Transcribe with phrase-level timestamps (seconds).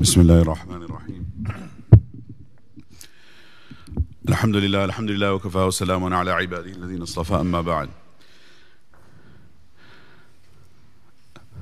[0.00, 1.26] بسم الله الرحمن الرحيم
[4.28, 7.88] الحمد لله الحمد لله وكفى وسلام على عباده الذين اصطفى أما بعد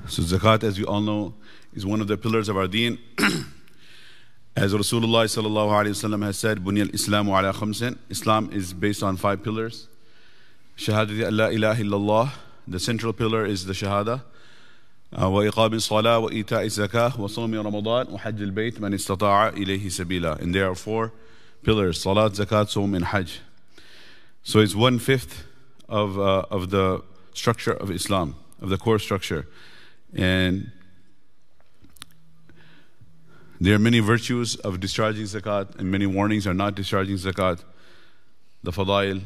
[0.09, 1.33] So zakat, as you all know,
[1.73, 2.97] is one of the pillars of our deen.
[4.55, 9.17] as Rasulullah sallallahu alayhi wasallam has said, "Bunyal Islamu ala khamsin." Islam is based on
[9.17, 9.87] five pillars.
[10.77, 12.31] Shahadati an la ilaha illallah.
[12.67, 14.21] The central pillar is the shahada.
[15.11, 20.75] وإقام الصلاة وإيتاء الزكاة وصوم رمضان وحج البيت من استطاع إليه سبيلا and there are
[20.75, 21.13] four
[21.63, 23.39] pillars Salat, Zakat, Sawm and Hajj
[24.43, 25.45] so it's one fifth
[25.87, 27.01] of, uh, of the
[27.33, 29.47] structure of Islam of the core structure
[30.13, 30.71] and
[33.61, 37.63] there are many virtues of discharging Zakat and many warnings are not discharging Zakat
[38.61, 39.21] the fadail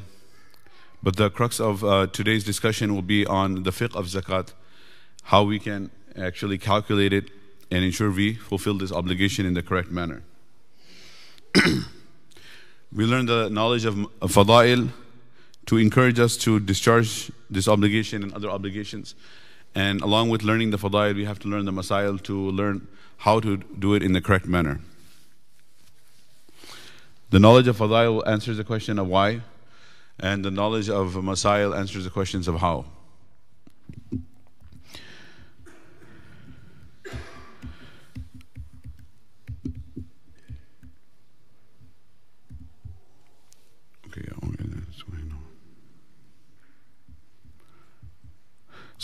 [1.02, 4.54] but the crux of uh, today's discussion will be on the fiqh of Zakat
[5.27, 7.31] how we can actually calculate it
[7.69, 10.23] and ensure we fulfill this obligation in the correct manner.
[12.95, 14.91] we learn the knowledge of, fada'il
[15.67, 19.17] to encourage us to discharge this obligation and other obligations.
[19.75, 22.87] And along with learning the fada'il, we have to learn the masail to learn
[23.19, 24.81] how to do it in the correct manner.
[27.31, 29.41] The knowledge of fada'il answers the question of why,
[30.21, 32.85] and the knowledge of masail answers the questions of how.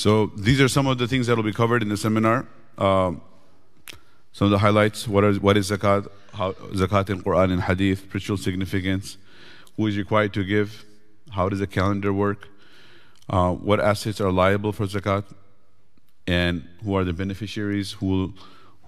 [0.02, 2.44] So these are some of the things that will be covered in the seminar.
[2.76, 3.20] Um,
[4.32, 8.00] some of the highlights: what is what is zakat, how, zakat in Quran and Hadith,
[8.00, 9.16] spiritual significance,
[9.76, 10.84] who is required to give,
[11.30, 12.48] how does the calendar work,
[13.30, 15.22] uh, what assets are liable for zakat,
[16.26, 18.34] and who are the beneficiaries, who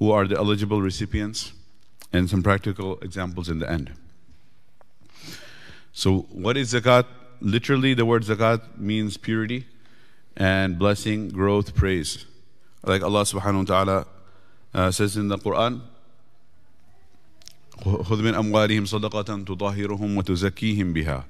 [0.01, 1.53] who are the eligible recipients,
[2.13, 3.93] and some practical examples in the end.
[5.93, 7.07] So, what is zakat?
[7.41, 9.67] Literally, the word zakat means purity
[10.36, 12.26] and blessing, growth, praise.
[12.84, 14.08] Like Allah subhanahu wa ta'ala
[14.74, 15.82] uh, says in the Quran,
[17.80, 21.24] خذ من أموالهم صدقة تطهرهم وتزكيهم بها.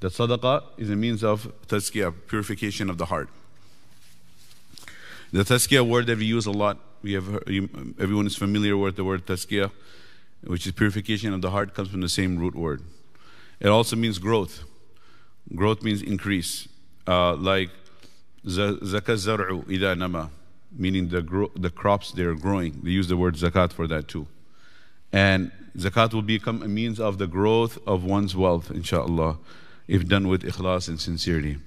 [0.00, 3.28] That sadaqah is a means of tazkiyah, purification of the heart.
[5.32, 7.48] The tazkiyah word that we use a lot, we have heard,
[7.98, 9.70] everyone is familiar with the word tazkiyah,
[10.44, 12.82] which is purification of the heart, comes from the same root word.
[13.60, 14.64] It also means growth.
[15.54, 16.68] Growth means increase.
[17.06, 17.70] Uh, like
[18.46, 20.30] zakat zar'u ida nama,
[20.76, 22.80] meaning the, gro- the crops they are growing.
[22.82, 24.26] They use the word zakat for that too.
[25.12, 29.38] And zakat will become a means of the growth of one's wealth, inshallah,
[29.86, 31.58] if done with ikhlas and sincerity.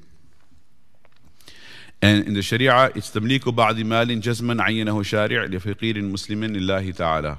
[2.02, 7.38] And in the Sharia, it's تمليك بعض مال جزما عينه شارع لفقير مسلم لله تعالى.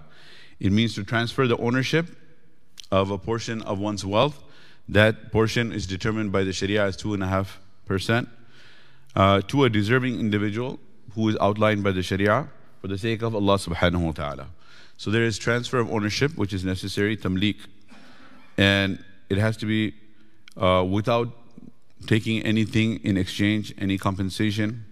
[0.59, 2.07] It means to transfer the ownership
[2.91, 4.43] of a portion of one's wealth.
[4.89, 8.29] That portion is determined by the Sharia as two and a half percent
[9.16, 10.80] uh, to a deserving individual
[11.16, 12.48] who is outlined by the Sharia
[12.80, 14.48] for the sake of Allah subhanahu wa ta'ala.
[14.98, 17.58] So there is transfer of ownership which is necessary, tamlik.
[18.58, 19.94] And it has to be
[20.58, 21.30] uh, without
[22.08, 24.86] taking anything in exchange, any compensation,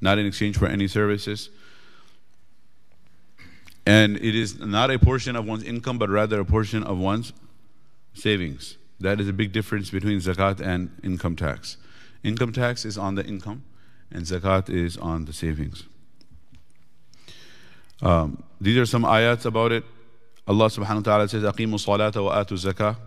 [0.00, 1.50] not in exchange for any services.
[3.86, 7.32] And it is not a portion of one's income, but rather a portion of one's
[8.14, 8.76] savings.
[9.00, 11.76] That is a big difference between zakat and income tax.
[12.25, 13.63] Income tax is on the income,
[14.11, 15.83] and zakat is on the savings.
[18.01, 19.83] Um, these are some ayats about it.
[20.47, 22.97] Allah subhanahu wa ta'ala says, Aqimu salata wa atu zakah.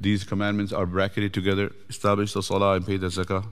[0.00, 1.72] These commandments are bracketed together.
[1.88, 3.44] Establish the salah and pay the zakah.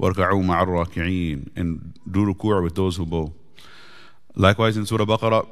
[0.00, 1.50] Warka'u ma'ar raki'een.
[1.56, 3.32] And do ruku' with those who bow.
[4.34, 5.48] Likewise in Surah Baqarah,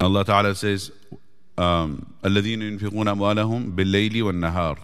[0.00, 0.92] Allah Ta'ala says,
[1.56, 4.78] um, الَّذِينَ يُنْفِقُونَ أَمْوَالَهُمْ بِاللَّيْلِ وَالنَّهَارِ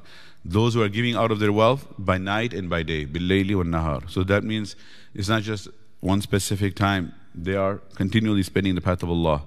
[0.44, 4.10] those who are giving out of their wealth by night and by day, بالليل والنهار.
[4.10, 4.76] So that means
[5.14, 5.68] it's not just
[6.00, 7.14] one specific time.
[7.34, 9.42] They are continually spending the path of Allah.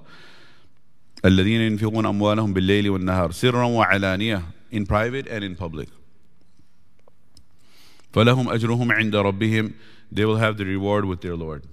[1.24, 5.90] الذين ينفقون أموالهم بالليل والنهار سرا وعلانية in private and in public.
[8.14, 9.74] فلهم أجرهم عند ربهم
[10.12, 11.64] they will have the reward with their Lord.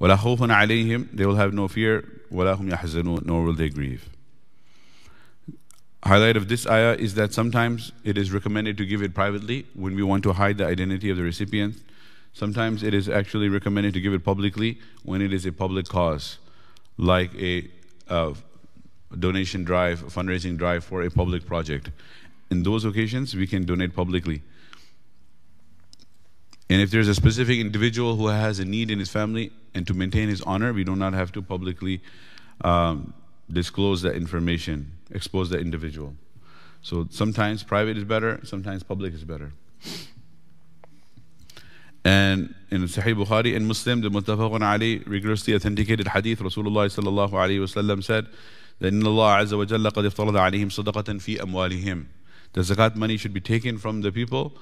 [0.00, 4.08] ولا خوف عليهم they will have no fear ولا هم يحزنون nor will they grieve.
[6.03, 9.95] Highlight of this ayah is that sometimes it is recommended to give it privately when
[9.95, 11.75] we want to hide the identity of the recipient.
[12.31, 16.37] Sometimes it is actually recommended to give it publicly when it is a public cause,
[16.97, 17.69] like a
[18.07, 18.33] uh,
[19.17, 21.91] donation drive, fundraising drive for a public project.
[22.49, 24.41] In those occasions, we can donate publicly.
[26.69, 29.93] And if there's a specific individual who has a need in his family and to
[29.93, 32.01] maintain his honor, we do not have to publicly
[32.61, 33.13] um,
[33.51, 36.15] disclose that information, expose the individual.
[36.81, 39.51] So sometimes private is better, sometimes public is better.
[42.05, 48.27] And in Sahih Bukhari and Muslim, the Muttafaqun Alayh rigorously authenticated hadith, Rasulullah wasallam said
[48.79, 52.05] that in Allah azza wa jalla qad iftarada alayhim fi amwalihim.
[52.53, 54.53] The zakat money should be taken from the people,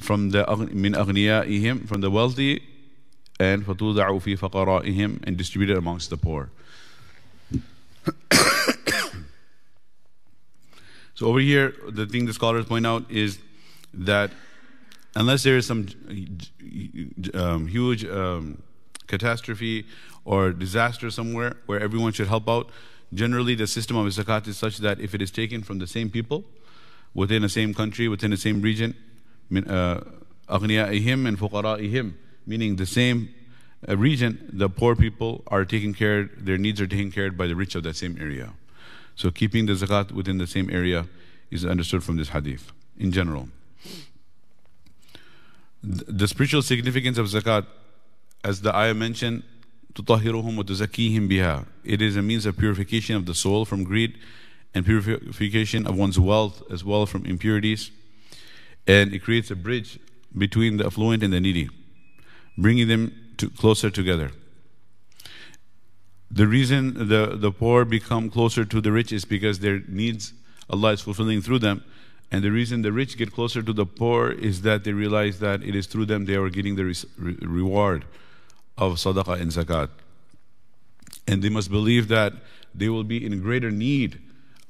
[0.00, 2.62] from the min ihim from the wealthy,
[3.38, 6.50] and fatuda'u fi faqara'ihim, and distributed amongst the poor.
[11.19, 13.39] so over here, the thing the scholars point out is
[13.93, 14.31] that
[15.15, 15.87] unless there is some
[17.33, 18.61] um, huge um,
[19.07, 19.85] catastrophe
[20.25, 22.69] or disaster somewhere where everyone should help out,
[23.13, 26.09] generally the system of zakat is such that if it is taken from the same
[26.09, 26.43] people
[27.13, 28.93] within the same country, within the same region,
[29.55, 30.01] uh,
[30.49, 32.13] أغنيائهم and فقرائهم,
[32.45, 33.33] meaning the same
[33.87, 37.47] uh, region, the poor people are taken care, their needs are taken care of by
[37.47, 38.51] the rich of that same area.
[39.15, 41.07] So keeping the zakat within the same area
[41.51, 43.49] is understood from this hadith in general
[45.85, 47.65] the spiritual significance of zakat,
[48.43, 49.43] as the ayah mentioned,
[49.93, 51.65] تطهرهم وتزكيهم بها.
[51.83, 54.17] It is a means of purification of the soul from greed
[54.73, 57.91] and purification of one's wealth as well from impurities.
[58.87, 59.99] And it creates a bridge
[60.37, 61.69] between the affluent and the needy,
[62.57, 64.31] bringing them to closer together.
[66.30, 70.32] The reason the, the poor become closer to the rich is because their needs
[70.68, 71.82] Allah is fulfilling through them
[72.30, 75.62] and the reason the rich get closer to the poor is that they realize that
[75.62, 78.04] it is through them they are getting the re- reward
[78.78, 79.88] of sadaqah and zakat.
[81.26, 82.34] And they must believe that
[82.74, 84.20] they will be in greater need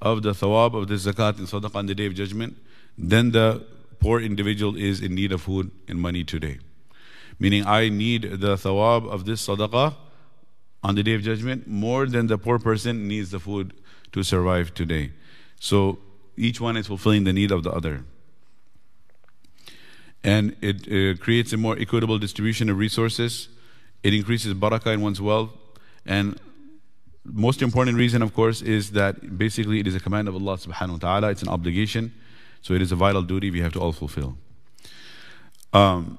[0.00, 2.56] of the thawab of the zakat and sadaqah on the day of judgment
[2.96, 3.62] than the
[3.98, 6.58] poor individual is in need of food and money today.
[7.38, 9.94] Meaning, I need the thawab of this sadaqah
[10.82, 13.74] on the day of judgment more than the poor person needs the food
[14.12, 15.12] to survive today.
[15.58, 15.98] So,
[16.36, 18.04] each one is fulfilling the need of the other.
[20.24, 23.48] And it uh, creates a more equitable distribution of resources.
[24.02, 25.50] It increases barakah in one's wealth.
[26.06, 26.38] And
[27.24, 30.92] most important reason, of course, is that basically it is a command of Allah subhanahu
[30.92, 31.30] wa ta'ala.
[31.30, 32.12] It's an obligation.
[32.62, 34.36] So it is a vital duty we have to all fulfill.
[35.72, 36.18] Um,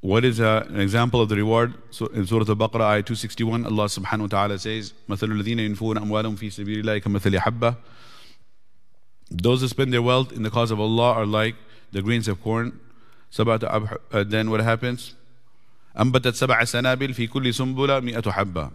[0.00, 1.74] what is a, an example of the reward?
[1.90, 6.36] So in Surah Al-Baqarah, ayah 261, Allah subhanahu wa ta'ala says, مثل الذين ينفون أموالهم
[6.36, 7.76] في سبيل الله كمثل حبة
[9.32, 11.56] those who spend their wealth in the cause of Allah are like
[11.90, 12.78] the grains of corn.
[13.38, 15.14] Uh, then what happens?
[15.98, 18.70] أنبتت سبع سنابل في كل سنبلة مئة حبة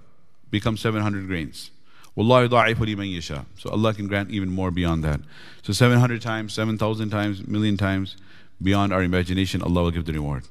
[0.52, 1.72] become 700 grains.
[2.16, 3.46] والله يضاعف لمن يشاء.
[3.58, 5.20] So Allah can grant even more beyond that.
[5.62, 8.16] So 700 times, 7,000 times, million times
[8.62, 10.44] beyond our imagination, Allah will give the reward.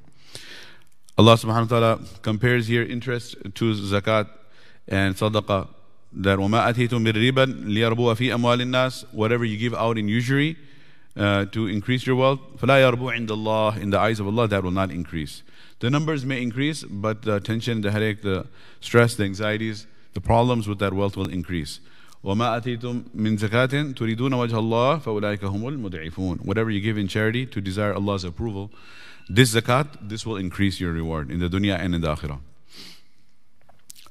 [1.19, 4.29] Allah subhanahu wa ta'ala compares here interest to zakat
[4.87, 5.69] and sadaqah
[6.13, 10.57] that وَمَا أَتِيتُم مِّن رِبًا لِيَرْبُوَ فِي أَمْوَالِ النَّاسِ Whatever you give out in usury
[11.17, 14.63] uh, to increase your wealth, فَلَا يَرْبُو عِنْدَ اللَّهِ In the eyes of Allah, that
[14.63, 15.43] will not increase.
[15.81, 18.47] The numbers may increase, but the tension, the headache, the
[18.81, 21.81] stress, the anxieties, the problems with that wealth will increase.
[22.25, 26.39] وما أتيتم من زكاة تريدون وجه الله فأولئك هم المضعفون.
[26.45, 28.71] Whatever you give in charity to desire Allah's approval,
[29.31, 32.39] this zakat, this will increase your reward in the dunya and in the akhirah.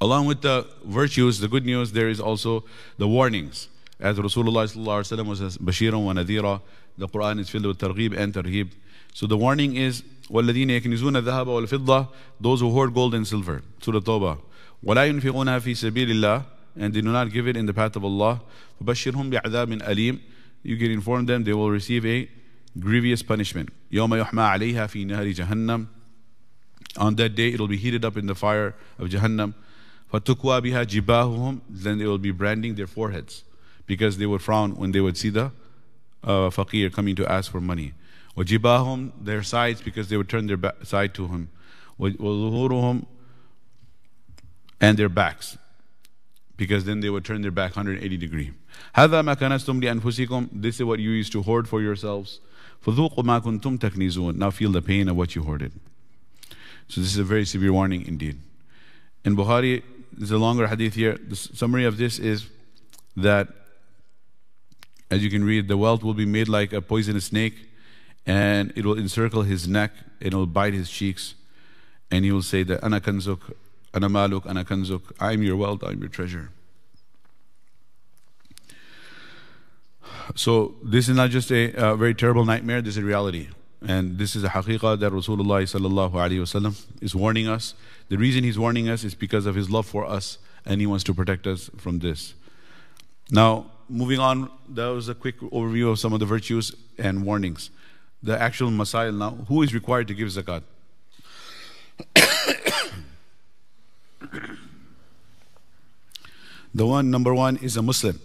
[0.02, 2.66] Along with the virtues, the good news, there is also
[2.98, 3.70] the warnings.
[4.00, 6.62] As Rasulullah was a Bashiran wa Nadira,
[6.98, 8.72] the Quran is filled with targhib and tarhib.
[9.14, 12.10] So the warning is, وَالَّذِينَ يَكْنِزُونَ الذَّهَبَ وَالْفِضَّةَ
[12.42, 13.62] Those who hoard gold and silver.
[13.82, 14.40] Surah Tawbah.
[14.84, 18.04] وَلَا يُنْفِقُونَها فِي سَبِيلِ اللَّهِ And they do not give it in the path of
[18.04, 18.42] Allah.
[18.84, 20.20] فَبَشِّرْهُمْ بِعَذَابٍ أَلِيمٍ
[20.64, 22.30] You can inform them they will receive a
[22.80, 23.70] grievous punishment.
[23.92, 25.88] يَوْمَ يُحْمَى عَلَيْهَا فِي نَهَرِ جَهَنَّمٍ
[26.98, 29.54] On that day it will be heated up in the fire of Jahannam.
[30.14, 33.44] فَتُكْوَى بِهَا جِبَاهُهُم Then they will be branding their foreheads
[33.86, 35.52] because they would frown when they would see the
[36.24, 37.94] uh, faqir coming to ask for money.
[38.38, 41.50] وَجِبَاهُم Their sides because they would turn their back, side to him.
[42.00, 43.06] وَظُهُورُهُم
[44.82, 45.58] And their backs
[46.58, 48.54] because then they would turn their back 180 degree.
[48.96, 52.40] هذا ما كنستم لأنفسكم This is what you used to hoard for yourselves.
[52.82, 55.72] فذوقوا ما كنتم تكنزون Now feel the pain of what you hoarded.
[56.88, 58.40] So this is a very severe warning indeed.
[59.24, 61.18] In Bukhari, there's a longer hadith here.
[61.18, 62.48] The summary of this is
[63.18, 63.48] that,
[65.10, 67.56] as you can read, the wealth will be made like a poisonous snake,
[68.26, 71.34] and it will encircle his neck, and it will bite his cheeks,
[72.12, 73.54] and he will say that ana kanzuk,
[73.94, 75.12] ana maluk, ana kanzuk.
[75.20, 76.52] I'm your wealth, I'm your treasure.
[80.35, 82.83] So this is not just a, a very terrible nightmare.
[82.83, 83.49] This is a reality.
[83.87, 85.63] And this is a haqiqah that Rasulullah
[87.01, 87.75] is warning us.
[88.09, 91.05] The reason he's warning us is because of his love for us and he wants
[91.05, 92.35] to protect us from this.
[93.31, 97.71] Now, moving on, that was a quick overview of some of the virtues and warnings.
[98.23, 100.63] The actual masail now, who is required to give zakat?
[106.75, 108.19] the one, number one, is a Muslim.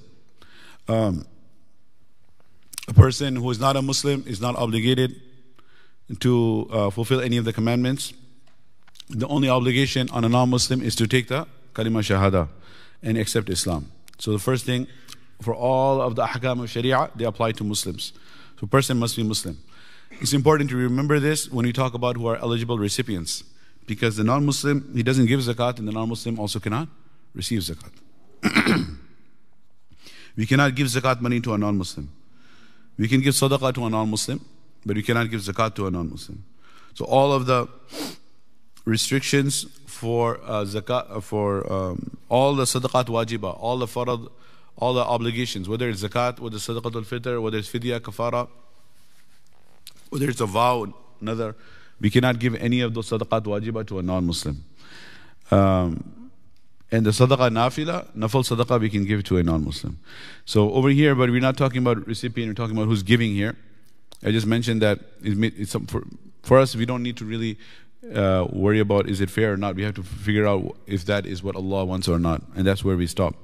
[0.88, 1.26] Um,
[2.88, 5.22] a person who is not a Muslim is not obligated
[6.20, 8.14] to uh, fulfill any of the commandments.
[9.10, 12.48] The only obligation on a non Muslim is to take the kalima shahada
[13.02, 13.92] and accept Islam.
[14.20, 14.88] So the first thing,
[15.42, 18.14] for all of the ahkam of sharia, they apply to Muslims.
[18.60, 19.58] So a person must be Muslim.
[20.22, 23.44] It's important to remember this when we talk about who are eligible recipients.
[23.86, 26.88] Because the non Muslim, he doesn't give zakat, and the non Muslim also cannot
[27.34, 27.92] receive zakat.
[30.38, 32.10] we cannot give zakat money to a non Muslim.
[32.98, 34.40] We can give sadaqah to a non Muslim,
[34.86, 36.44] but we cannot give zakat to a non Muslim.
[36.94, 37.68] So all of the
[38.86, 44.30] restrictions for uh, zakat, uh, for um, all the sadaqat wajiba, all the farad,
[44.78, 48.48] all the obligations, whether it's zakat, whether it's sadaqat al-fitr, whether it's fidya, kafara,
[50.10, 51.56] whether it's a vow, another,
[52.00, 54.64] we cannot give any of those sadaqat wajiba to a non-Muslim.
[55.52, 56.15] Um,
[56.92, 60.00] and the sadaqah nafila, nafal sadaqah, we can give to a non-Muslim.
[60.46, 63.56] So over here, but we're not talking about recipient, we're talking about who's giving here.
[64.24, 66.04] I just mentioned that it's for,
[66.44, 67.58] for us, we don't need to really
[68.14, 69.76] uh, worry about is it fair or not.
[69.76, 72.84] We have to figure out if that is what Allah wants or not, and that's
[72.84, 73.36] where we stop.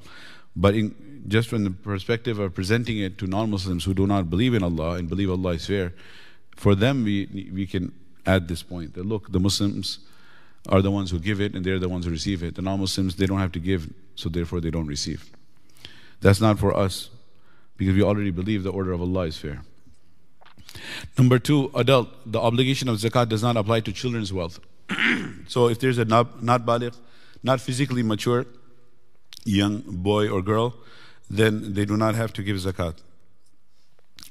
[0.55, 4.53] But in, just from the perspective of presenting it to non-Muslims who do not believe
[4.53, 5.93] in Allah and believe Allah is fair,
[6.55, 7.91] for them we we can
[8.25, 9.99] add this point that look, the Muslims
[10.69, 12.55] are the ones who give it and they're the ones who receive it.
[12.55, 15.29] The non-Muslims they don't have to give, so therefore they don't receive.
[16.21, 17.09] That's not for us
[17.77, 19.63] because we already believe the order of Allah is fair.
[21.17, 22.09] Number two, adult.
[22.31, 24.59] The obligation of zakat does not apply to children's wealth.
[25.47, 26.95] so if there's a not, not baligh,
[27.43, 28.45] not physically mature
[29.43, 30.75] young boy or girl,
[31.29, 32.95] then they do not have to give zakat.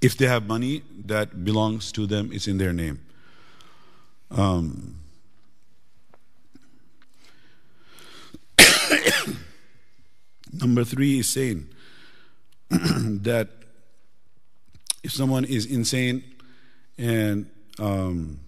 [0.00, 3.00] If they have money that belongs to them, it's in their name.
[4.30, 4.99] Um,
[10.52, 11.68] number three is saying
[12.70, 13.48] that
[15.02, 16.22] if someone is insane
[16.98, 18.40] and um,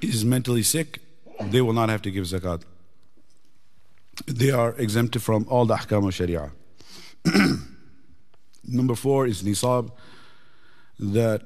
[0.00, 1.00] is mentally sick,
[1.40, 2.62] they will not have to give zakat.
[4.26, 6.50] They are exempted from all the ahkam of sharia.
[8.68, 9.92] Number four is nisab,
[10.98, 11.42] that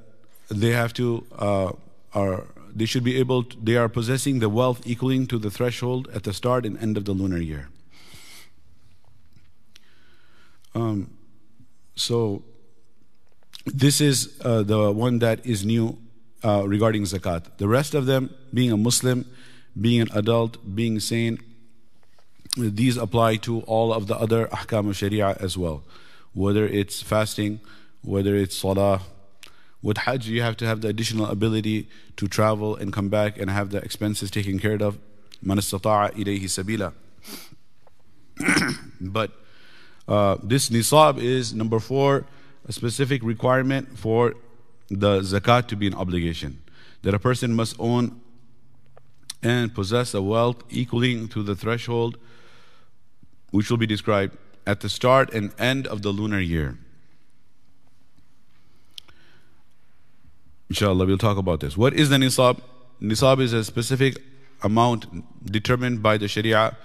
[0.49, 1.71] they have to uh,
[2.13, 6.07] are they should be able to, they are possessing the wealth equaling to the threshold
[6.13, 7.69] at the start and end of the lunar year.
[10.73, 11.11] Um,
[11.95, 12.43] so
[13.65, 15.97] this is uh, the one that is new
[16.43, 17.57] uh, regarding zakat.
[17.57, 19.25] The rest of them, being a Muslim,
[19.79, 21.39] being an adult, being sane,
[22.57, 25.83] these apply to all of the other ahkam of sharia as well.
[26.33, 27.59] Whether it's fasting,
[28.01, 29.01] whether it's salah.
[29.83, 33.49] With hajj, you have to have the additional ability to travel and come back and
[33.49, 34.99] have the expenses taken care of.
[35.41, 36.93] Man ilayhi sabila.
[39.01, 39.31] but
[40.07, 42.25] uh, this nisab is number four
[42.67, 44.35] a specific requirement for
[44.89, 46.61] the zakat to be an obligation.
[47.01, 48.21] That a person must own
[49.41, 52.17] and possess a wealth equaling to the threshold
[53.49, 56.77] which will be described at the start and end of the lunar year.
[60.71, 61.75] Inshallah, we'll talk about this.
[61.75, 62.61] What is the nisab?
[63.01, 64.15] Nisab is a specific
[64.63, 65.05] amount
[65.43, 66.77] determined by the Sharia,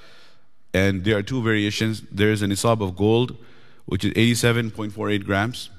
[0.74, 2.02] and there are two variations.
[2.10, 3.36] There is a nisab of gold
[3.84, 5.70] which is 87.48 grams.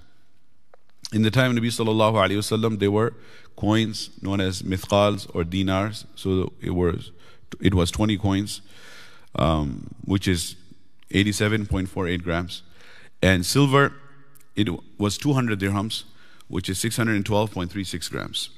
[1.11, 3.13] In the time of Nabi sallallahu alayhi wasallam, there were
[3.57, 6.05] coins known as mithqals or dinars.
[6.15, 7.11] So it was
[7.59, 8.61] it was 20 coins,
[9.35, 10.55] um, which is
[11.09, 12.63] 87.48 grams,
[13.21, 13.91] and silver
[14.55, 16.05] it was 200 dirhams,
[16.47, 18.49] which is 612.36 grams.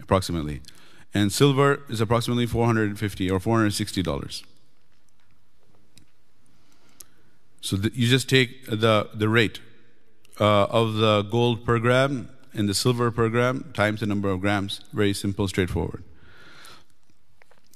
[0.00, 0.60] approximately.
[1.14, 4.42] And silver is approximately 450 or $460.
[7.60, 9.60] So the, you just take the, the rate
[10.40, 14.40] uh, of the gold per gram and the silver per gram times the number of
[14.40, 14.80] grams.
[14.92, 16.02] Very simple, straightforward.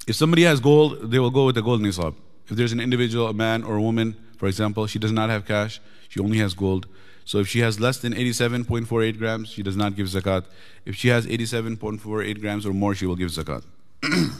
[0.07, 2.15] If somebody has gold, they will go with the gold nisab.
[2.49, 5.45] If there's an individual, a man or a woman, for example, she does not have
[5.45, 6.87] cash, she only has gold.
[7.25, 10.45] So if she has less than 87.48 grams, she does not give zakat.
[10.85, 13.63] If she has 87.48 grams or more, she will give zakat.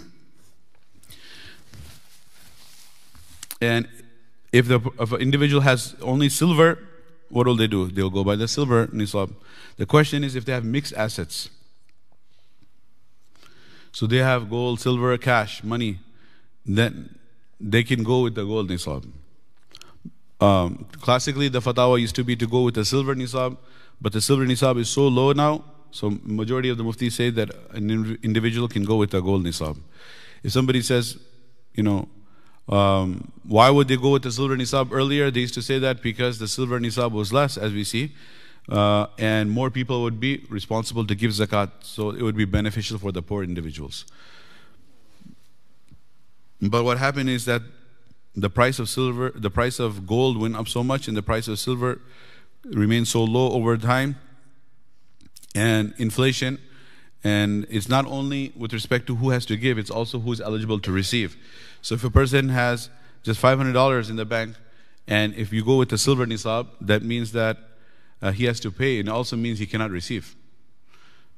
[3.61, 3.89] and
[4.53, 6.79] if the if an individual has only silver,
[7.29, 7.87] what will they do?
[7.87, 9.33] They'll go by the silver nisab.
[9.75, 11.49] The question is if they have mixed assets.
[13.91, 15.99] So they have gold, silver, cash, money,
[16.65, 17.17] then
[17.59, 19.05] they can go with the gold nisab.
[20.39, 23.57] Um, classically, the fatwa used to be to go with the silver nisab,
[23.99, 27.49] but the silver nisab is so low now, so majority of the muftis say that
[27.71, 29.77] an individual can go with the gold nisab.
[30.43, 31.17] If somebody says,
[31.73, 32.07] you know,
[32.69, 35.31] um, why would they go with the silver nisab earlier?
[35.31, 38.13] They used to say that because the silver nisab was less, as we see,
[38.69, 42.99] uh, and more people would be responsible to give zakat, so it would be beneficial
[42.99, 44.05] for the poor individuals.
[46.61, 47.61] But what happened is that
[48.35, 51.47] the price of silver, the price of gold went up so much, and the price
[51.47, 51.99] of silver
[52.63, 54.17] remained so low over time,
[55.55, 56.59] and inflation.
[57.23, 60.39] And it's not only with respect to who has to give, it's also who is
[60.39, 61.35] eligible to receive.
[61.81, 62.89] So if a person has
[63.23, 64.55] just $500 in the bank,
[65.07, 67.57] and if you go with the silver nisab, that means that
[68.21, 70.36] uh, he has to pay, and also means he cannot receive.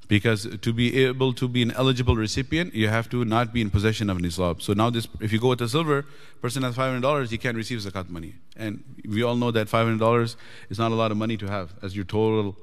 [0.10, 3.70] Because to be able to be an eligible recipient, you have to not be in
[3.70, 4.60] possession of nisab.
[4.60, 6.04] So now, this, if you go with the silver,
[6.42, 8.34] person has $500, he can't receive zakat money.
[8.58, 10.36] And we all know that $500
[10.72, 12.58] is not a lot of money to have, as your total,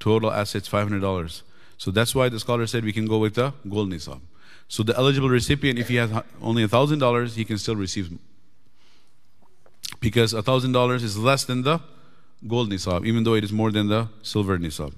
[0.00, 1.42] total assets $500.
[1.76, 4.20] So that's why the scholar said we can go with the gold nisab.
[4.68, 8.18] So the eligible recipient, if he has only $1,000, he can still receive.
[10.00, 11.80] Because $1,000 is less than the
[12.46, 14.94] gold nisab, even though it is more than the silver nisab.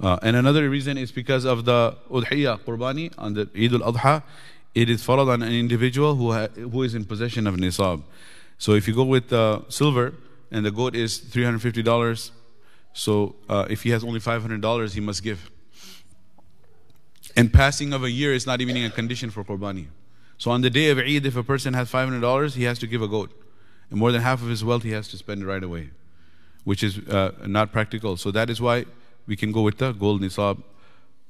[0.00, 4.22] Uh, and another reason is because of the udhiyah, qurbani, on the Eid al-Adha,
[4.74, 8.02] it is followed on an individual who, who is in possession of nisab.
[8.56, 10.14] So if you go with the silver
[10.50, 12.30] and the goat is $350,
[12.92, 15.50] so uh, if he has only $500, he must give.
[17.36, 19.86] And passing of a year is not even a condition for qurbani.
[20.38, 23.02] So on the day of Eid, if a person has $500, he has to give
[23.02, 23.30] a goat.
[23.90, 25.90] And more than half of his wealth he has to spend right away,
[26.64, 28.16] which is uh, not practical.
[28.16, 28.86] So that is why
[29.26, 30.62] we can go with the gold nisab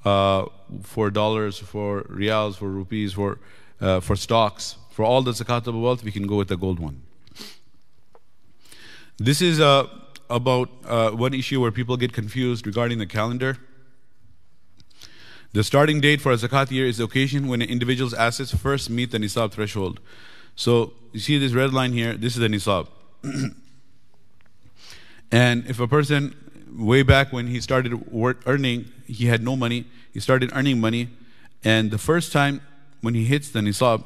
[0.04, 0.46] uh,
[0.82, 3.38] for dollars, for riyals, for rupees, for,
[3.80, 4.76] uh, for stocks.
[4.90, 7.02] For all the zakatable wealth, we can go with the gold one.
[9.18, 9.86] This is uh,
[10.30, 13.58] about uh, one issue where people get confused regarding the calendar.
[15.52, 18.88] The starting date for a zakat year is the occasion when an individual's assets first
[18.88, 20.00] meet the nisab threshold.
[20.54, 22.86] So you see this red line here, this is the nisab.
[25.32, 26.36] and if a person,
[26.76, 31.08] way back when he started work, earning, he had no money, he started earning money,
[31.64, 32.60] and the first time
[33.00, 34.04] when he hits the nisab,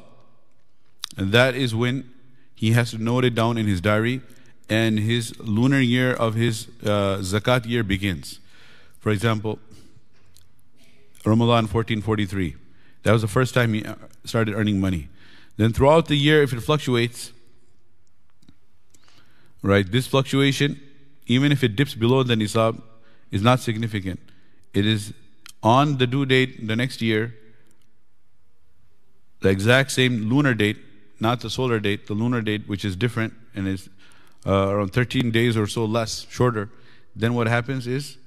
[1.17, 2.09] that is when
[2.53, 4.21] he has to note it down in his diary,
[4.69, 8.39] and his lunar year of his uh, zakat year begins.
[8.99, 9.59] For example,
[11.25, 12.55] Ramadan 1443.
[13.03, 15.09] That was the first time he uh, started earning money.
[15.57, 17.31] Then throughout the year, if it fluctuates,
[19.61, 20.79] right, this fluctuation,
[21.27, 22.81] even if it dips below the nisab,
[23.31, 24.19] is not significant.
[24.73, 25.13] It is
[25.63, 27.35] on the due date the next year,
[29.41, 30.77] the exact same lunar date,
[31.19, 33.89] not the solar date, the lunar date, which is different and is
[34.45, 36.69] uh, around 13 days or so less, shorter.
[37.15, 38.17] Then what happens is,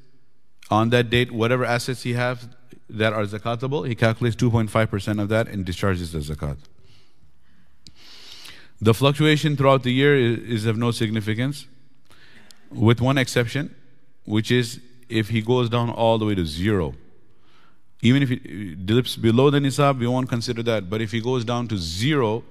[0.70, 2.48] on that date, whatever assets he has,
[2.90, 6.56] that are zakatable, he calculates 2.5% of that and discharges the zakat.
[8.80, 11.66] The fluctuation throughout the year is, is of no significance,
[12.70, 13.74] with one exception,
[14.24, 16.94] which is if he goes down all the way to zero.
[18.02, 20.88] Even if he dips below the nisab, we won't consider that.
[20.88, 22.44] But if he goes down to zero,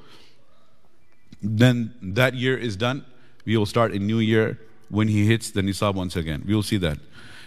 [1.41, 3.05] then that year is done.
[3.45, 6.43] We will start a new year when he hits the nisab once again.
[6.45, 6.97] We will see that.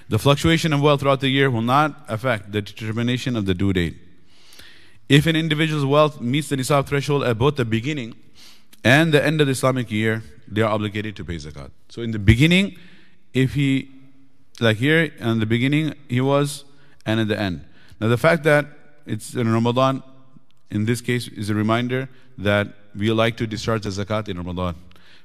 [0.08, 3.72] The fluctuation of wealth throughout the year will not affect the determination of the due
[3.72, 3.96] date.
[5.08, 8.14] If an individual's wealth meets the nisab threshold at both the beginning
[8.84, 11.70] and the end of the Islamic year, they are obligated to pay zakat.
[11.88, 12.76] So in the beginning,
[13.32, 13.90] if he,
[14.60, 16.64] like here, in the beginning he was,
[17.06, 17.64] and at the end.
[18.00, 18.66] Now the fact that
[19.06, 20.02] it's in Ramadan,
[20.70, 24.74] in this case, is a reminder that we like to discharge the zakat in Ramadan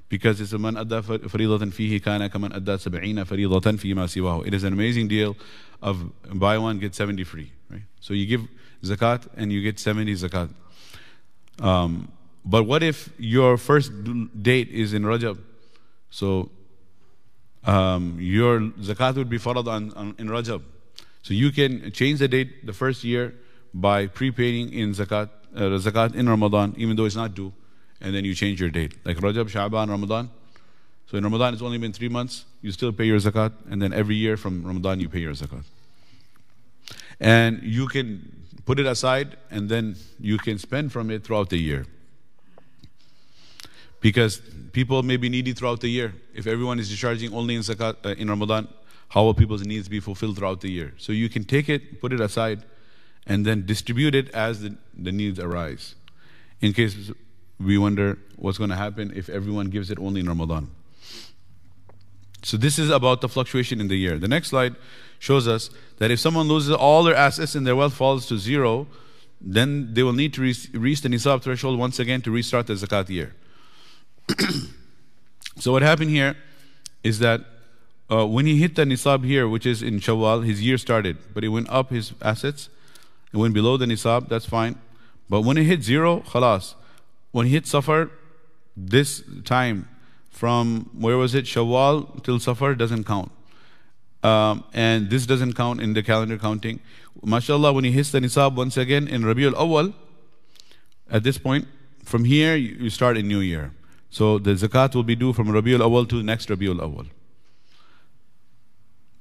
[0.09, 4.45] because it's a man adda faridatan fihi kana kaman adda sab'ina faridatan fi ma siwahu.
[4.45, 5.35] It is an amazing deal
[5.81, 7.81] of buy one get 70 free, right?
[7.99, 8.47] So you give
[8.83, 10.49] zakat and you get 70 zakat.
[11.59, 12.11] Um,
[12.45, 13.91] but what if your first
[14.41, 15.39] date is in Rajab?
[16.11, 16.51] So
[17.63, 20.61] um, your zakat would be followed on, on, in Rajab.
[21.23, 23.33] So you can change the date the first year
[23.73, 27.51] by prepaying in zakat, uh, zakat in Ramadan, even though it's not due,
[27.99, 28.93] and then you change your date.
[29.03, 30.29] Like Rajab, Sha'ban, Ramadan.
[31.07, 32.45] So in Ramadan, it's only been three months.
[32.61, 35.63] You still pay your zakat, and then every year from Ramadan, you pay your zakat.
[37.19, 41.57] And you can put it aside, and then you can spend from it throughout the
[41.57, 41.85] year.
[44.05, 44.39] Because
[44.71, 46.13] people may be needy throughout the year.
[46.35, 48.67] If everyone is discharging only in zakat uh, in Ramadan,
[49.09, 50.93] how will people's needs be fulfilled throughout the year?
[50.97, 52.61] So you can take it, put it aside,
[53.25, 55.95] and then distribute it as the, the needs arise.
[56.61, 57.09] In case
[57.59, 60.69] we wonder what's going to happen if everyone gives it only in Ramadan.
[62.43, 64.19] So this is about the fluctuation in the year.
[64.19, 64.75] The next slide
[65.17, 68.85] shows us that if someone loses all their assets and their wealth falls to zero,
[69.41, 72.73] then they will need to reach, reach the nisab threshold once again to restart the
[72.73, 73.33] zakat year.
[75.59, 76.35] so what happened here
[77.03, 77.41] is that
[78.11, 81.43] uh, when he hit the nisab here, which is in Shawwal, his year started, but
[81.43, 82.69] he went up his assets,
[83.33, 84.77] it went below the nisab, that's fine.
[85.29, 86.75] But when it hit zero, khalas.
[87.31, 88.09] When he hit Safar,
[88.77, 89.89] this time
[90.29, 93.31] from where was it, Shawwal till Safar doesn't count.
[94.23, 96.79] Um, and this doesn't count in the calendar counting.
[97.21, 99.93] MashaAllah, when he hits the nisab once again in Rabiul Awal,
[101.09, 101.67] at this point,
[102.03, 103.71] from here you start a new year.
[104.15, 107.07] So the zakat will be due from Rabiul Awal to the next Rabiul Awal.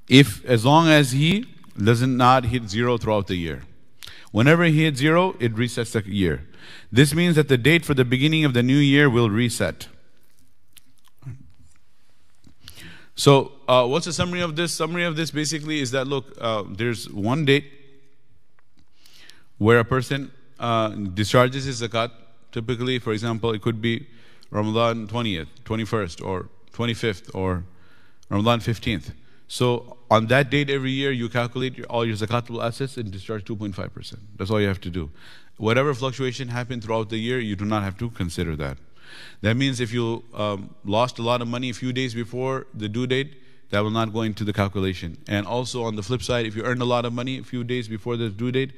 [0.08, 3.64] If, as long as he doesn't not hit zero throughout the year.
[4.30, 6.46] Whenever he hits zero, it resets the year.
[6.92, 9.88] This means that the date for the beginning of the new year will reset.
[13.16, 14.72] So, uh, what's the summary of this?
[14.72, 17.64] Summary of this basically is that look, uh, there's one date
[19.58, 20.30] where a person
[20.60, 22.12] uh, discharges his zakat.
[22.52, 24.06] Typically, for example, it could be
[24.54, 27.64] Ramadan 20th, 21st, or 25th, or
[28.30, 29.10] Ramadan 15th.
[29.48, 33.44] So on that date every year, you calculate your, all your zakatable assets and discharge
[33.44, 34.14] 2.5%.
[34.36, 35.10] That's all you have to do.
[35.56, 38.78] Whatever fluctuation happened throughout the year, you do not have to consider that.
[39.42, 42.88] That means if you um, lost a lot of money a few days before the
[42.88, 43.40] due date,
[43.70, 45.18] that will not go into the calculation.
[45.26, 47.64] And also on the flip side, if you earned a lot of money a few
[47.64, 48.72] days before the due date,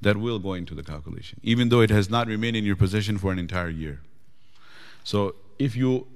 [0.00, 3.18] that will go into the calculation, even though it has not remained in your possession
[3.18, 4.00] for an entire year.
[5.08, 6.06] So if you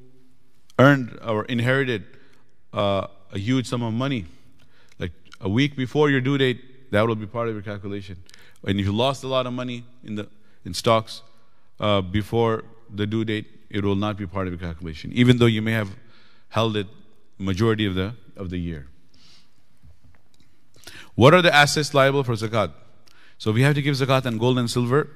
[0.78, 2.04] earned or inherited
[2.74, 4.26] uh, a huge sum of money,
[4.98, 8.22] like a week before your due date, that will be part of your calculation.
[8.66, 10.28] And if you lost a lot of money in the
[10.66, 11.22] in stocks
[11.80, 15.46] uh, before the due date, it will not be part of your calculation, even though
[15.46, 15.96] you may have
[16.50, 16.86] held it
[17.38, 18.88] majority of the of the year.
[21.14, 22.72] What are the assets liable for zakat?
[23.38, 25.08] So we have to give zakat on gold and silver,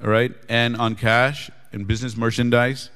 [0.00, 2.88] right, and on cash and business merchandise,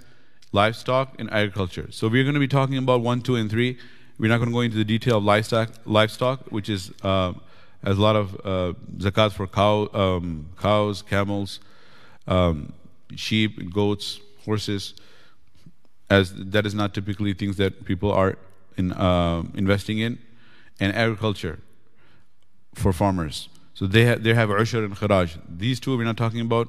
[0.55, 1.89] livestock, and agriculture.
[1.91, 3.77] So we're going to be talking about one, two, and three.
[4.19, 7.33] We're not going to go into the detail of livestock, livestock which is uh,
[7.83, 11.59] has a lot of uh, zakat for cow, um, cows, camels,
[12.29, 12.73] um,
[13.17, 14.95] sheep, goats, horses.
[16.09, 18.39] As that is not typically things that people are
[18.77, 20.19] in, uh, investing in,
[20.79, 21.59] and agriculture
[22.75, 23.49] for farmers.
[23.75, 25.37] So they have, they have ushur and kharaj.
[25.49, 26.69] These two we're not talking about.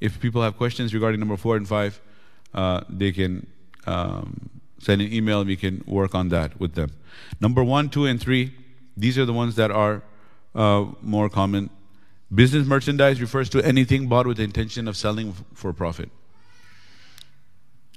[0.00, 2.00] If people have questions regarding number four and five,
[2.55, 3.47] uh, they can
[3.85, 6.91] um, send an email and we can work on that with them.
[7.39, 8.53] Number one, two, and three,
[8.97, 10.03] these are the ones that are
[10.55, 11.69] uh, more common.
[12.33, 16.09] Business merchandise refers to anything bought with the intention of selling for profit.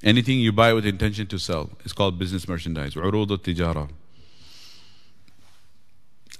[0.03, 2.94] Anything you buy with the intention to sell is called business merchandise.
[2.94, 3.88] عروض التجارة.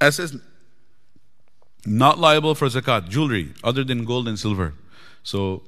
[0.01, 0.37] Assets
[1.87, 4.75] not liable for zakat, jewelry, other than gold and silver.
[5.23, 5.63] So,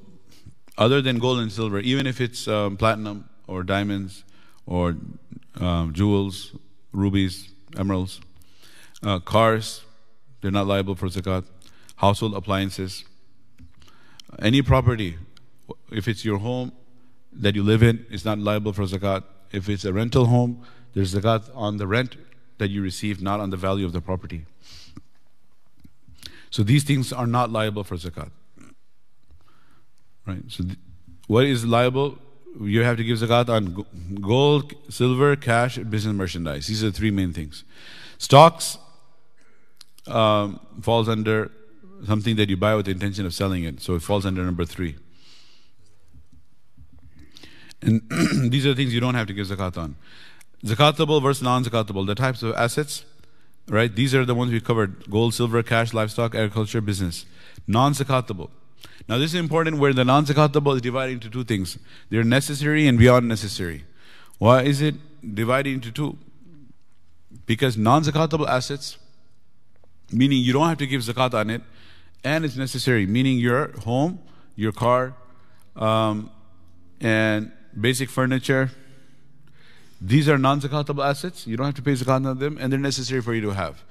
[0.78, 4.24] other than gold and silver, even if it's um, platinum or diamonds
[4.66, 4.96] or
[5.60, 6.52] um, jewels,
[6.92, 8.20] rubies, emeralds,
[9.02, 9.82] uh, cars,
[10.40, 11.44] they're not liable for zakat.
[11.96, 13.04] Household appliances,
[14.40, 15.16] any property,
[15.90, 16.72] if it's your home
[17.32, 19.24] that you live in, it's not liable for zakat.
[19.52, 22.16] If it's a rental home, there's zakat on the rent
[22.58, 24.46] that you receive, not on the value of the property.
[26.50, 28.30] So these things are not liable for zakat.
[30.26, 30.42] Right?
[30.48, 30.78] So th-
[31.26, 32.18] what is liable?
[32.60, 33.86] You have to give zakat on
[34.20, 36.66] gold, silver, cash, business merchandise.
[36.66, 37.64] These are the three main things.
[38.18, 38.78] Stocks
[40.06, 41.50] um, falls under
[42.06, 43.80] something that you buy with the intention of selling it.
[43.80, 44.96] So it falls under number three.
[47.80, 48.02] And
[48.50, 49.96] these are things you don't have to give zakat on.
[50.64, 53.04] Zakatable versus non-zakatable, the types of assets,
[53.68, 53.94] right?
[53.94, 57.26] These are the ones we covered: gold, silver, cash, livestock, agriculture, business.
[57.66, 58.50] Non-zakatable.
[59.08, 61.78] Now this is important where the non-zakatable is divided into two things.
[62.10, 63.84] They're necessary and beyond necessary.
[64.38, 66.18] Why is it divided into two.
[67.46, 68.98] Because non zakatable assets,
[70.10, 71.62] meaning you don't have to give zakat on it,
[72.24, 74.20] and it's necessary, meaning your home,
[74.56, 75.14] your car,
[75.76, 76.30] um,
[77.00, 78.70] and basic furniture.
[80.00, 81.46] These are non zakatable assets.
[81.46, 83.82] You don't have to pay zakat on them, and they're necessary for you to have.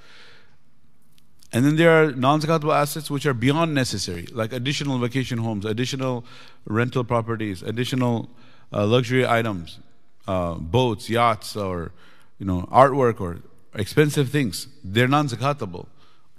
[1.52, 5.64] And then there are non zakatable assets which are beyond necessary, like additional vacation homes,
[5.64, 6.24] additional
[6.64, 8.30] rental properties, additional
[8.72, 9.78] uh, luxury items,
[10.26, 11.92] uh, boats, yachts, or
[12.38, 13.40] you know, artwork or
[13.74, 14.66] expensive things.
[14.82, 15.86] They're non zakatable.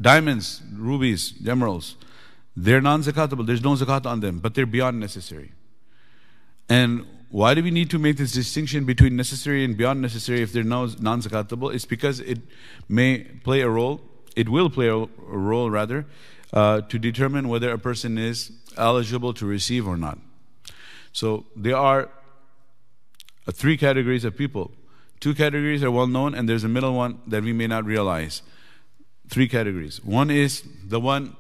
[0.02, 1.96] Diamonds, rubies, emeralds,
[2.58, 3.46] they're non zakatable.
[3.46, 5.52] There's no zakat on them, but they're beyond necessary.
[6.70, 10.54] And why do we need to make this distinction between necessary and beyond necessary if
[10.54, 11.74] they're non zakatable?
[11.74, 12.40] It's because it
[12.90, 14.02] may play a role,
[14.36, 16.06] it will play a, role rather,
[16.52, 20.20] uh, to determine whether a person is eligible to receive or not.
[21.12, 22.10] So there are
[23.52, 24.72] three categories of people.
[25.20, 28.42] Two categories are well known, and there's a middle one that we may not realize.
[29.30, 30.04] Three categories.
[30.04, 31.36] One is the one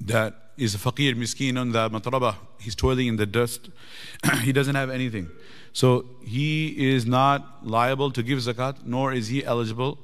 [0.00, 2.36] that is a faqir, miskin on the matraba.
[2.58, 3.70] He's toiling in the dust.
[4.42, 5.30] he doesn't have anything.
[5.72, 9.98] So he is not liable to give zakat, nor is he eligible.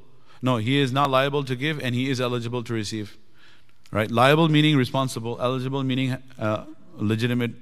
[0.46, 3.16] No, he is not liable to give, and he is eligible to receive.
[3.90, 4.08] Right?
[4.08, 6.64] Liable meaning responsible, eligible meaning uh,
[6.96, 7.52] legitimate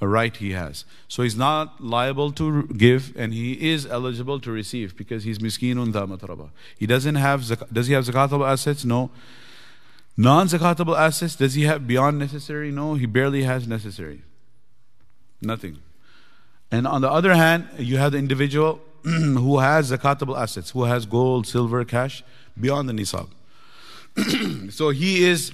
[0.00, 0.86] right he has.
[1.08, 5.92] So he's not liable to give and he is eligible to receive because he's miskinun
[5.92, 6.50] da matraba.
[6.78, 7.40] He doesn't have.
[7.72, 8.84] Does he have zakatable assets?
[8.84, 9.10] No.
[10.16, 12.70] Non zakatable assets, does he have beyond necessary?
[12.70, 14.22] No, he barely has necessary.
[15.42, 15.78] Nothing.
[16.70, 18.80] And on the other hand, you have the individual
[19.14, 22.24] who has zakatable assets, who has gold, silver, cash
[22.58, 23.28] beyond the nisab.
[24.72, 25.52] so he is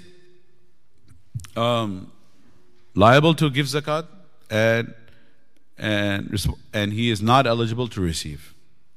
[1.54, 2.10] um,
[2.94, 4.06] liable to give zakat
[4.50, 4.94] and
[5.76, 8.54] and and he is not eligible to receive.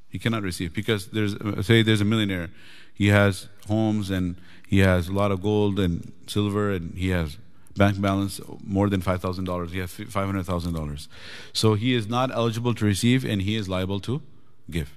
[0.08, 2.50] He cannot receive because there's say there's a millionaire,
[2.94, 4.38] he has homes and
[4.70, 7.38] he has a lot of gold and silver and he has
[7.76, 9.74] bank balance more than five thousand dollars.
[9.74, 11.10] He has five hundred thousand dollars,
[11.52, 14.22] so he is not eligible to receive and he is liable to
[14.70, 14.94] give.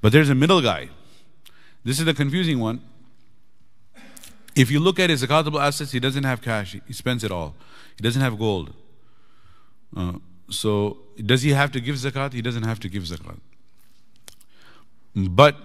[0.00, 0.90] But there's a middle guy.
[1.84, 2.80] This is the confusing one.
[4.56, 6.76] If you look at his accountable assets, he doesn't have cash.
[6.86, 7.54] He spends it all.
[7.96, 8.74] He doesn't have gold.
[9.96, 10.14] Uh,
[10.50, 12.32] so, does he have to give zakat?
[12.32, 13.38] He doesn't have to give zakat.
[15.14, 15.56] But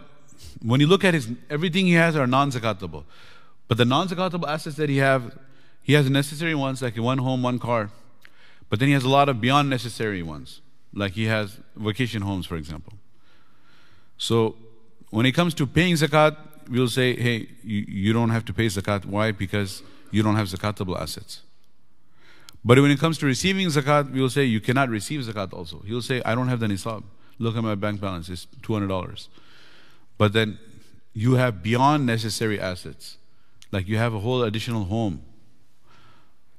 [0.62, 3.04] when you look at his, everything he has are non-zakatable.
[3.68, 5.38] But the non-zakatable assets that he have,
[5.82, 7.92] he has necessary ones like one home, one car.
[8.70, 10.62] But then he has a lot of beyond necessary ones,
[10.94, 12.94] like he has vacation homes, for example.
[14.18, 14.56] So
[15.10, 16.38] when it comes to paying zakat,
[16.70, 19.06] we'll say, hey, you, you don't have to pay zakat.
[19.06, 19.32] Why?
[19.32, 21.42] Because you don't have zakatable assets.
[22.64, 25.80] But when it comes to receiving zakat, we will say you cannot receive zakat also.
[25.86, 27.04] He will say, I don't have the nisab.
[27.38, 29.28] Look at my bank balance, it's $200.
[30.18, 30.58] But then
[31.14, 33.18] you have beyond necessary assets.
[33.72, 35.22] Like you have a whole additional home.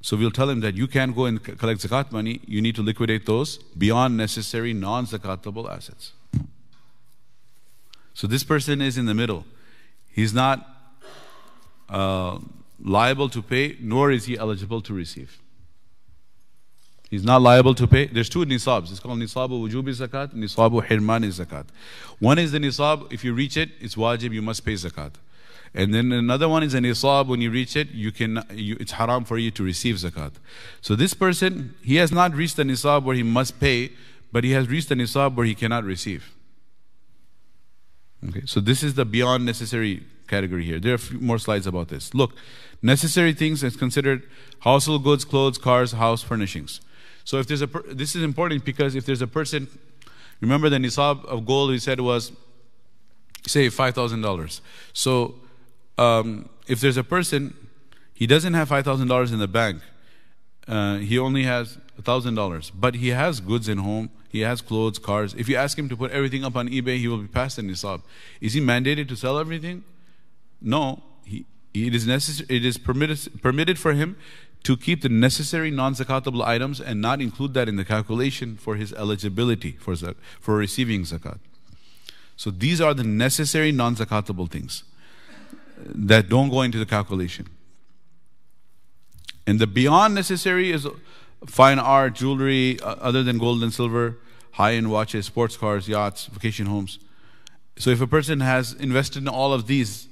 [0.01, 2.83] So we'll tell him that you can't go and collect zakat money, you need to
[2.83, 6.12] liquidate those beyond necessary non zakatable assets.
[8.16, 9.44] So this person is in the middle.
[10.11, 10.66] He's not
[11.90, 12.38] uh,
[12.83, 15.38] liable to pay, nor is he eligible to receive.
[17.11, 18.07] He's not liable to pay.
[18.07, 18.90] There's two nisabs.
[18.90, 21.66] It's called nisabu wujubi zakat, nisabu hirmani zakat.
[22.18, 25.12] One is the nisab, if you reach it, it's wajib, you must pay zakat.
[25.74, 28.92] And then another one is a nisab, when you reach it, you can, you, it's
[28.92, 30.33] haram for you to receive zakat.
[30.81, 33.92] So this person, he has not reached the nisab where he must pay,
[34.33, 36.33] but he has reached the nisab where he cannot receive.
[38.29, 40.81] Okay, so this is the beyond necessary category here.
[40.81, 42.14] There are a few more slides about this.
[42.14, 42.35] Look,
[42.83, 44.22] necessary things is considered
[44.61, 46.81] household goods, clothes, cars, house furnishings.
[47.24, 49.68] So if there's a, per- this is important because if there's a person,
[50.40, 52.33] remember the nisab of gold we said was,
[53.46, 54.61] say, $5,000.
[54.92, 55.35] So
[55.98, 57.55] um, if there's a person,
[58.14, 59.83] he doesn't have $5,000 in the bank,
[60.68, 65.35] uh, he only has $1,000, but he has goods in home, he has clothes, cars.
[65.35, 67.63] If you ask him to put everything up on eBay, he will be past the
[67.63, 68.03] nisab.
[68.41, 69.85] Is he mandated to sell everything?
[70.61, 71.03] No.
[71.25, 74.17] He, it is necessary, it is permitted, permitted for him
[74.63, 78.93] to keep the necessary non-zakatable items and not include that in the calculation for his
[78.95, 79.95] eligibility for,
[80.41, 81.39] for receiving zakat.
[82.37, 84.85] So these are the necessary non-zakatable things
[85.79, 87.49] that don't go into the calculation.
[89.47, 90.87] And the beyond necessary is
[91.47, 94.19] fine art, jewelry, uh, other than gold and silver,
[94.53, 96.99] high-end watches, sports cars, yachts, vacation homes.
[97.79, 100.09] So if a person has invested in all of these,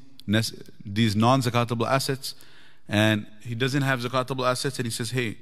[0.84, 2.34] these non-zakatable assets,
[2.88, 5.38] and he doesn't have zakatable assets and he says, hey,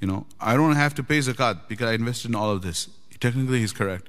[0.00, 2.88] you know, I don't have to pay zakat because I invested in all of this.
[3.20, 4.08] Technically, he's correct.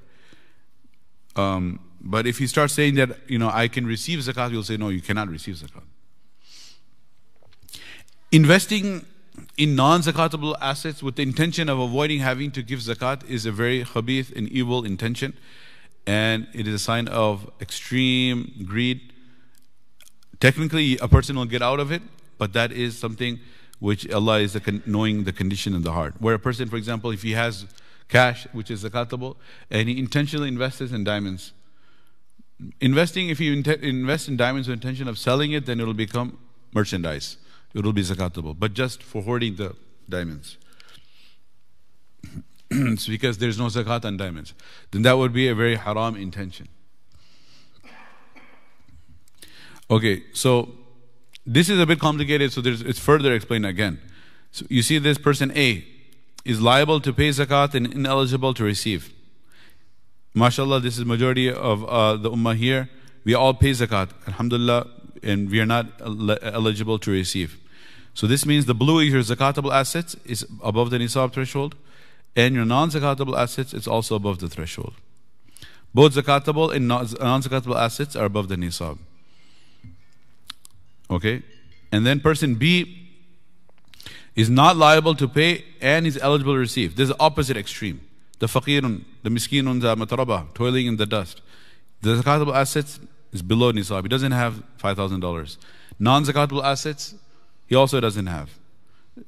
[1.36, 4.78] Um, but if you start saying that, you know, I can receive zakat, you'll say,
[4.78, 5.84] no, you cannot receive zakat.
[8.32, 9.06] Investing
[9.58, 13.84] in non-zakatable assets with the intention of avoiding having to give zakat is a very
[13.84, 15.34] khabith and evil intention.
[16.06, 19.14] And it is a sign of extreme greed.
[20.40, 22.02] Technically, a person will get out of it,
[22.38, 23.40] but that is something
[23.80, 26.16] which Allah is knowing the condition of the heart.
[26.20, 27.66] Where a person, for example, if he has
[28.10, 29.38] cash, which is zakatable,
[29.72, 31.54] and he intentionally invests in diamonds,
[32.82, 36.38] investing, if you invest in diamonds with intention of selling it, then it will become
[36.74, 37.38] merchandise.
[37.76, 38.58] It will be zakatable.
[38.58, 39.76] But just for hoarding the
[40.10, 40.58] diamonds.
[42.72, 44.54] it's because there's no zakat on diamonds.
[44.92, 46.70] Then that would be a very haram intention.
[49.92, 50.70] Okay, so
[51.46, 54.00] this is a bit complicated, so it's further explained again.
[54.52, 55.86] So you see this person A
[56.46, 59.14] is liable to pay zakat and ineligible to receive.
[60.34, 62.90] MashaAllah, this is majority of uh, the ummah here.
[63.26, 64.88] We all pay zakat, alhamdulillah,
[65.22, 67.60] and we are not eligible to receive.
[68.16, 71.76] So this means the blue, is your zakatable assets, is above the nisab threshold,
[72.36, 74.94] and your non-zakatable assets is also above the threshold.
[75.94, 78.98] Both zakatable and non-zakatable assets are above the nisab.
[81.10, 81.44] Okay?
[81.92, 83.10] And then person B
[84.36, 86.96] is not liable to pay and is eligible to receive.
[86.96, 88.02] This is the opposite extreme
[88.40, 91.42] the faqirun, the miskinun, the mataraba, toiling in the dust.
[92.02, 93.00] The zakatable assets
[93.32, 94.04] is below nisab.
[94.04, 95.58] He doesn't have $5,000.
[96.00, 97.16] Non-zakatable assets,
[97.68, 98.50] he also doesn't have.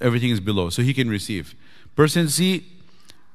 [0.02, 1.56] Everything is below, so he can receive.
[1.96, 2.66] Person C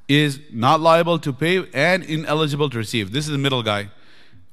[0.07, 3.11] is not liable to pay and ineligible to receive.
[3.11, 3.89] This is the middle guy.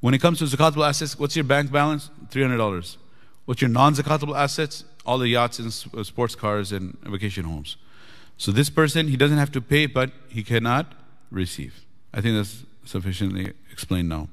[0.01, 2.11] When it comes to zakatable assets, what's your bank balance?
[2.31, 2.97] $300.
[3.45, 4.85] What's your non-zakatable assets?
[5.05, 7.77] All the yachts and uh, sports cars and vacation homes.
[8.37, 10.95] So this person, he doesn't have to pay, but he cannot
[11.31, 11.85] receive.
[12.15, 14.29] I think that's sufficiently explained now.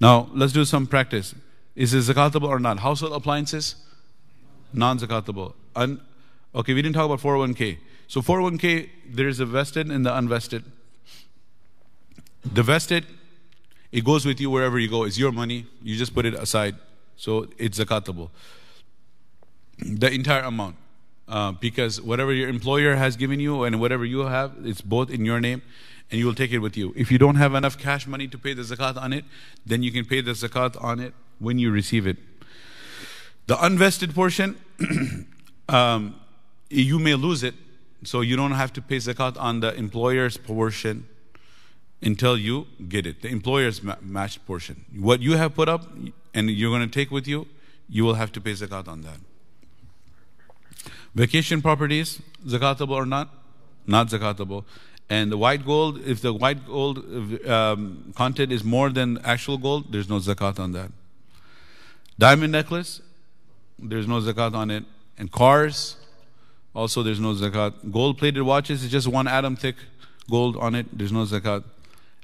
[0.00, 1.34] Now, let's do some practice.
[1.76, 2.78] Is it zakatable or not?
[2.78, 3.76] Household appliances?
[4.74, 5.54] Non zakatable.
[5.76, 6.00] Un-
[6.54, 7.78] okay, we didn't talk about 401k.
[8.08, 10.64] So, 401k, there is a vested and the unvested.
[12.44, 13.06] The vested,
[13.92, 15.04] it goes with you wherever you go.
[15.04, 15.66] It's your money.
[15.82, 16.74] You just put it aside.
[17.16, 18.30] So, it's zakatable.
[19.78, 20.76] The entire amount.
[21.26, 25.24] Uh, because whatever your employer has given you and whatever you have, it's both in
[25.24, 25.62] your name
[26.10, 26.92] and you will take it with you.
[26.96, 29.24] If you don't have enough cash money to pay the zakat on it,
[29.64, 32.18] then you can pay the zakat on it when you receive it.
[33.46, 34.56] The unvested portion,
[35.68, 36.16] um,
[36.70, 37.54] you may lose it,
[38.02, 41.06] so you don't have to pay zakat on the employer's portion
[42.02, 43.22] until you get it.
[43.22, 44.84] The employer's matched portion.
[44.94, 45.90] What you have put up
[46.34, 47.46] and you're going to take with you,
[47.88, 49.18] you will have to pay zakat on that.
[51.14, 53.28] Vacation properties, zakatable or not?
[53.86, 54.64] Not zakatable.
[55.08, 56.98] And the white gold, if the white gold
[57.46, 60.90] um, content is more than actual gold, there's no zakat on that.
[62.18, 63.00] Diamond necklace,
[63.78, 64.84] there's no zakat on it.
[65.16, 65.96] And cars,
[66.74, 67.92] also there's no zakat.
[67.92, 69.76] Gold plated watches it's just one atom thick
[70.30, 71.64] gold on it, there's no zakat.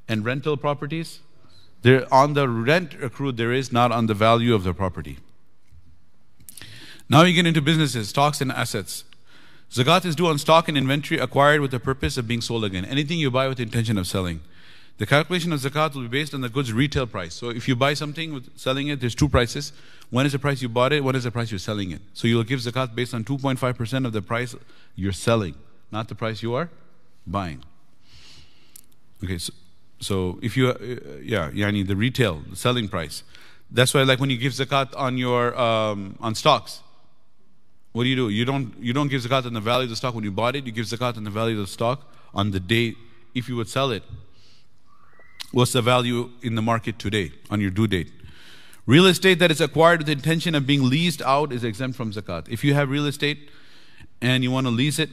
[0.08, 1.20] And rental properties,
[1.82, 5.18] there on the rent accrued there is, not on the value of the property.
[7.08, 9.04] Now you get into businesses, stocks and assets.
[9.70, 12.84] Zakat is due on stock and inventory acquired with the purpose of being sold again.
[12.84, 14.40] Anything you buy with the intention of selling.
[15.00, 17.32] The calculation of zakat will be based on the goods retail price.
[17.32, 19.72] So if you buy something with selling it, there's two prices.
[20.10, 22.02] One is the price you bought it, one is the price you're selling it.
[22.12, 24.54] So you'll give zakat based on 2.5% of the price
[24.96, 25.54] you're selling,
[25.90, 26.68] not the price you are
[27.26, 27.64] buying.
[29.24, 29.54] Okay, so,
[30.00, 30.76] so if you, uh,
[31.22, 33.22] yeah, yani the retail, the selling price.
[33.70, 36.82] That's why like when you give zakat on your, um, on stocks,
[37.92, 38.28] what do you do?
[38.28, 40.56] You don't, you don't give zakat on the value of the stock when you bought
[40.56, 42.96] it, you give zakat on the value of the stock on the day
[43.34, 44.02] if you would sell it.
[45.52, 48.12] What's the value in the market today on your due date?
[48.86, 52.12] Real estate that is acquired with the intention of being leased out is exempt from
[52.12, 52.48] zakat.
[52.48, 53.50] If you have real estate
[54.20, 55.10] and you want to lease it,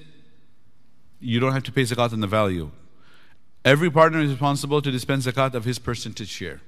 [1.19, 2.71] you don't have to pay zakat on the value.
[3.65, 6.61] Every partner is responsible to dispense zakat of his percentage share.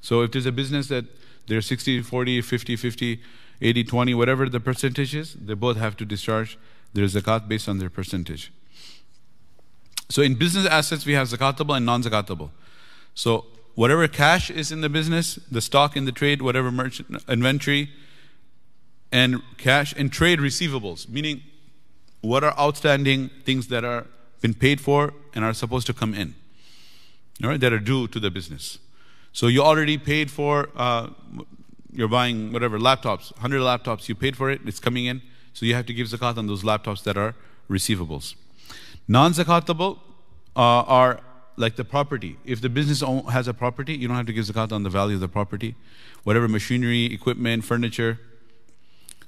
[0.00, 1.06] So if there's a business that
[1.46, 3.20] they're 60, 40, 50, 50,
[3.60, 6.58] 80, 20, whatever the percentage is, they both have to discharge
[6.92, 8.52] their zakat based on their percentage.
[10.08, 12.50] So in business assets, we have zakatable and non-zakatable.
[13.14, 17.90] So whatever cash is in the business, the stock in the trade, whatever merchant inventory,
[19.12, 21.42] and cash and trade receivables, meaning
[22.20, 24.06] what are outstanding things that are
[24.40, 26.34] been paid for and are supposed to come in,
[27.42, 28.78] all right, that are due to the business.
[29.32, 31.08] So you already paid for uh,
[31.92, 35.74] you're buying whatever laptops, 100 laptops, you paid for it, it's coming in, so you
[35.74, 37.34] have to give zakat on those laptops that are
[37.68, 38.34] receivables.
[39.08, 39.98] Non zakatable
[40.54, 41.20] uh, are
[41.56, 42.36] like the property.
[42.44, 45.14] If the business has a property, you don't have to give zakat on the value
[45.14, 45.74] of the property.
[46.24, 48.20] Whatever machinery, equipment, furniture,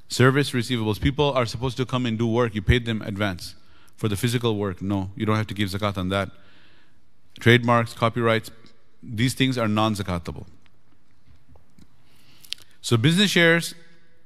[0.08, 1.00] service receivables.
[1.00, 2.54] People are supposed to come and do work.
[2.54, 3.54] You paid them advance
[3.96, 4.82] for the physical work.
[4.82, 6.30] No, you don't have to give zakat on that.
[7.38, 8.50] Trademarks, copyrights,
[9.02, 10.46] these things are non-zakatable.
[12.82, 13.74] So business shares,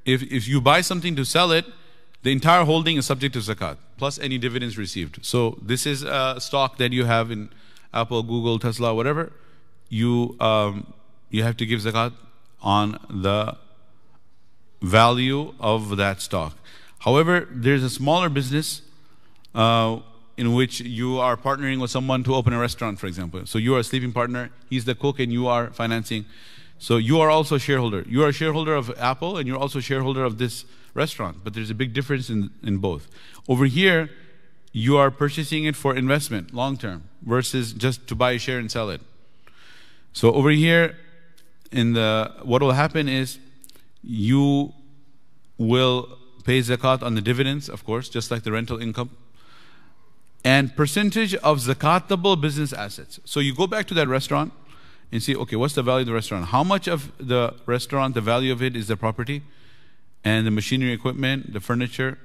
[0.04, 1.64] if, if you buy something to sell it,
[2.24, 5.24] the entire holding is subject to zakat, plus any dividends received.
[5.24, 7.50] So this is a stock that you have in
[7.92, 9.30] Apple, Google, Tesla, whatever.
[9.90, 10.94] You, um,
[11.28, 12.14] you have to give zakat
[12.62, 13.58] on the
[14.80, 16.56] value of that stock.
[17.00, 18.80] However, there's a smaller business
[19.54, 19.98] uh,
[20.38, 23.44] in which you are partnering with someone to open a restaurant, for example.
[23.44, 26.24] So you are a sleeping partner, he's the cook, and you are financing.
[26.78, 28.02] So you are also a shareholder.
[28.08, 30.64] You are a shareholder of Apple, and you're also a shareholder of this
[30.94, 31.38] restaurant.
[31.44, 33.08] But there's a big difference in, in both.
[33.48, 34.10] Over here,
[34.72, 38.70] you are purchasing it for investment, long term, versus just to buy a share and
[38.70, 39.00] sell it.
[40.12, 40.96] So over here,
[41.70, 43.38] in the what will happen is
[44.02, 44.72] you
[45.58, 49.10] will pay zakat on the dividends, of course, just like the rental income
[50.44, 53.18] and percentage of zakatable business assets.
[53.24, 54.52] So you go back to that restaurant
[55.10, 56.46] and see, okay, what's the value of the restaurant?
[56.46, 59.42] How much of the restaurant, the value of it is the property
[60.24, 62.18] and the machinery equipment, the furniture?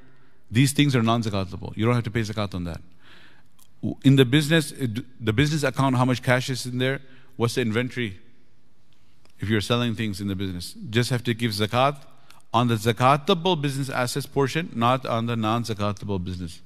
[0.52, 1.76] These things are non-zakatable.
[1.78, 2.82] You don't have to pay zakat on that.
[4.04, 4.74] In the business,
[5.20, 7.02] the business account, how much cash is in there?
[7.36, 8.20] What's the inventory?
[9.39, 11.97] If you're selling things in the business, just have to give zakat
[12.54, 16.62] on the zakatable business assets portion, not on the non-zakatable business.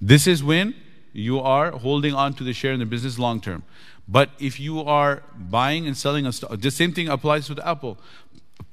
[0.00, 0.74] This is when
[1.12, 3.62] you are holding on to the share in the business long term.
[4.06, 7.98] But if you are buying and selling a stock, the same thing applies with Apple.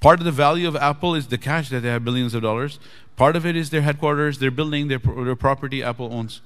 [0.00, 2.78] Part of the value of Apple is the cash that they have billions of dollars.
[3.16, 6.40] Part of it is their headquarters, their building, their, their property Apple owns.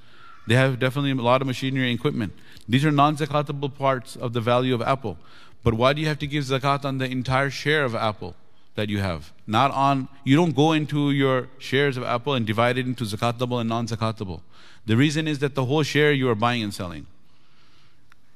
[0.47, 2.33] They have definitely a lot of machinery and equipment.
[2.69, 5.19] These are non-zakatable parts of the value of Apple.
[5.63, 8.37] But why do you have to give zakat on the entire share of Apple
[8.75, 9.33] that you have?
[9.47, 13.61] Not on, you don't go into your shares of Apple and divide it into zakatable
[13.61, 14.43] and non-zakatable.
[14.87, 17.07] The reason is that the whole share you are buying and selling.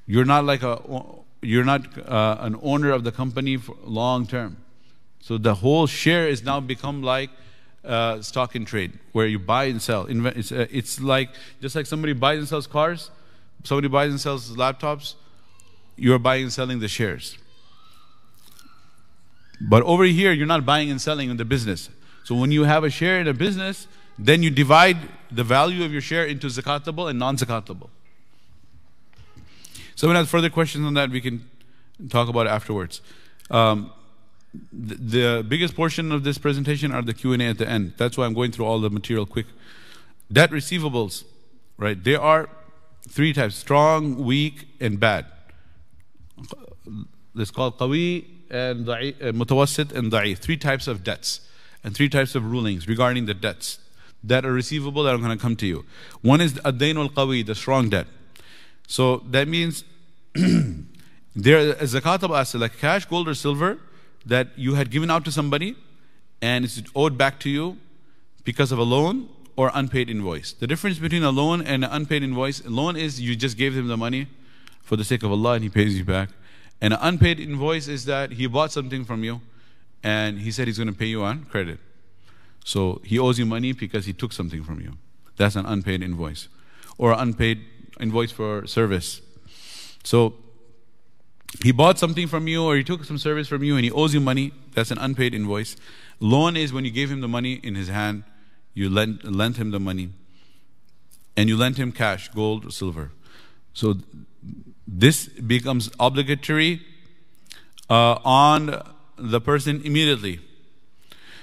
[0.05, 0.81] You're not like a,
[1.41, 4.57] you're not uh, an owner of the company for long term.
[5.21, 7.29] So the whole share is now become like
[7.85, 10.05] uh, stock and trade, where you buy and sell.
[10.09, 11.29] It's, uh, it's like
[11.61, 13.11] just like somebody buys and sells cars,
[13.63, 15.15] somebody buys and sells laptops.
[15.95, 17.37] You're buying and selling the shares.
[19.59, 21.89] But over here, you're not buying and selling in the business.
[22.23, 24.97] So when you have a share in a business, then you divide
[25.31, 27.89] the value of your share into zakatable and non-zakatable.
[29.95, 31.47] Someone has further questions on that, we can
[32.09, 33.01] talk about it afterwards.
[33.51, 33.91] Um,
[34.53, 37.93] the, biggest portion of this presentation are the Q&A at the end.
[37.97, 39.45] That's why I'm going through all the material quick.
[40.31, 41.23] Debt receivables,
[41.77, 42.01] right?
[42.01, 42.49] There are
[43.07, 45.25] three types, strong, weak, and bad.
[47.35, 48.97] It's called qawi and uh,
[49.31, 50.37] mutawassit and da'if.
[50.39, 51.41] Three types of debts
[51.83, 53.79] and three types of rulings regarding the debts
[54.23, 55.85] that are receivable that are going to come to you.
[56.21, 58.07] One is ad-dain al-qawi, the strong debt.
[58.87, 59.83] So that means
[60.33, 63.79] there is a zakatable asset like cash, gold or silver
[64.25, 65.75] that you had given out to somebody
[66.41, 67.77] and it's owed back to you
[68.43, 70.53] because of a loan or unpaid invoice.
[70.53, 73.75] The difference between a loan and an unpaid invoice, a loan is you just gave
[73.75, 74.27] him the money
[74.81, 76.29] for the sake of Allah and he pays you back.
[76.79, 79.41] And an unpaid invoice is that he bought something from you
[80.03, 81.79] and he said he's going to pay you on credit.
[82.63, 84.97] So he owes you money because he took something from you.
[85.37, 86.47] That's an unpaid invoice.
[86.97, 87.61] Or an unpaid
[87.99, 89.21] invoice for service.
[90.03, 90.35] So
[91.59, 94.13] he bought something from you or he took some service from you and he owes
[94.13, 94.53] you money.
[94.73, 95.75] That's an unpaid invoice.
[96.19, 98.23] Loan is when you gave him the money in his hand,
[98.73, 100.09] you lent, lent him the money,
[101.35, 103.11] and you lent him cash, gold, or silver.
[103.73, 103.95] So
[104.87, 106.81] this becomes obligatory
[107.89, 108.81] uh, on
[109.17, 110.39] the person immediately.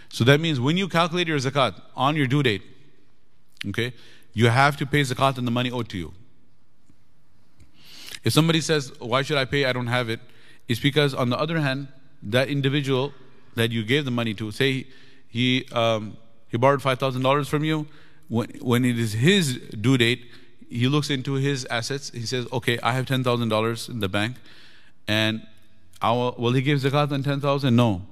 [0.09, 2.63] So that means when you calculate your zakat on your due date,
[3.69, 3.93] okay,
[4.33, 6.15] you have to pay zakat on the money owed to you.
[8.25, 9.65] If somebody says, Why should I pay?
[9.65, 10.21] I don't have it,
[10.69, 11.89] it's because on the other hand,
[12.23, 13.13] that individual
[13.55, 14.87] that you gave the money to, say
[15.29, 16.17] he, um,
[16.49, 17.87] he borrowed $5,000 from you,
[18.29, 20.27] when, when it is his due date,
[20.69, 22.11] he looks into his assets.
[22.11, 24.37] He says, Okay, I have $10,000 in the bank,
[25.07, 25.47] and
[26.03, 28.03] I will, will he give zakat on 10000 No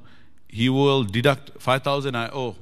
[0.48, 2.57] he will deduct 5,000 I owe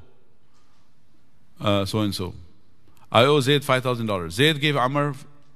[1.60, 2.34] uh, so and so.
[3.12, 4.30] I owe Zayd $5,000.
[4.32, 5.14] Zayd gave Amr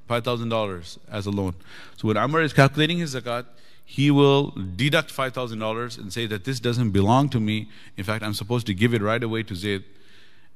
[0.09, 1.55] $5,000 as a loan.
[1.97, 3.47] So when Amr is calculating his zakat,
[3.85, 7.69] he will deduct $5,000 and say that this doesn't belong to me.
[7.97, 9.85] In fact, I'm supposed to give it right away to Zayd.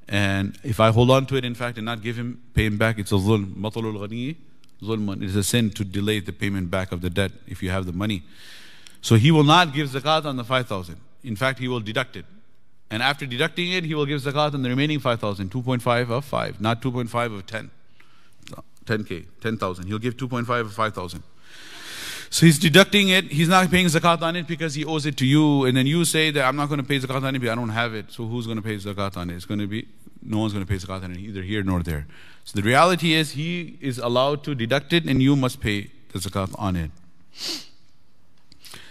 [0.09, 2.77] And if I hold on to it, in fact, and not give him, pay him
[2.77, 3.55] back, it's a zulm.
[3.55, 4.37] Matalul ghani,
[4.83, 5.23] Zulman.
[5.23, 7.87] It is a sin to delay the payment back of the debt if you have
[7.87, 8.23] the money.
[9.01, 10.97] So he will not give zakat on the 5,000.
[11.25, 12.27] In fact, he will deduct it.
[12.91, 16.61] And after deducting it, he will give zakat on the remaining 5,000, 2.5 of 5,
[16.61, 17.71] not 2.5 of 10.
[18.85, 19.87] 10K, 10,000.
[19.87, 21.23] He'll give 2.5 of 5,000.
[22.31, 23.27] So he's deducting it.
[23.27, 25.67] He's not paying zakat on it because he owes it to you.
[25.67, 27.55] And then you say that I'm not going to pay zakat on it because I
[27.57, 28.11] don't have it.
[28.11, 29.37] So who's going to pay zakat on it?
[29.37, 29.87] It's going to be,
[30.23, 32.07] no one's going to pay zakat on it, either here nor there.
[32.45, 36.19] So the reality is he is allowed to deduct it and you must pay the
[36.21, 36.91] zakat on it.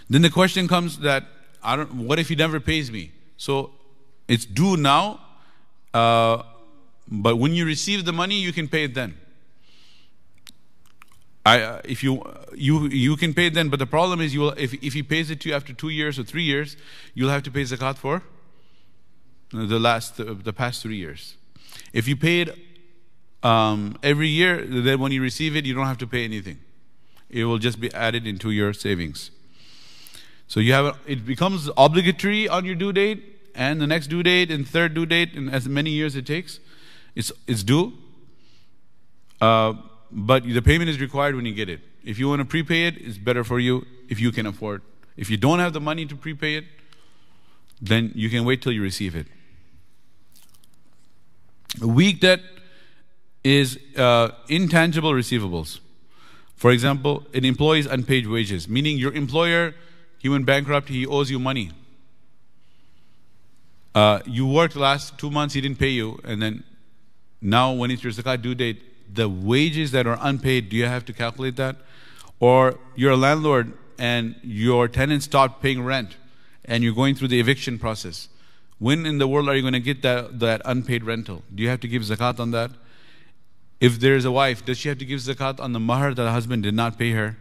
[0.08, 1.24] Then the question comes that,
[1.64, 3.10] I don't, what if he never pays me?
[3.36, 3.72] So
[4.28, 5.20] it's due now,
[5.92, 6.44] uh,
[7.08, 9.16] but when you receive the money, you can pay it then.
[11.44, 12.22] I, if you
[12.54, 15.30] you you can pay then, but the problem is you will if if he pays
[15.30, 16.76] it to you after two years or three years,
[17.14, 18.22] you'll have to pay zakat for
[19.50, 21.36] the last the past three years.
[21.92, 22.58] If you pay it
[23.42, 26.58] um, every year, then when you receive it, you don't have to pay anything.
[27.28, 29.30] It will just be added into your savings.
[30.46, 34.22] So you have a, it becomes obligatory on your due date, and the next due
[34.22, 36.60] date, and third due date, and as many years it takes,
[37.16, 37.94] it's it's due.
[39.40, 39.74] Uh,
[40.12, 41.80] but the payment is required when you get it.
[42.04, 44.82] If you want to prepay it, it's better for you if you can afford.
[45.16, 46.64] If you don't have the money to prepay it,
[47.80, 49.26] then you can wait till you receive it.
[51.80, 52.40] Weak debt
[53.42, 55.80] is uh, intangible receivables.
[56.56, 59.74] For example, an employee's unpaid wages, meaning your employer,
[60.18, 61.70] he went bankrupt, he owes you money.
[63.94, 66.62] Uh, you worked last two months, he didn't pay you, and then
[67.40, 68.80] now when it's your zakat due date,
[69.14, 71.76] the wages that are unpaid, do you have to calculate that?
[72.40, 76.16] Or you're a landlord and your tenant stopped paying rent
[76.64, 78.28] and you're going through the eviction process.
[78.78, 81.42] When in the world are you going to get that, that unpaid rental?
[81.54, 82.72] Do you have to give zakat on that?
[83.80, 86.30] If there's a wife, does she have to give zakat on the mahar that the
[86.30, 87.36] husband did not pay her?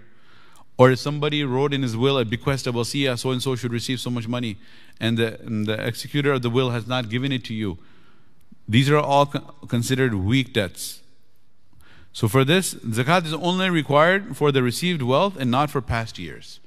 [0.78, 3.55] Or if somebody wrote in his will a bequest of wasiyah, uh, so and so
[3.55, 4.57] should receive so much money,
[4.99, 7.78] and the, and the executor of the will has not given it to you.
[8.67, 11.00] These are all considered weak debts.
[12.14, 16.20] So for this, zakat is only required for the received wealth and not for past
[16.20, 16.59] years.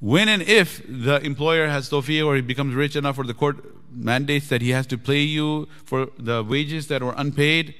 [0.00, 3.62] When and if the employer has tawfiq or he becomes rich enough or the court
[3.92, 7.74] mandates that he has to pay you for the wages that were unpaid,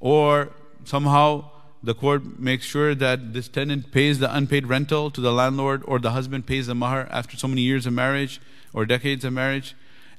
[0.00, 0.50] or
[0.84, 1.50] somehow
[1.82, 6.00] the court makes sure that this tenant pays the unpaid rental to the landlord, or
[6.00, 8.40] the husband pays the mahar after so many years of marriage
[8.72, 9.76] or decades of marriage,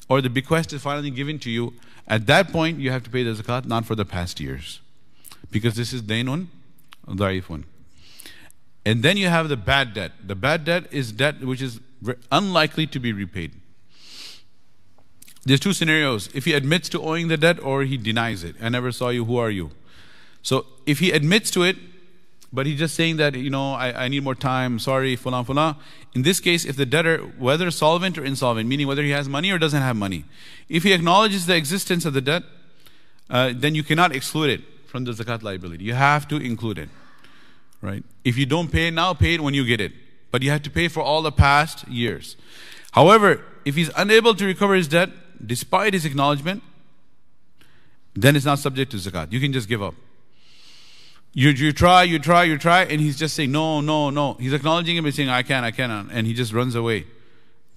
[0.08, 1.74] or the bequest is finally given to you,
[2.08, 4.81] at that point you have to pay the zakat, not for the past years
[5.52, 6.48] because this is dainun
[7.08, 7.64] da'ifun.
[8.86, 10.14] And then you have the bad debt.
[10.26, 11.80] The bad debt is debt which is
[12.32, 13.52] unlikely to be repaid.
[15.44, 16.30] There's two scenarios.
[16.34, 18.56] If he admits to owing the debt or he denies it.
[18.62, 19.72] I never saw you, who are you?
[20.42, 21.78] So if he admits to it,
[22.54, 25.78] but he's just saying that, you know, I, I need more time, sorry, fulan, fulan.
[26.14, 29.52] In this case, if the debtor, whether solvent or insolvent, meaning whether he has money
[29.52, 30.26] or doesn't have money,
[30.68, 32.44] if he acknowledges the existence of the debt,
[33.30, 34.62] uh, then you cannot exclude it
[34.92, 35.86] from the zakat liability.
[35.86, 36.90] You have to include it.
[37.82, 38.04] Right?
[38.26, 39.94] If you don't pay it now, pay it when you get it.
[40.30, 42.36] But you have to pay for all the past years.
[42.92, 45.10] However, if he's unable to recover his debt
[45.44, 46.62] despite his acknowledgement,
[48.14, 49.32] then it's not subject to zakat.
[49.32, 49.96] You can just give up.
[51.34, 54.34] You, you try, you try, you try, and he's just saying, no, no, no.
[54.34, 56.08] He's acknowledging him and saying, I can, I cannot.
[56.12, 57.06] And he just runs away.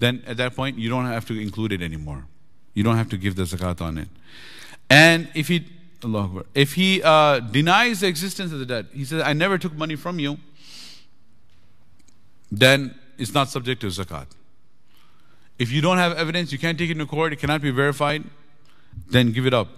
[0.01, 2.27] Then at that point, you don't have to include it anymore.
[2.75, 4.09] You don't have to give the zakat on it.
[4.91, 5.65] And if he
[6.05, 6.45] Akbar.
[6.55, 9.97] If he uh, denies the existence of the debt, he says, I never took money
[9.97, 10.39] from you,
[12.51, 14.27] then it's not subject to zakat.
[15.59, 18.25] If you don't have evidence, you can't take it to court, it cannot be verified,
[19.09, 19.69] then give it up.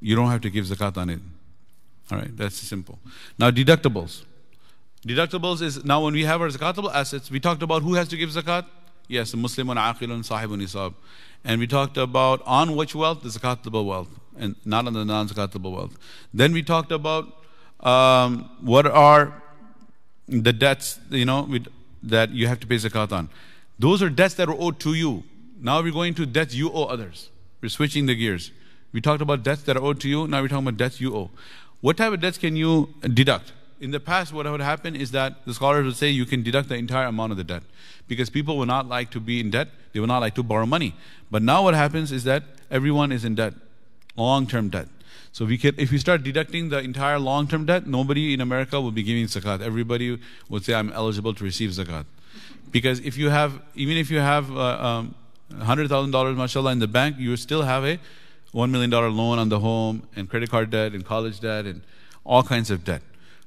[0.00, 1.20] You don't have to give zakat on it.
[2.10, 2.98] All right, that's simple.
[3.38, 4.24] Now, deductibles.
[5.06, 8.16] Deductibles is now when we have our zakatable assets, we talked about who has to
[8.16, 8.66] give zakat.
[9.06, 10.94] Yes, the Muslim, Muslimun, aqilun, sahibun nisab.
[11.44, 13.22] And we talked about on which wealth?
[13.22, 15.96] The zakatable wealth, and not on the non zakatable wealth.
[16.32, 17.44] Then we talked about
[17.80, 19.42] um, what are
[20.28, 21.48] the debts, you know,
[22.02, 23.28] that you have to pay zakat on.
[23.78, 25.24] Those are debts that are owed to you.
[25.60, 27.30] Now we're going to debts you owe others.
[27.60, 28.50] We're switching the gears.
[28.92, 30.26] We talked about debts that are owed to you.
[30.28, 31.30] Now we're talking about debts you owe.
[31.80, 33.52] What type of debts can you deduct?
[33.80, 36.68] In the past, what would happen is that the scholars would say you can deduct
[36.68, 37.62] the entire amount of the debt
[38.06, 39.68] because people will not like to be in debt.
[39.92, 40.94] They will not like to borrow money.
[41.30, 43.54] But now what happens is that everyone is in debt,
[44.16, 44.88] long-term debt.
[45.32, 48.92] So we can, if we start deducting the entire long-term debt, nobody in America will
[48.92, 49.60] be giving zakat.
[49.60, 52.04] Everybody would say, I'm eligible to receive zakat.
[52.70, 55.14] Because if you have, even if you have uh, um,
[55.52, 57.98] $100,000, mashallah, in the bank, you still have a
[58.54, 61.82] $1 million loan on the home and credit card debt and college debt and
[62.24, 63.02] all kinds of debt.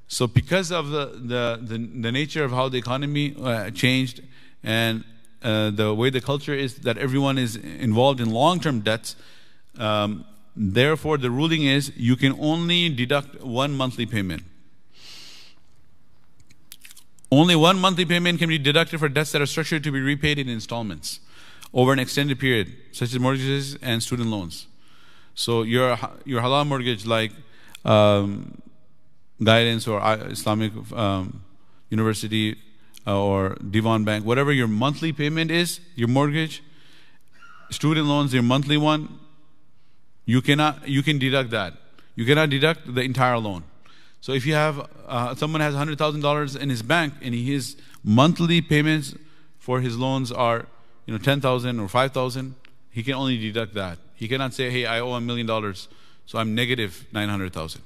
[0.09, 4.21] So because of the, the, the, the nature of how the economy uh, changed
[4.63, 5.03] and
[5.43, 9.15] uh, the way the culture is that everyone is involved in long-term debts,
[9.77, 10.25] um,
[10.57, 14.43] therefore the ruling is you can only deduct one monthly payment.
[17.31, 20.39] Only one monthly payment can be deducted for debts that are structured to be repaid
[20.39, 21.19] in installments
[21.73, 24.67] over an extended period, such as mortgages and student loans.
[25.35, 27.31] So your your halal mortgage, like
[27.85, 28.61] um,
[29.43, 31.43] guidance or Islamic um,
[31.89, 32.55] University
[33.05, 36.63] uh, or Devon Bank, whatever your monthly payment is, your mortgage,
[37.69, 39.19] student loans, your monthly one,
[40.27, 41.73] you cannot you can deduct that.
[42.15, 43.63] You cannot deduct the entire loan.
[44.21, 47.77] So if you have uh, someone has hundred thousand dollars in his bank and his
[48.03, 49.15] monthly payments
[49.57, 50.65] for his loans are
[51.05, 52.55] you know ten thousand or five thousand,
[52.91, 53.99] he can only deduct that.
[54.15, 55.87] He cannot say, "Hey, I owe a million dollars,
[56.25, 57.81] so I'm negative nine hundred thousand.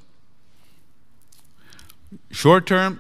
[2.32, 3.00] Short term,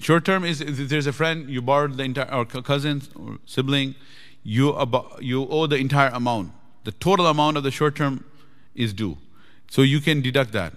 [0.00, 3.94] short term is there's a friend you borrowed the entire or cousin or sibling,
[4.42, 4.74] you
[5.20, 6.52] you owe the entire amount.
[6.84, 8.24] The total amount of the short term
[8.78, 9.18] is due,
[9.68, 10.72] so you can deduct that.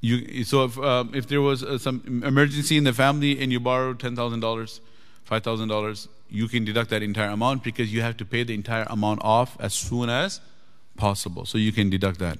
[0.00, 3.60] You, so if, um, if there was uh, some emergency in the family and you
[3.60, 4.80] borrowed ten thousand dollars,
[5.24, 8.54] five thousand dollars, you can deduct that entire amount because you have to pay the
[8.54, 10.40] entire amount off as soon as
[10.96, 11.46] possible.
[11.46, 12.38] So you can deduct that.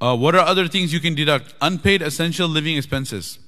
[0.00, 1.54] Uh, what are other things you can deduct?
[1.60, 3.38] Unpaid essential living expenses,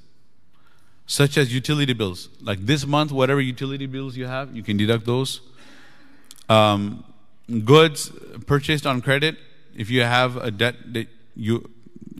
[1.06, 2.28] such as utility bills.
[2.40, 5.40] Like this month, whatever utility bills you have, you can deduct those.
[6.48, 7.04] Um,
[7.64, 8.10] goods
[8.46, 9.36] purchased on credit.
[9.76, 11.70] If you have a debt that you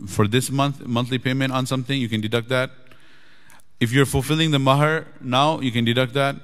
[0.07, 2.71] for this month monthly payment on something, you can deduct that.
[3.81, 6.37] If you're fulfilling the mahar now, you can deduct that.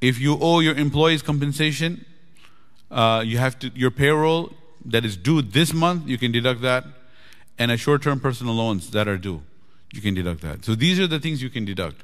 [0.00, 2.04] If you owe your employees compensation,
[2.90, 4.52] uh, you have to your payroll
[4.84, 6.84] that is due this month, you can deduct that
[7.58, 9.42] and a short-term personal loans that are due.
[9.92, 10.64] You can deduct that.
[10.64, 12.02] So these are the things you can deduct.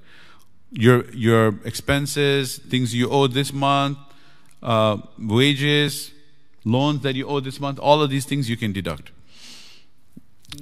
[0.70, 3.98] Your your expenses, things you owe this month,
[4.62, 6.12] uh, wages,
[6.64, 9.12] loans that you owe this month, all of these things you can deduct.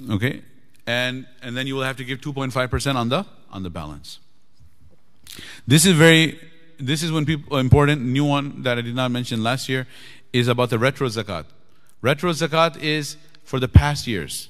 [0.09, 0.41] Okay?
[0.87, 4.19] And and then you will have to give 2.5% on the on the balance.
[5.67, 6.39] This is very
[6.77, 9.87] this is when people important new one that I did not mention last year
[10.33, 11.45] is about the retro zakat.
[12.01, 14.49] Retro zakat is for the past years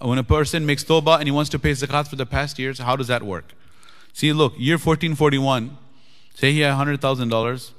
[0.00, 2.78] when a person makes tawbah and he wants to pay zakat for the past years,
[2.78, 3.52] how does that work?
[4.12, 5.76] See, look, year 1441,
[6.34, 7.70] say he had $100,000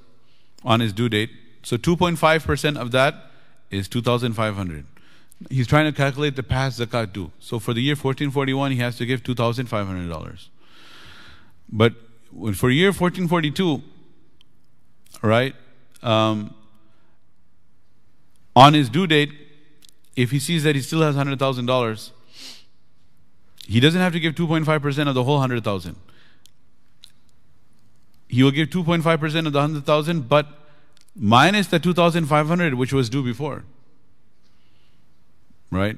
[0.63, 1.29] on his due date.
[1.63, 3.15] So 2.5% of that
[3.69, 4.85] is 2,500.
[5.49, 7.31] He's trying to calculate the past zakat due.
[7.39, 10.47] So for the year 1441, he has to give $2,500.
[11.71, 11.93] But
[12.55, 13.81] for year 1442,
[15.21, 15.55] right,
[16.01, 16.53] um,
[18.55, 19.31] on his due date,
[20.15, 22.11] if he sees that he still has $100,000,
[23.65, 25.95] he doesn't have to give 2.5% of the whole 100,000.
[28.29, 30.47] He will give 2.5% of the 100,000, but
[31.15, 33.65] minus the 2,500 which was due before.
[35.71, 35.97] Right?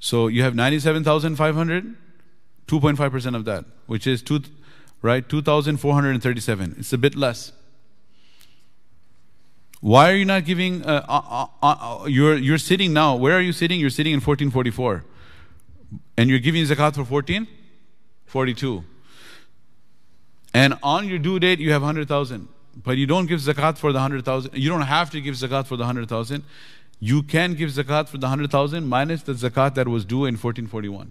[0.00, 1.96] So you have 97,500,
[2.66, 4.40] 2.5% of that, which is two,
[5.02, 6.76] right, 2,437.
[6.78, 7.52] It's a bit less.
[9.80, 10.82] Why are you not giving?
[10.82, 11.66] Uh, uh, uh,
[12.02, 13.16] uh, you're you're sitting now.
[13.16, 13.78] Where are you sitting?
[13.78, 15.04] You're sitting in 1444,
[16.16, 18.84] and you're giving zakat for 1442.
[20.54, 22.48] And on your due date, you have 100,000,
[22.82, 24.54] but you don't give zakat for the 100,000.
[24.54, 26.44] You don't have to give zakat for the 100,000.
[27.00, 31.10] You can give zakat for the 100,000 minus the zakat that was due in 1441.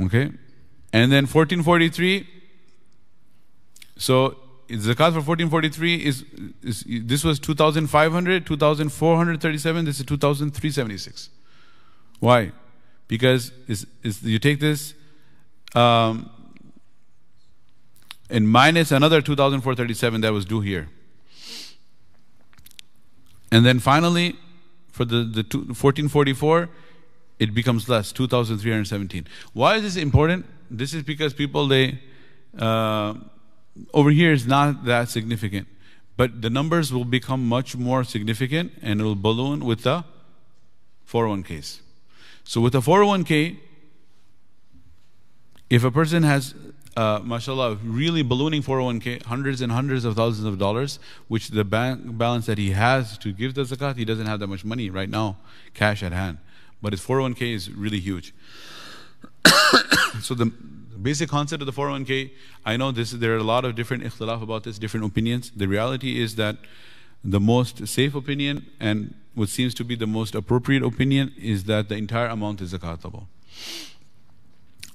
[0.00, 0.32] Okay?
[0.92, 2.28] And then 1443
[3.96, 4.36] so
[4.68, 6.24] zakat for 1443 is,
[6.62, 9.84] is this was 2,500, 2,437.
[9.84, 11.30] This is 2,376.
[12.20, 12.52] Why?
[13.06, 14.94] Because is is you take this
[15.74, 16.30] um,
[18.30, 20.88] and minus another 2,437 that was due here.
[23.50, 24.36] And then finally,
[24.90, 26.68] for the, the two, 1444,
[27.38, 29.26] it becomes less, 2,317.
[29.52, 30.46] Why is this important?
[30.70, 32.00] This is because people, they,
[32.58, 33.14] uh,
[33.92, 35.68] over here is not that significant.
[36.16, 40.04] But the numbers will become much more significant and it will balloon with the
[41.08, 41.80] 401ks.
[42.44, 43.56] So with a 401k,
[45.70, 46.54] if a person has,
[46.96, 52.18] uh, mashallah, really ballooning 401k, hundreds and hundreds of thousands of dollars, which the bank
[52.18, 55.08] balance that he has to give the zakat, he doesn't have that much money right
[55.08, 55.38] now,
[55.72, 56.38] cash at hand.
[56.82, 58.34] But his 401k is really huge.
[60.20, 60.52] so the
[61.00, 62.30] basic concept of the 401k,
[62.64, 65.50] I know this, there are a lot of different ikhtilaf about this, different opinions.
[65.50, 66.56] The reality is that
[67.24, 71.88] the most safe opinion and what seems to be the most appropriate opinion is that
[71.88, 73.26] the entire amount is zakatable.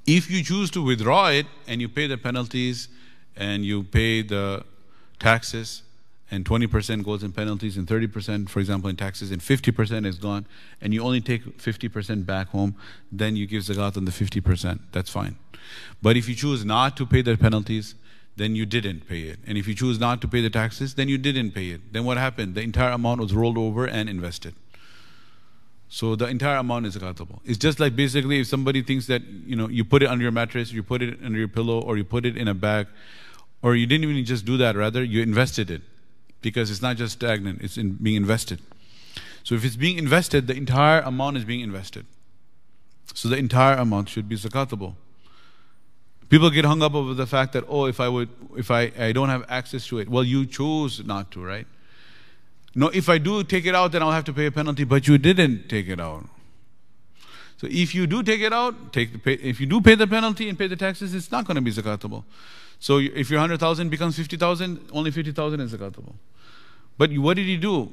[0.06, 2.88] If you choose to withdraw it and you pay the penalties
[3.36, 4.64] and you pay the
[5.20, 5.84] taxes,
[6.32, 10.46] and 20% goes in penalties, and 30%, for example, in taxes, and 50% is gone,
[10.80, 12.76] and you only take 50% back home,
[13.12, 14.80] then you give zakat on the 50%.
[14.92, 15.38] That's fine.
[16.02, 17.96] But if you choose not to pay the penalties,
[18.40, 19.40] then you didn't pay it.
[19.46, 21.94] And if you choose not to pay the taxes, then you didn't pay it.
[21.94, 22.56] Then what happened?
[22.56, 24.56] The entire amount was rolled over and invested.
[25.90, 27.40] So the entire amount is zakatable.
[27.44, 30.32] It's just like basically if somebody thinks that you know you put it under your
[30.32, 32.88] mattress, you put it under your pillow, or you put it in a bag,
[33.62, 35.82] or you didn't even just do that, rather you invested it
[36.42, 38.62] because it's not just stagnant, it's in being invested.
[39.44, 42.06] So if it's being invested, the entire amount is being invested.
[43.14, 44.94] So the entire amount should be zakatable.
[46.30, 49.12] People get hung up over the fact that, oh, if I would if I, I
[49.12, 50.08] don't have access to it.
[50.08, 51.68] Well, you chose not to, right?
[52.76, 55.08] No, if I do take it out, then I'll have to pay a penalty, but
[55.08, 56.26] you didn't take it out.
[57.58, 60.08] So if you do take it out, take the pay, if you do pay the
[60.08, 62.24] penalty and pay the taxes, it's not going to be zakatable.
[62.80, 66.14] So if your 100,000 becomes 50,000, only 50,000 is zakatable.
[66.98, 67.92] But what did you do?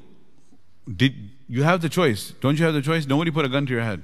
[0.94, 2.32] Did you have the choice?
[2.40, 3.06] Don't you have the choice?
[3.06, 4.02] Nobody put a gun to your head.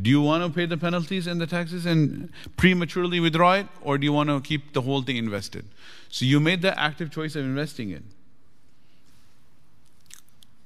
[0.00, 3.98] Do you want to pay the penalties and the taxes and prematurely withdraw it, or
[3.98, 5.64] do you want to keep the whole thing invested?
[6.08, 8.02] So you made the active choice of investing it.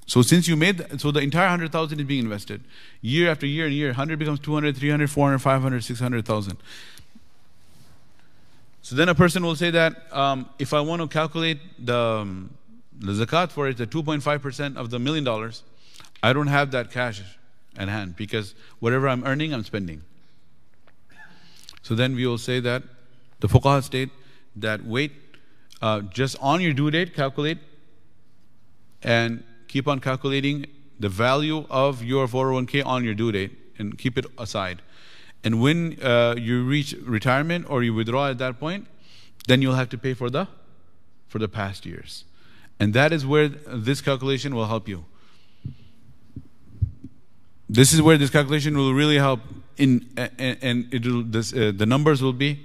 [0.06, 2.62] So since you made, so the entire 100,000 is being invested.
[3.00, 6.56] Year after year and year, 100 becomes 200, 300, 400, 500, 600,000.
[8.82, 12.50] So then a person will say that um, if I want to calculate the, um,
[12.98, 15.62] the zakat for it, the 2.5% of the million dollars,
[16.22, 17.22] I don't have that cash
[17.76, 20.02] at hand because whatever I'm earning, I'm spending.
[21.82, 22.82] So then we will say that
[23.40, 24.10] the fuqaha state
[24.56, 25.12] that wait,
[25.82, 27.58] uh, just on your due date, calculate
[29.02, 30.66] and keep on calculating
[30.98, 34.80] the value of your 401k on your due date and keep it aside.
[35.42, 38.86] And when uh, you reach retirement or you withdraw at that point,
[39.46, 40.48] then you'll have to pay for the
[41.28, 42.24] for the past years.
[42.80, 45.04] And that is where this calculation will help you.
[47.74, 49.40] This is where this calculation will really help
[49.76, 52.64] in and, and it will this, uh, the numbers will be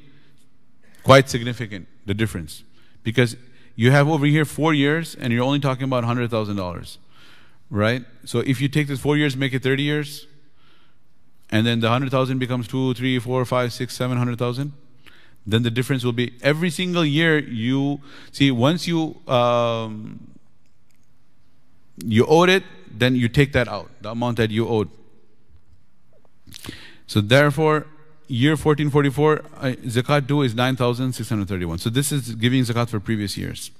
[1.03, 2.63] quite significant the difference
[3.03, 3.35] because
[3.75, 6.97] you have over here 4 years and you're only talking about $100,000
[7.71, 10.27] right so if you take this 4 years make it 30 years
[11.49, 14.73] and then the 100,000 becomes two, three, four, five, six, seven hundred thousand,
[15.47, 18.01] then the difference will be every single year you
[18.31, 20.19] see once you um,
[22.05, 24.89] you owed it, then you take that out, the amount that you owed.
[27.06, 27.86] So therefore,
[28.26, 31.78] year 1444, uh, zakat due is 9,631.
[31.78, 33.70] So this is giving zakat for previous years.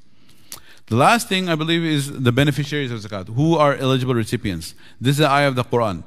[0.87, 3.35] The last thing I believe is the beneficiaries of zakat.
[3.35, 4.75] Who are eligible recipients?
[5.01, 6.03] This is the ayah of the Quran.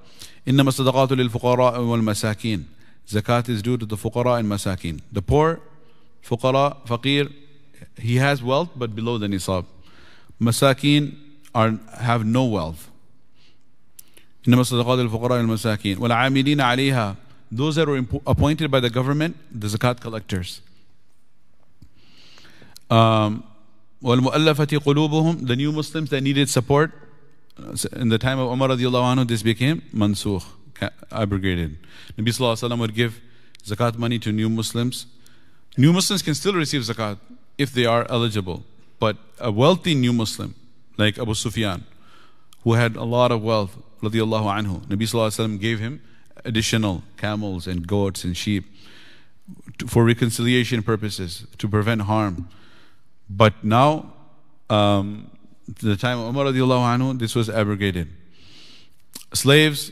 [0.47, 2.65] إنما الصدقات للفقراء والمساكين
[3.07, 4.99] Zakat is due to the fuqara and masakin.
[5.11, 5.61] The poor,
[6.21, 7.33] fuqara, faqir,
[7.97, 9.65] he has wealth but below the nisab.
[10.41, 11.15] Masakin
[11.55, 12.90] are, have no wealth.
[14.47, 17.15] إنما الصدقات للفقراء والمساكين والعاملين عليها
[17.51, 20.61] those that are appointed by the government, the zakat collectors.
[22.89, 23.43] Um,
[24.03, 26.91] والمؤلفة قلوبهم the new Muslims that needed support
[27.93, 30.43] in the time of Umar radiallahu anhu, this became mansukh,
[31.11, 31.77] abrogated.
[32.17, 33.19] Nabi sallallahu would give
[33.65, 35.07] zakat money to new Muslims.
[35.77, 37.17] New Muslims can still receive zakat
[37.57, 38.63] if they are eligible.
[38.99, 40.55] But a wealthy new Muslim,
[40.97, 41.83] like Abu Sufyan,
[42.63, 46.01] who had a lot of wealth, radiallahu anhu, Nabi sallallahu gave him
[46.45, 48.65] additional camels and goats and sheep
[49.87, 52.49] for reconciliation purposes, to prevent harm.
[53.29, 54.13] But now,
[54.69, 55.31] um,
[55.81, 58.09] the time of Umar radiallahu anhu, this was abrogated.
[59.33, 59.91] Slaves,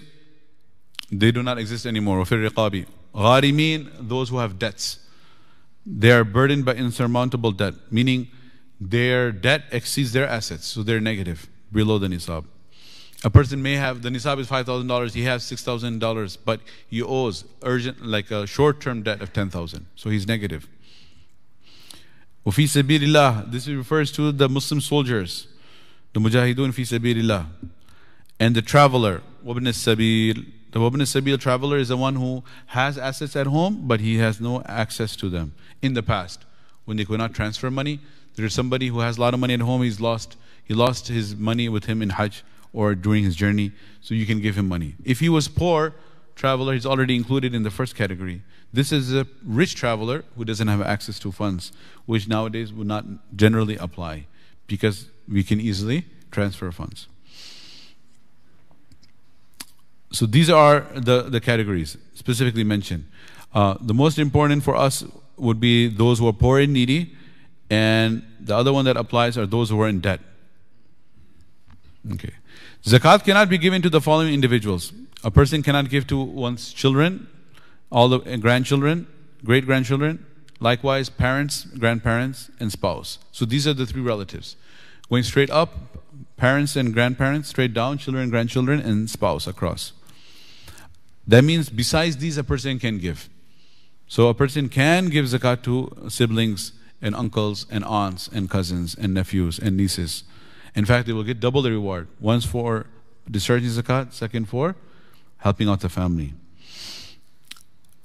[1.11, 2.19] they do not exist anymore.
[2.19, 4.99] وَفِي الرِّقَابِ غَارِمِينَ Those who have debts.
[5.85, 8.27] They are burdened by insurmountable debt, meaning
[8.81, 12.45] their debt exceeds their assets, so they're negative, below the nisab.
[13.23, 18.05] A person may have, the nisab is $5,000, he has $6,000, but he owes urgent,
[18.05, 20.67] like a short-term debt of 10000 so he's negative.
[22.45, 25.47] وفي سبيل الله, this refers to the Muslim soldiers
[26.15, 27.45] the mujahidun fi sabilillah,
[28.39, 30.45] and the traveler, wabn sabil.
[30.71, 34.39] The wabn sabil traveler is the one who has assets at home, but he has
[34.39, 35.53] no access to them.
[35.81, 36.45] In the past,
[36.85, 37.99] when they could not transfer money,
[38.35, 39.81] there's somebody who has a lot of money at home.
[39.83, 40.37] He's lost.
[40.63, 44.40] He lost his money with him in Hajj or during his journey, so you can
[44.40, 44.94] give him money.
[45.04, 45.94] If he was poor
[46.36, 48.42] traveler, he's already included in the first category.
[48.72, 51.72] This is a rich traveler who doesn't have access to funds,
[52.06, 53.04] which nowadays would not
[53.36, 54.26] generally apply
[54.66, 57.08] because we can easily transfer funds.
[60.12, 63.04] So these are the, the categories specifically mentioned.
[63.54, 65.04] Uh, the most important for us
[65.36, 67.14] would be those who are poor and needy,
[67.68, 70.20] and the other one that applies are those who are in debt.
[72.12, 72.32] Okay.
[72.84, 74.92] Zakat cannot be given to the following individuals.
[75.22, 77.28] A person cannot give to one's children,
[77.92, 79.06] all the uh, grandchildren,
[79.44, 80.24] great grandchildren,
[80.60, 83.18] likewise parents, grandparents, and spouse.
[83.32, 84.56] So these are the three relatives.
[85.10, 85.74] Going straight up,
[86.38, 89.92] parents and grandparents, straight down, children, and grandchildren, and spouse across.
[91.26, 93.28] That means besides these, a person can give.
[94.08, 96.72] So a person can give zakat to siblings
[97.02, 100.24] and uncles and aunts and cousins and nephews and nieces.
[100.74, 102.08] In fact, they will get double the reward.
[102.20, 102.86] Once for
[103.30, 104.76] discharging zakat, second for
[105.38, 106.34] helping out the family.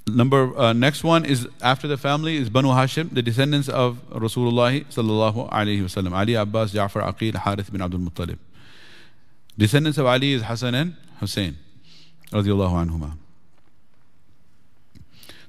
[0.07, 4.85] Number uh, next one is after the family is Banu Hashim, the descendants of Rasulullah
[4.85, 6.13] sallallahu alaihi wasallam.
[6.13, 8.37] Ali, Abbas, Ja'far, Aqil, Harith bin Abdul Muttalib.
[9.57, 11.57] Descendants of Ali is Hassan and Hussein,
[12.31, 13.17] radiallahu anhuma.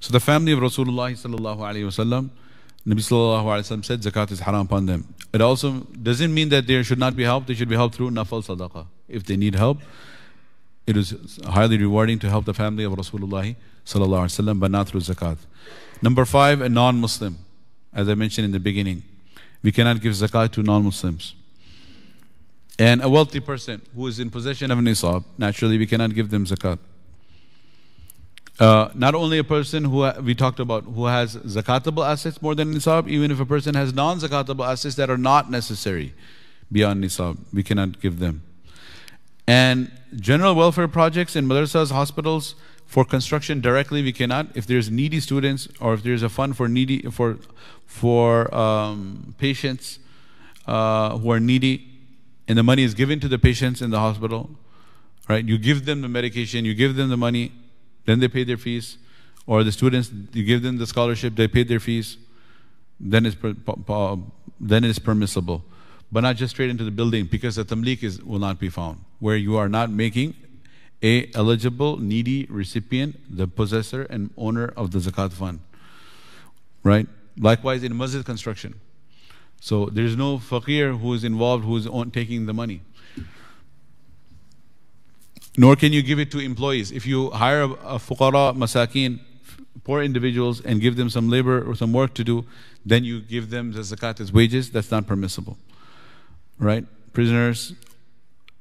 [0.01, 2.31] So the family of Rasulullah sallallahu alaihi wasallam,
[2.87, 5.13] Nabi sallallahu alaihi wasallam said zakat is haram upon them.
[5.33, 7.49] It also doesn't mean that they should not be helped.
[7.49, 8.87] They should be helped through nafal sadaqah.
[9.09, 9.81] If they need help,
[10.87, 14.89] it is highly rewarding to help the family of Rasulullah sallallahu alaihi wasallam, but not
[14.89, 15.39] through zakat.
[16.01, 17.39] Number five, a non-Muslim.
[17.93, 19.03] As I mentioned in the beginning,
[19.63, 21.35] we cannot give zakat to non-Muslims.
[22.79, 26.31] And a wealthy person who is in possession of an nisab, naturally we cannot give
[26.31, 26.79] them zakat.
[28.59, 32.73] Uh, not only a person who we talked about who has zakatable assets more than
[32.73, 36.15] nisab, even if a person has non-zakatable assets that are not necessary
[36.73, 38.43] beyond nisab, we cannot give them.
[39.47, 42.55] And general welfare projects in madrasas, hospitals,
[42.87, 44.57] for construction directly we cannot.
[44.57, 47.39] If there's needy students or if there's a fund for needy for
[47.85, 49.99] for um, patients
[50.67, 51.89] uh, who are needy,
[52.49, 54.51] and the money is given to the patients in the hospital,
[55.29, 55.45] right?
[55.45, 57.53] You give them the medication, you give them the money,
[58.07, 58.99] then they pay their fees,
[59.47, 62.17] or the students you give them the scholarship, they pay their fees,
[62.99, 63.37] then it's
[64.59, 65.65] then it's permissible,
[66.11, 69.01] but not just straight into the building because the tamlik is will not be found.
[69.19, 70.35] Where you are not making
[71.03, 75.61] a eligible needy recipient the possessor and owner of the zakat fund.
[76.83, 77.07] Right?
[77.39, 78.81] Likewise in masjid construction.
[79.61, 82.81] So there is no faqir who is involved who is taking the money
[85.57, 89.19] nor can you give it to employees if you hire a, a fuqara masakin
[89.85, 92.45] poor individuals and give them some labor or some work to do
[92.85, 95.57] then you give them the zakat as wages that's not permissible
[96.59, 97.73] right prisoners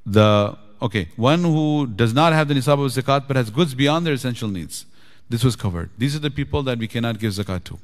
[0.05, 4.05] the okay, one who does not have the nisab of zakat but has goods beyond
[4.05, 4.85] their essential needs.
[5.29, 5.89] This was covered.
[5.97, 7.79] These are the people that we cannot give zakat to.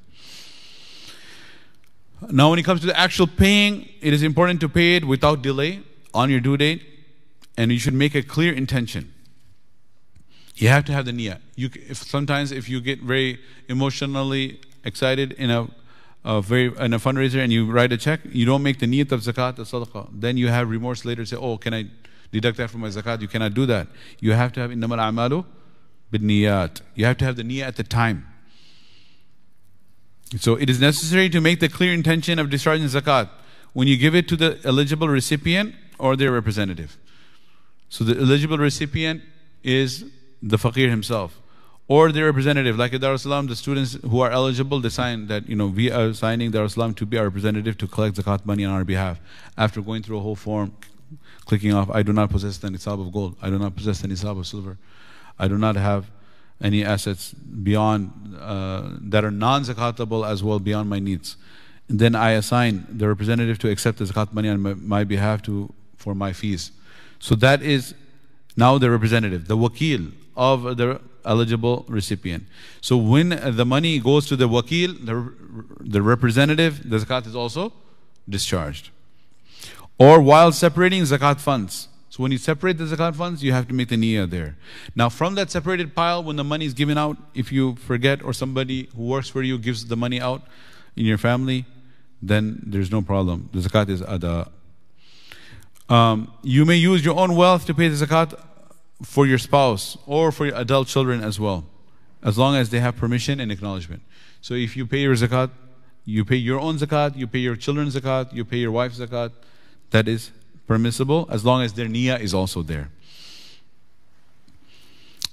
[2.29, 5.41] Now, when it comes to the actual paying, it is important to pay it without
[5.41, 5.81] delay
[6.13, 6.90] on your due date,
[7.61, 9.13] and you should make a clear intention.
[10.55, 11.39] You have to have the niyyah.
[11.55, 13.39] You, if sometimes if you get very
[13.69, 15.67] emotionally excited in a,
[16.25, 19.11] a very in a fundraiser and you write a check, you don't make the niyyat
[19.11, 20.09] of zakat or sadaqah.
[20.11, 21.23] Then you have remorse later.
[21.23, 21.85] Say, oh, can I
[22.31, 23.21] deduct that from my zakat.
[23.21, 23.87] You cannot do that.
[24.19, 25.45] You have to have innamal amalu
[26.11, 26.81] niyat.
[26.95, 28.25] You have to have the niyyah at the time.
[30.39, 33.29] So it is necessary to make the clear intention of discharging zakat
[33.73, 36.97] when you give it to the eligible recipient or their representative.
[37.91, 39.21] So the eligible recipient
[39.63, 40.05] is
[40.41, 41.41] the faqir himself
[41.89, 42.77] or their representative.
[42.77, 46.13] Like at Dar the students who are eligible, they sign that, you know, we are
[46.13, 49.19] signing Dar Salam to be our representative to collect zakat money on our behalf
[49.57, 50.73] after going through a whole form,
[51.45, 53.35] clicking off, I do not possess any nisab of gold.
[53.41, 54.77] I do not possess any nisab of silver.
[55.37, 56.09] I do not have
[56.61, 61.35] any assets beyond uh, that are non-zakatable as well beyond my needs.
[61.89, 65.41] And then I assign the representative to accept the zakat money on my, my behalf
[65.41, 66.71] to for my fees.
[67.21, 67.95] So that is
[68.57, 72.43] now the representative, the wakil of the eligible recipient.
[72.81, 75.31] So when the money goes to the wakil, the,
[75.79, 77.71] the representative, the zakat is also
[78.27, 78.89] discharged
[80.01, 81.87] or while separating zakat funds.
[82.09, 84.57] So when you separate the zakat funds, you have to make the niyyah there.
[84.95, 88.33] Now from that separated pile, when the money is given out, if you forget or
[88.33, 90.41] somebody who works for you gives the money out
[90.95, 91.65] in your family,
[92.19, 93.49] then there's no problem.
[93.53, 94.49] The zakat is ada.
[95.91, 98.39] Um, you may use your own wealth to pay the zakat
[99.03, 101.65] for your spouse or for your adult children as well,
[102.23, 104.01] as long as they have permission and acknowledgement.
[104.39, 105.49] So if you pay your zakat,
[106.05, 109.33] you pay your own zakat, you pay your children's zakat, you pay your wife's zakat,
[109.89, 110.31] that is
[110.65, 112.89] permissible as long as their niyyah is also there.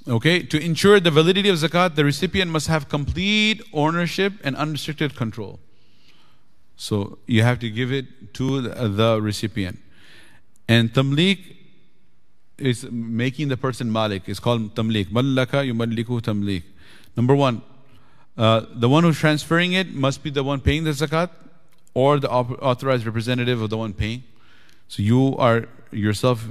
[0.09, 5.15] Okay, to ensure the validity of zakat, the recipient must have complete ownership and unrestricted
[5.15, 5.61] control.
[6.77, 9.79] So you have to give it to the, the recipient.
[10.69, 11.57] And tamlik
[12.59, 14.23] is making the person malik.
[14.27, 15.07] It's called tamlik.
[15.07, 16.63] Mallaka yumalliku tamlik.
[17.17, 17.63] Number one,
[18.37, 21.31] uh, the one who's transferring it must be the one paying the zakat
[21.95, 24.23] or the authorized representative of the one paying.
[24.89, 26.49] So you are yourself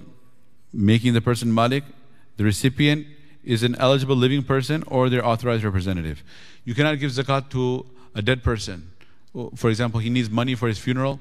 [0.73, 1.83] making the person malik.
[2.37, 3.07] The recipient
[3.43, 6.23] is an eligible living person or their authorized representative.
[6.65, 8.91] You cannot give zakat to a dead person.
[9.55, 11.19] For example, he needs money for his funeral.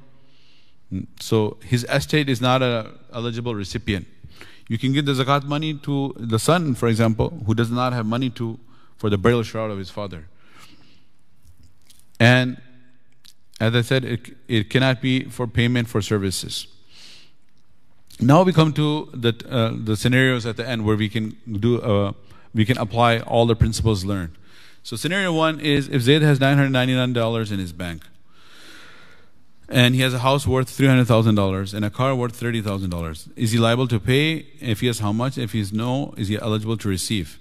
[1.20, 4.07] So his estate is not an eligible recipient.
[4.68, 8.07] You can give the zakat money to the son, for example, who does not have
[8.07, 8.59] money to
[8.97, 10.28] for the burial shroud of his father.
[12.18, 12.61] And
[13.61, 16.66] as I said, it, it cannot be for payment for services.
[18.20, 21.80] Now we come to the, uh, the scenarios at the end where we can do
[21.80, 22.12] uh,
[22.55, 24.32] we can apply all the principles learned.
[24.82, 28.03] So scenario one is if Zaid has $999 in his bank
[29.69, 33.89] and he has a house worth $300,000 and a car worth $30,000, is he liable
[33.89, 34.47] to pay?
[34.61, 35.39] If yes, how much?
[35.39, 37.39] If he's no, is he eligible to receive?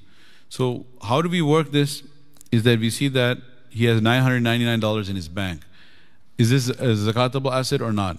[0.50, 2.04] So how do we work this?
[2.52, 3.38] Is that we see that
[3.70, 5.62] he has $999 in his bank.
[6.38, 8.18] Is this a zakatable asset or not?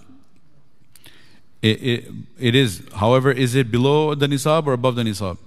[1.63, 2.83] It, it, it is.
[2.93, 5.37] However, is it below the nisab or above the nisab?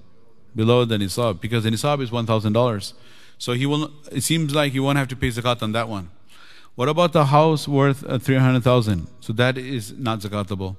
[0.57, 2.93] Below the nisab, because the nisab is $1,000.
[3.39, 3.93] So he will.
[4.11, 6.11] It seems like he won't have to pay zakat on that one.
[6.81, 9.07] What about the house worth uh, 300,000?
[9.21, 10.79] So that is not zakatable.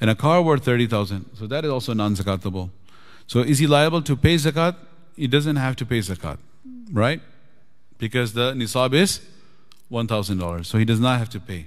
[0.00, 1.26] And a car worth 30,000.
[1.34, 2.70] So that is also non-zakatable.
[3.26, 4.76] So is he liable to pay zakat?
[5.14, 6.38] He doesn't have to pay zakat,
[6.90, 7.20] right?
[7.98, 9.20] Because the nisab is
[9.90, 10.64] $1,000.
[10.64, 11.66] So he does not have to pay.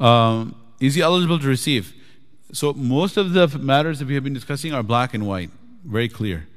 [0.00, 1.94] Um, is he eligible to receive?
[2.52, 5.50] So most of the matters that we have been discussing are black and white,
[5.84, 6.48] very clear.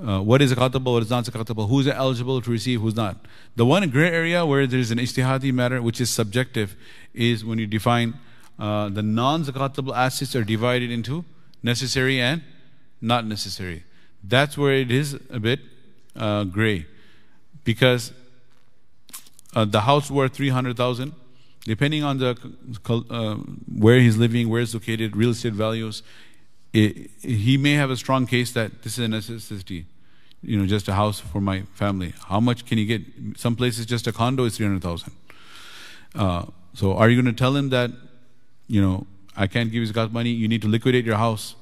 [0.00, 3.16] Uh, what is zakatable, what is not zakatable, who's eligible to receive, who's not.
[3.56, 6.74] The one gray area where there is an ijtihadi matter, which is subjective,
[7.14, 8.14] is when you define
[8.58, 11.24] uh, the non-zakatable assets are divided into
[11.62, 12.42] necessary and
[13.00, 13.84] not necessary.
[14.24, 15.60] That's where it is a bit
[16.16, 16.86] uh, gray,
[17.62, 18.12] because
[19.54, 21.12] uh, the house worth three hundred thousand,
[21.64, 22.36] depending on the
[22.88, 23.34] uh,
[23.76, 26.02] where he's living, where it's located, real estate values,
[26.72, 29.86] it, he may have a strong case that this is a necessity.
[30.42, 32.14] You know, just a house for my family.
[32.28, 33.02] How much can he get?
[33.36, 35.12] Some places just a condo is three hundred thousand.
[36.14, 37.90] Uh, so, are you going to tell him that,
[38.66, 39.06] you know,
[39.36, 40.30] I can't give you zakat money?
[40.30, 41.54] You need to liquidate your house.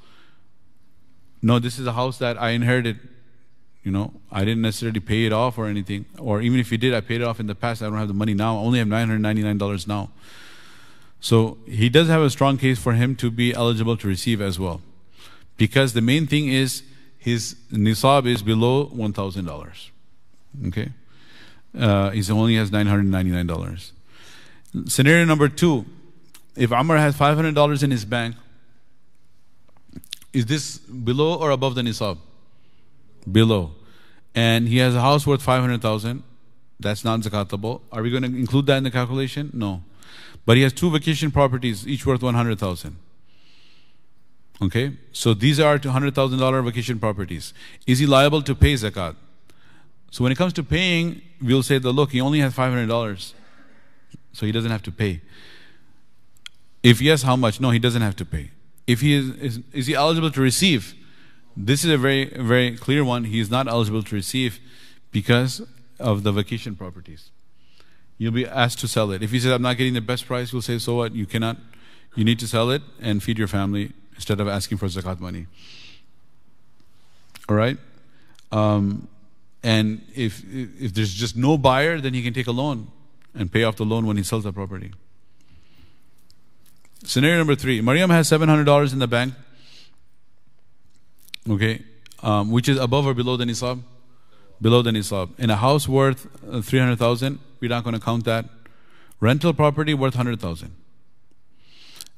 [1.42, 3.00] No, this is a house that I inherited.
[3.82, 6.04] You know, I didn't necessarily pay it off or anything.
[6.18, 7.82] Or even if you did, I paid it off in the past.
[7.82, 8.56] I don't have the money now.
[8.56, 10.10] I only have $999 now.
[11.18, 14.58] So he does have a strong case for him to be eligible to receive as
[14.58, 14.80] well.
[15.60, 16.82] Because the main thing is
[17.18, 19.90] his nisab is below $1,000.
[20.68, 20.88] Okay?
[21.78, 23.90] Uh, he only has $999.
[24.86, 25.84] Scenario number two
[26.56, 28.36] if Amr has $500 in his bank,
[30.32, 32.16] is this below or above the nisab?
[33.30, 33.72] Below.
[34.34, 36.22] And he has a house worth 500,000.
[36.78, 37.82] That's non zakatable.
[37.92, 39.50] Are we going to include that in the calculation?
[39.52, 39.84] No.
[40.46, 42.96] But he has two vacation properties, each worth 100,000.
[44.62, 44.96] Okay?
[45.12, 47.54] So these are $200,000 vacation properties.
[47.86, 49.16] Is he liable to pay zakat?
[50.10, 53.32] So when it comes to paying, we'll say that look, he only has $500.
[54.32, 55.22] So he doesn't have to pay.
[56.82, 57.60] If yes, how much?
[57.60, 58.50] No, he doesn't have to pay.
[58.86, 60.94] If he is, is, is he eligible to receive?
[61.56, 63.24] This is a very, very clear one.
[63.24, 64.58] He is not eligible to receive
[65.12, 65.62] because
[65.98, 67.30] of the vacation properties.
[68.18, 69.22] You'll be asked to sell it.
[69.22, 71.14] If he says, I'm not getting the best price, we'll say, so what?
[71.14, 71.56] You cannot,
[72.14, 75.46] you need to sell it and feed your family instead of asking for zakat money.
[77.48, 77.78] All right?
[78.52, 79.08] Um,
[79.62, 82.88] and if, if there's just no buyer, then he can take a loan
[83.34, 84.92] and pay off the loan when he sells the property.
[87.02, 89.32] Scenario number three Mariam has $700 in the bank,
[91.48, 91.82] okay,
[92.22, 93.80] um, which is above or below the nisab?
[94.60, 95.30] Below the nisab.
[95.38, 98.44] In a house worth uh, 300000 we're not going to count that.
[99.18, 100.74] Rental property worth 100000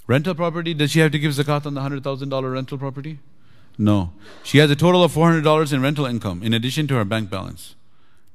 [0.07, 3.18] Rental property, does she have to give zakat on the $100,000 rental property?
[3.78, 4.12] No.
[4.42, 7.74] She has a total of $400 in rental income in addition to her bank balance.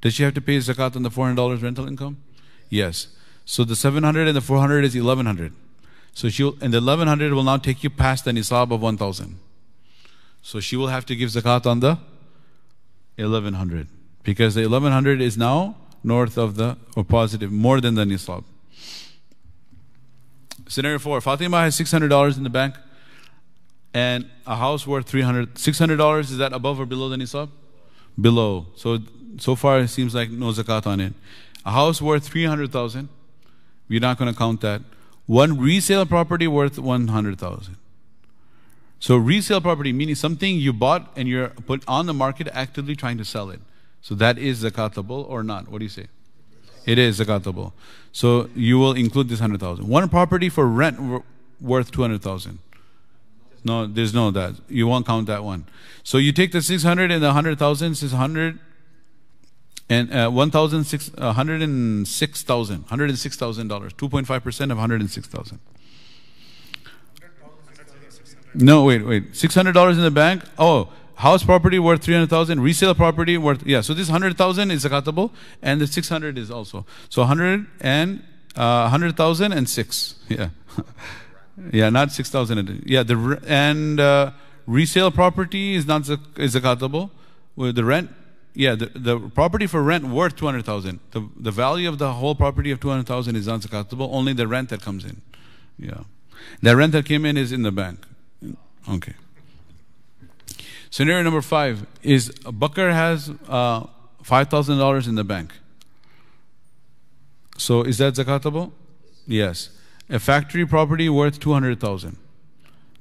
[0.01, 2.17] Does she have to pay zakat on the $400 rental income?
[2.69, 3.07] Yes.
[3.45, 5.53] So the 700 and the 400 is 1100.
[6.13, 9.39] So she and the 1100 will now take you past the nisab of 1000.
[10.41, 11.99] So she will have to give zakat on the
[13.17, 13.87] 1100
[14.23, 18.43] because the 1100 is now north of the or positive more than the nisab.
[20.67, 22.75] Scenario 4 Fatima has $600 in the bank
[23.93, 27.49] and a house worth 300 $600 is that above or below the nisab?
[28.19, 28.67] Below.
[28.75, 28.99] So
[29.37, 31.13] so far it seems like no zakat on it.
[31.65, 33.09] A house worth 300,000
[33.89, 34.81] we're not going to count that.
[35.25, 37.77] One resale property worth 100,000.
[38.99, 43.17] So resale property meaning something you bought and you're put on the market actively trying
[43.17, 43.61] to sell it.
[44.01, 45.67] So that is zakatable or not?
[45.69, 46.07] What do you say?
[46.85, 47.73] It is zakatable.
[48.17, 49.87] So you will include this 100,000.
[49.87, 51.23] One property for rent
[51.61, 52.57] worth 200,000.
[53.63, 54.55] No, there's no that.
[54.67, 55.67] You won't count that one.
[56.01, 58.57] So you take the 600 and the 100,000 is 100
[59.87, 65.59] and uh, 1,006, uh, 106,000, $106,000, 2.5% of 106,000.
[68.55, 69.33] No, wait, wait.
[69.33, 70.43] $600 in the bank.
[70.57, 73.81] Oh, house property worth 300,000, resale property worth, yeah.
[73.81, 76.85] So this 100,000 is zakatable and the 600 is also.
[77.09, 78.23] So 100 and
[78.55, 80.15] uh, 100,000 and 6.
[80.29, 80.49] Yeah.
[81.73, 82.83] yeah, not 6,000.
[82.85, 84.31] Yeah, the, and uh,
[84.67, 87.09] resale property is not is zakatable.
[87.55, 88.11] With the rent,
[88.53, 90.99] yeah, the, the property for rent worth 200,000.
[91.11, 94.69] The, the value of the whole property of 200,000 is not zakatable, only the rent
[94.69, 95.21] that comes in.
[95.79, 96.01] Yeah.
[96.61, 98.05] The rent that came in is in the bank.
[98.87, 99.13] Okay.
[100.89, 103.85] Scenario number five is Bakr has uh,
[104.23, 105.53] $5,000 in the bank.
[107.57, 108.71] So is that zakatable?
[109.25, 109.69] Yes.
[110.09, 112.17] A factory property worth 200,000.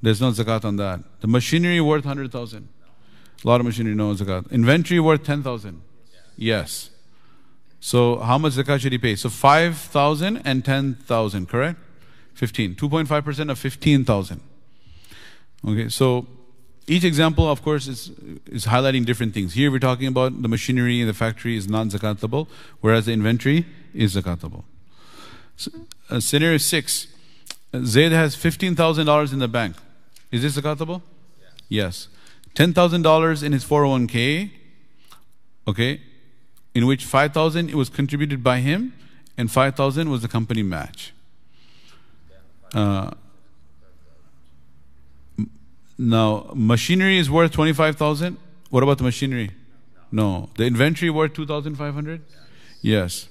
[0.01, 0.99] There's no zakat on that.
[1.21, 2.67] The machinery worth 100,000.
[3.43, 4.51] A lot of machinery, no zakat.
[4.51, 5.81] Inventory worth 10,000.
[6.35, 6.89] Yes.
[7.79, 9.15] So how much zakat should he pay?
[9.15, 11.79] So 5,000 and 10,000, correct?
[12.33, 12.75] 15.
[12.75, 14.41] 2.5% of 15,000.
[15.67, 16.27] Okay, so
[16.87, 18.11] each example, of course, is,
[18.45, 19.53] is highlighting different things.
[19.53, 22.47] Here we're talking about the machinery in the factory is non-zakatable,
[22.79, 24.63] whereas the inventory is zakatable.
[25.57, 25.71] So,
[26.09, 27.07] uh, scenario six,
[27.83, 29.75] Zayd has $15,000 in the bank.
[30.31, 31.01] Is this zakatable?
[31.39, 31.47] Yeah.
[31.67, 32.07] Yes.
[32.55, 34.51] $10,000 in his 401k,
[35.67, 36.01] okay,
[36.73, 38.93] in which 5,000 it was contributed by him
[39.37, 41.13] and 5,000 was the company match.
[42.73, 43.11] Uh,
[45.97, 48.37] now, machinery is worth 25,000.
[48.69, 49.51] What about the machinery?
[50.11, 50.49] No.
[50.55, 52.21] The inventory worth 2,500?
[52.81, 53.29] Yes.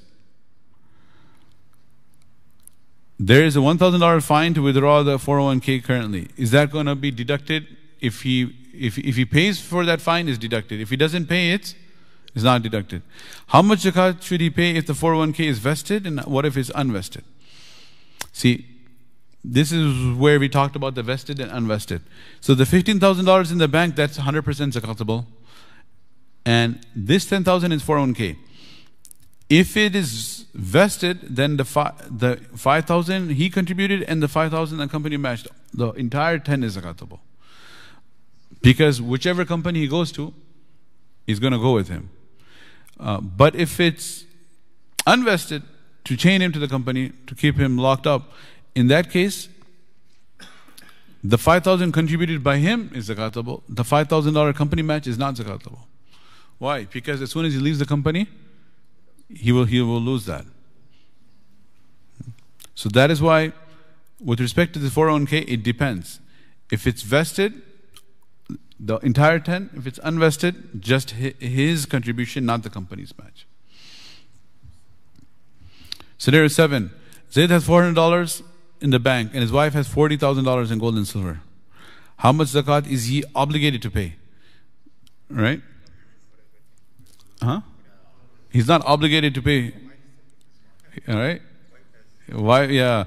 [3.19, 6.29] There is a $1,000 fine to withdraw the 401k currently.
[6.37, 7.67] Is that going to be deducted?
[8.01, 10.81] If he, if, if he pays for that fine, is deducted.
[10.81, 11.75] If he doesn't pay it,
[12.35, 13.03] it's not deducted.
[13.47, 16.71] How much zakat should he pay if the 401k is vested and what if it's
[16.71, 17.23] unvested?
[18.33, 18.76] See,
[19.49, 22.01] this is where we talked about the vested and unvested.
[22.40, 25.24] So the $15,000 in the bank, that's 100% zakatable.
[26.44, 28.36] And this 10,000 is 401k.
[29.49, 34.88] If it is vested, then the, fi- the 5,000 he contributed and the 5,000 the
[34.88, 35.47] company matched.
[35.72, 37.20] The entire 10 is zakatable.
[38.62, 40.34] Because whichever company he goes to,
[41.24, 42.11] he's going to go with him.
[42.99, 44.24] Uh, but if it's
[45.07, 45.62] unvested,
[46.05, 48.32] to chain him to the company, to keep him locked up,
[48.77, 49.49] in that case,
[51.24, 53.62] the 5,000 contributed by him is zakatable.
[53.68, 55.79] The $5,000 company match is not zakatable.
[56.59, 56.85] Why?
[56.85, 58.29] Because as soon as he leaves the company,
[59.35, 60.45] he will, he will lose that.
[62.74, 63.53] So that is why,
[64.22, 66.20] with respect to the 401k, it depends.
[66.70, 67.62] If it's vested,
[68.79, 73.47] the entire 10, if it's unvested, just his contribution, not the company's match.
[76.18, 76.91] Scenario 7.
[77.33, 78.43] Zayd has $400
[78.81, 81.41] in the bank and his wife has $40,000 in gold and silver,
[82.18, 84.16] how much zakat is he obligated to pay?
[85.28, 85.61] Right?
[87.43, 87.61] Huh?
[88.51, 89.74] He's not obligated to pay.
[91.09, 91.43] All right?
[92.32, 92.65] Why?
[92.65, 93.05] Yeah.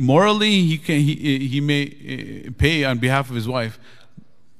[0.00, 1.00] Morally, he can.
[1.00, 3.78] He he may eh, pay on behalf of his wife.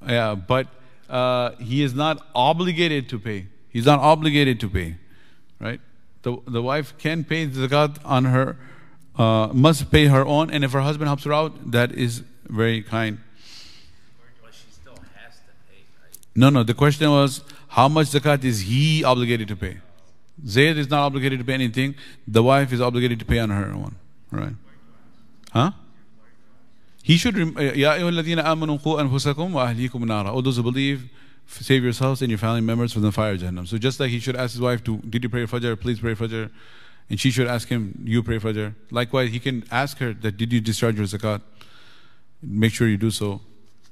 [0.06, 0.68] Yeah, but
[1.08, 3.46] uh, he is not obligated to pay.
[3.70, 4.96] He's not obligated to pay.
[5.58, 5.80] Right?
[6.22, 8.56] The the wife can pay zakat on her
[9.16, 12.82] uh, must pay her own, and if her husband helps her out, that is very
[12.82, 13.18] kind.
[16.34, 16.62] No, no.
[16.62, 19.78] The question was, how much zakat is he obligated to pay?
[20.46, 21.94] Zayd is not obligated to pay anything.
[22.26, 23.96] The wife is obligated to pay on her own.
[24.30, 24.54] Right?
[25.52, 25.72] Huh?
[27.02, 27.36] He should.
[27.36, 27.42] Ya
[27.96, 30.32] ayyuhalladhina amanu qu anfusakum wa ahlikum nara.
[30.32, 31.10] All those who believe,
[31.46, 33.68] save yourselves and your family members from the fire of Jahannam.
[33.68, 35.78] So just like he should ask his wife to, did you pray Fajr?
[35.78, 36.50] Please pray Fajr.
[37.12, 38.74] And she should ask him, You pray Fajr.
[38.90, 41.42] Likewise, he can ask her that did you discharge your zakat?
[42.42, 43.42] Make sure you do so.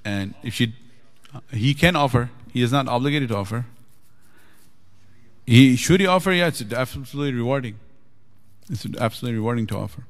[0.06, 0.74] And if she
[1.52, 3.66] he can offer, he is not obligated to offer.
[5.44, 6.32] He should he offer?
[6.32, 7.78] Yeah, it's absolutely rewarding.
[8.70, 10.04] It's absolutely rewarding to offer.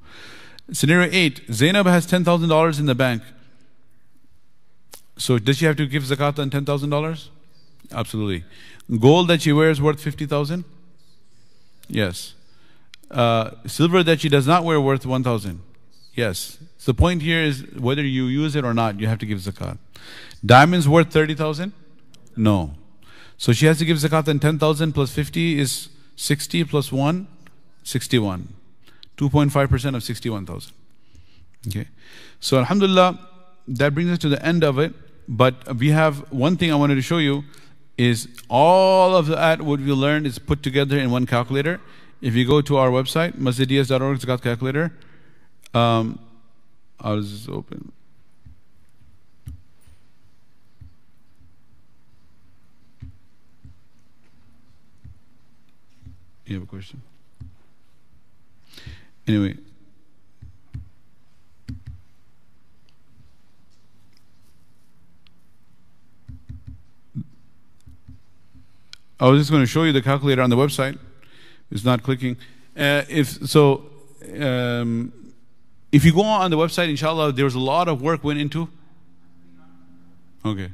[0.70, 3.24] Scenario eight: Zainab has ten thousand dollars in the bank.
[5.16, 7.30] So does she have to give zakat on ten thousand dollars?
[7.90, 8.44] Absolutely.
[9.00, 10.62] Gold that she wears worth fifty thousand?
[11.88, 12.34] Yes
[13.10, 15.60] uh, silver that she does not wear worth 1,000.
[16.14, 16.58] Yes.
[16.78, 19.38] So the point here is whether you use it or not, you have to give
[19.38, 19.78] zakat.
[20.44, 21.72] Diamonds worth 30,000?
[22.36, 22.74] No.
[23.36, 27.26] So she has to give zakat and 10,000 plus 50 is 60 plus 1,
[27.82, 28.48] 61.
[29.16, 30.72] 2.5% of 61,000.
[31.68, 31.88] Okay.
[32.40, 33.18] So alhamdulillah,
[33.68, 34.94] that brings us to the end of it.
[35.28, 37.44] But we have one thing I wanted to show you
[37.96, 41.80] is all of that what we learned is put together in one calculator.
[42.20, 44.92] If you go to our website, masjids.org zakat calculator,
[45.72, 46.18] um,
[47.00, 47.92] I'll just open.
[56.44, 57.00] You have a question?
[59.26, 59.56] Anyway.
[69.20, 70.98] I was just going to show you the calculator on the website.
[71.70, 72.36] It's not clicking.
[72.76, 73.86] Uh, if so,
[74.40, 75.12] um,
[75.92, 78.68] if you go on the website, inshallah, there's a lot of work went into.
[80.44, 80.70] Okay.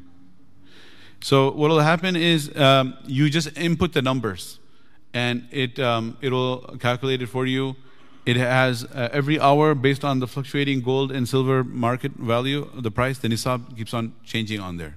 [1.21, 4.61] So what will happen is um, you just input the numbers
[5.17, 7.75] and it um, it will calculate it for you.
[8.27, 12.91] It has uh, every hour based on the fluctuating gold and silver market value, the
[12.91, 13.19] price.
[13.19, 14.97] The nisab keeps on changing on there,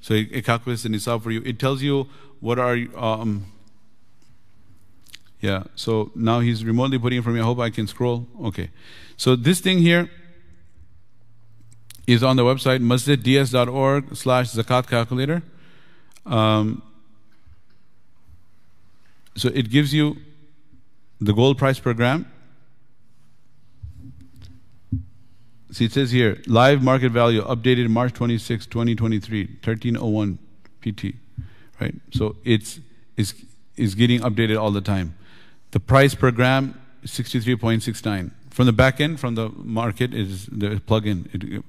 [0.00, 1.42] so it, it calculates the nisab for you.
[1.44, 2.08] It tells you
[2.40, 3.46] what are um,
[5.40, 5.64] yeah.
[5.74, 7.40] So now he's remotely putting it for me.
[7.40, 8.26] I hope I can scroll.
[8.44, 8.70] Okay.
[9.16, 10.10] So this thing here
[12.06, 15.42] is on the website masjidds.org slash zakat calculator.
[16.26, 16.82] Um,
[19.36, 20.16] so it gives you
[21.20, 22.26] the gold price per gram.
[25.70, 30.38] See, it says here live market value updated March 26, 2023, 1301
[30.80, 31.14] PT.
[31.80, 31.94] Right?
[32.12, 32.80] So it's,
[33.16, 33.34] it's,
[33.76, 35.14] it's getting updated all the time.
[35.70, 38.30] The price per gram is 63.69.
[38.50, 41.62] From the back end, from the market, is the plug-in.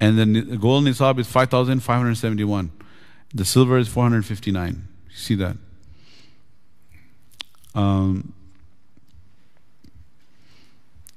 [0.00, 2.70] And then the gold nisab is 5,571.
[3.34, 4.88] The silver is 459.
[5.08, 5.56] You see that?
[7.74, 8.32] Um,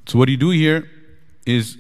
[0.06, 0.89] so what you do here
[1.45, 1.77] is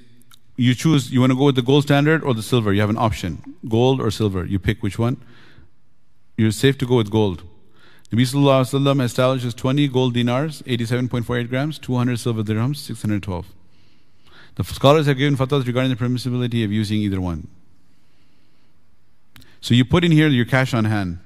[0.55, 2.73] you choose, you want to go with the gold standard or the silver.
[2.73, 4.45] You have an option, gold or silver.
[4.45, 5.17] You pick which one.
[6.37, 7.43] You're safe to go with gold.
[8.11, 13.45] Nabi Sallallahu Alaihi Wasallam establishes 20 gold dinars, 87.48 grams, 200 silver dirhams, 612.
[14.55, 17.47] The scholars have given fatwas regarding the permissibility of using either one.
[19.61, 21.19] So you put in here your cash on hand.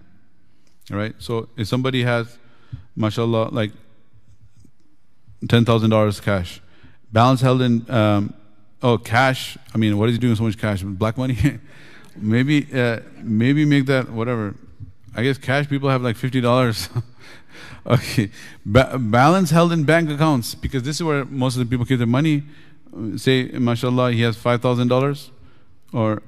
[0.91, 1.15] All right?
[1.17, 2.37] So if somebody has
[2.95, 3.71] mashallah, like
[5.47, 6.61] $10,000 cash.
[7.11, 8.33] Balance held in, um,
[8.83, 9.57] oh, cash.
[9.73, 10.83] I mean, what is he doing with so much cash?
[10.83, 11.37] Black money?
[12.15, 14.53] maybe, uh, maybe make that whatever.
[15.15, 17.03] I guess cash people have like $50.
[17.87, 18.29] okay.
[18.65, 21.97] Ba- balance held in bank accounts because this is where most of the people keep
[21.97, 22.43] their money.
[23.17, 25.29] Say, mashallah, he has $5,000
[25.93, 26.21] or,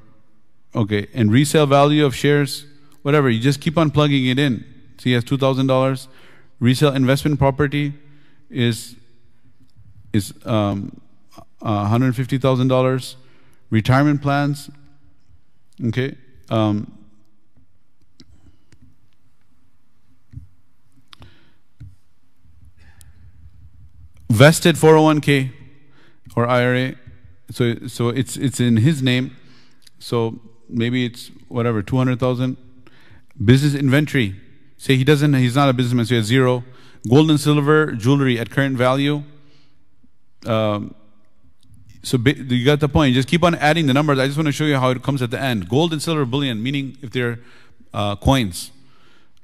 [0.76, 2.65] okay, and resale value of shares,
[3.01, 3.30] whatever.
[3.30, 4.65] You just keep on plugging it in.
[4.97, 6.07] So he has $2,000
[6.59, 7.93] Resale investment property
[8.49, 8.95] is
[10.14, 10.99] is um,
[11.61, 13.15] uh, $150,000.
[13.69, 14.69] Retirement plans,
[15.85, 16.15] okay.
[16.49, 16.97] Um,
[24.30, 25.52] vested 401k
[26.36, 26.95] or IRA.
[27.52, 29.36] So so it's it's in his name.
[29.99, 30.40] So
[30.70, 32.58] maybe it's whatever 200,000
[33.44, 34.36] business inventory
[34.78, 36.64] Say he doesn't, he's not a businessman, so he has zero.
[37.10, 39.24] Gold and silver, jewelry at current value.
[40.45, 40.94] Um,
[42.04, 43.16] so you got the point.
[43.16, 44.20] Just keep on adding the numbers.
[44.20, 45.68] I just want to show you how it comes at the end.
[45.68, 47.40] Gold and silver bullion, meaning if they're
[47.94, 48.72] uh, coins.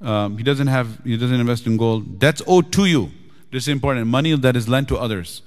[0.00, 2.20] Um, he doesn't have, he doesn't invest in gold.
[2.20, 3.10] That's owed to you.
[3.54, 4.08] This is important.
[4.08, 5.40] Money that is lent to others.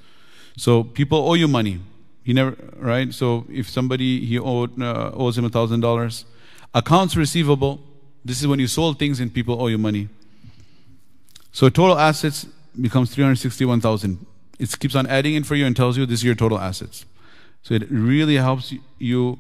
[0.56, 1.82] So people owe you money.
[2.24, 3.14] He never, right?
[3.14, 6.24] So if somebody he owed uh, owes him a thousand dollars,
[6.74, 7.82] accounts receivable.
[8.24, 10.08] This is when you sold things and people owe you money.
[11.52, 12.46] So total assets
[12.80, 14.26] becomes 361,000.
[14.58, 17.04] It keeps on adding in for you and tells you this is your total assets.
[17.62, 19.40] So it really helps you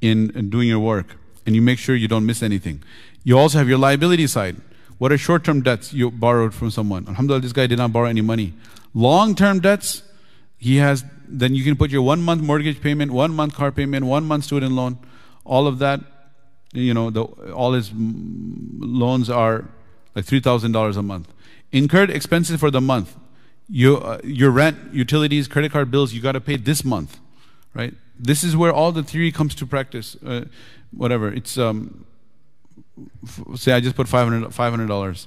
[0.00, 1.14] in, in doing your work
[1.46, 2.82] and you make sure you don't miss anything.
[3.22, 4.56] You also have your liability side.
[5.00, 7.08] What are short-term debts you borrowed from someone?
[7.08, 8.52] Alhamdulillah, this guy did not borrow any money.
[8.92, 10.02] Long-term debts,
[10.58, 14.04] he has, then you can put your one month mortgage payment, one month car payment,
[14.04, 14.98] one month student loan,
[15.44, 16.00] all of that
[16.72, 19.68] you know, the, all his loans are
[20.14, 21.32] like $3,000 a month.
[21.72, 23.16] Incurred expenses for the month.
[23.68, 27.18] You, uh, your rent, utilities, credit card bills, you got to pay this month,
[27.74, 27.94] right?
[28.18, 30.16] This is where all the theory comes to practice.
[30.24, 30.46] Uh,
[30.90, 31.32] whatever.
[31.32, 32.04] It's, um,
[33.56, 35.26] say I just put $500, $500.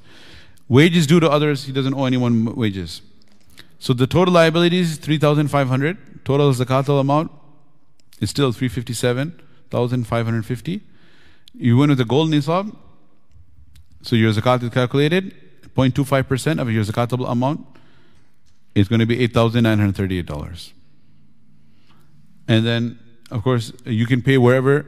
[0.68, 3.02] Wages due to others, he doesn't owe anyone wages.
[3.80, 7.32] So the total liabilities is 3,500 total zakatable amount
[8.20, 10.82] is still 357,550.
[11.56, 12.76] You went with the gold nisab,
[14.02, 15.36] so your zakat is calculated,
[15.76, 17.66] 0.25% of your zakatable amount
[18.76, 20.72] is going to be $8,938.
[22.48, 22.98] And then,
[23.32, 24.86] of course, you can pay wherever.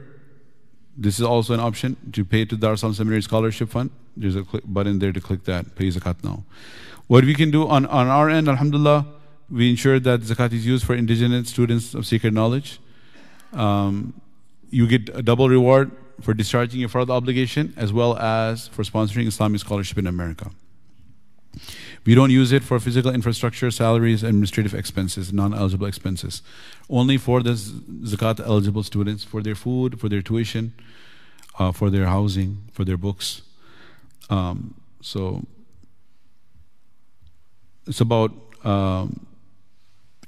[0.96, 3.90] This is also an option to pay to Dar Seminary Scholarship Fund.
[4.16, 6.44] There's a button there to click that, pay zakat now.
[7.06, 9.06] What we can do on, on our end, alhamdulillah,
[9.50, 12.80] we ensure that zakat is used for indigenous students of sacred knowledge.
[13.52, 14.20] Um,
[14.70, 15.90] you get a double reward
[16.20, 20.50] for discharging your fard obligation as well as for sponsoring Islamic scholarship in America.
[22.06, 26.40] We don't use it for physical infrastructure, salaries, administrative expenses, non-eligible expenses.
[26.88, 30.72] Only for the zakat eligible students, for their food, for their tuition,
[31.58, 33.42] uh, for their housing, for their books.
[34.30, 35.44] Um, so
[37.88, 38.30] it's about
[38.62, 39.26] um,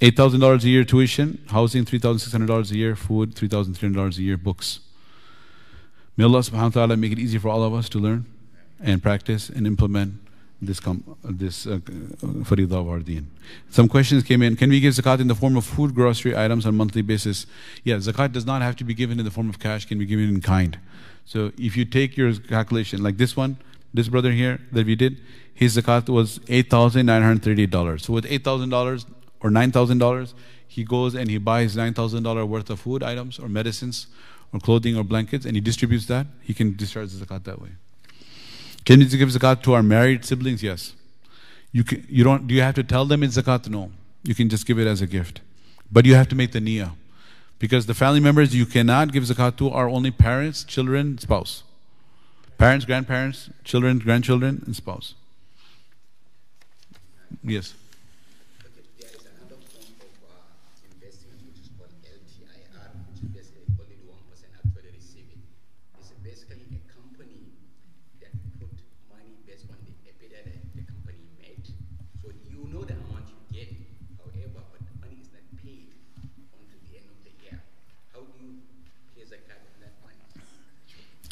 [0.01, 4.81] $8,000 a year tuition, housing $3,600 a year, food $3,300 a year, books.
[6.17, 8.25] May Allah subhanahu wa ta'ala make it easy for all of us to learn
[8.81, 10.19] and practice and implement
[10.61, 13.01] this com- this uh, faridah of our.
[13.69, 14.55] Some questions came in.
[14.55, 17.45] Can we give zakat in the form of food, grocery items on monthly basis?
[17.83, 20.05] Yeah, zakat does not have to be given in the form of cash, can be
[20.05, 20.77] given in kind.
[21.25, 23.57] So if you take your calculation, like this one,
[23.93, 25.21] this brother here that we did,
[25.53, 28.01] his zakat was $8,938.
[28.01, 29.05] So with $8,000
[29.41, 30.33] or $9,000,
[30.67, 34.07] he goes and he buys $9,000 worth of food items or medicines
[34.53, 36.27] or clothing or blankets and he distributes that.
[36.41, 37.69] He can discharge the zakat that way.
[38.89, 40.63] Can we give zakat to our married siblings?
[40.63, 40.93] Yes.
[41.71, 43.69] You, can, you don't, do you have to tell them it's zakat?
[43.69, 43.91] No.
[44.23, 45.41] You can just give it as a gift.
[45.91, 46.93] But you have to make the niyyah.
[47.59, 51.61] Because the family members you cannot give zakat to are only parents, children, spouse.
[52.57, 55.13] Parents, grandparents, children, grandchildren, and spouse.
[57.43, 57.75] Yes.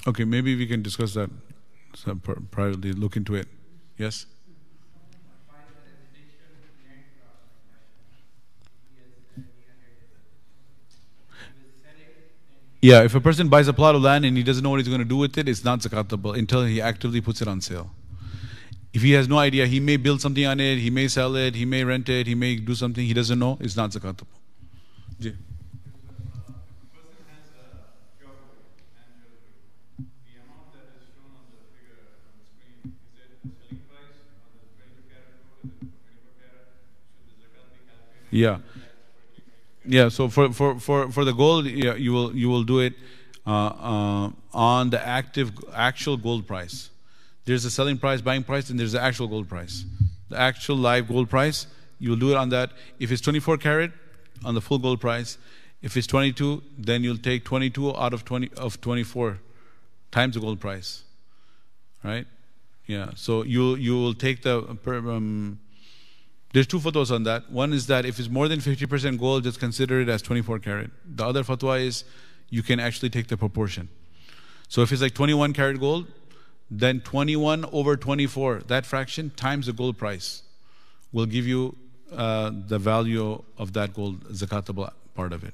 [0.08, 1.30] Okay, maybe we can discuss that
[2.50, 3.48] privately, look into it.
[3.98, 4.26] Yes?
[12.80, 14.88] Yeah, if a person buys a plot of land and he doesn't know what he's
[14.88, 17.92] going to do with it, it's not zakatable until he actively puts it on sale.
[18.94, 21.56] If he has no idea, he may build something on it, he may sell it,
[21.56, 24.28] he may rent it, he may do something he doesn't know, it's not zakatable.
[25.20, 25.32] Yeah.
[38.32, 38.60] Yeah.
[39.86, 42.94] Yeah, so for, for, for, for the gold, yeah, you will you will do it
[43.46, 46.90] uh, uh, on the active actual gold price.
[47.46, 49.86] There's a selling price, buying price, and there's the actual gold price.
[50.30, 51.68] The actual live gold price,
[52.00, 52.72] you will do it on that.
[53.00, 53.92] If it's 24 karat,
[54.44, 55.38] on the full gold price.
[55.82, 59.40] If it's 22, then you'll take 22 out of 20 of 24
[60.12, 61.04] times the gold price,
[62.04, 62.26] right?
[62.88, 63.12] Yeah.
[63.16, 65.60] So you you will take the um,
[66.54, 67.52] there's two fatwas on that.
[67.52, 70.92] One is that if it's more than 50% gold, just consider it as 24 karat.
[71.06, 72.04] The other fatwa is
[72.50, 73.90] you can actually take the proportion.
[74.70, 76.08] So if it's like 21 karat gold,
[76.70, 80.44] then 21 over 24, that fraction times the gold price
[81.12, 81.76] will give you
[82.12, 85.54] uh, the value of that gold zakatable part of it.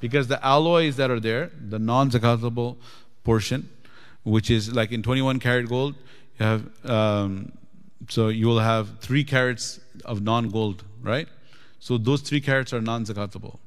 [0.00, 2.76] Because the alloys that are there, the non zakatable
[3.22, 3.68] portion,
[4.24, 5.94] which is like in 21 karat gold,
[6.38, 7.52] you have um,
[8.08, 11.28] so you will have three carats of non-gold, right?
[11.78, 13.58] So those three carats are non-zakatable.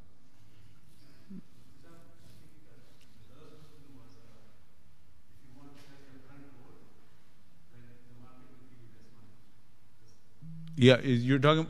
[10.76, 11.68] Yeah, you're talking.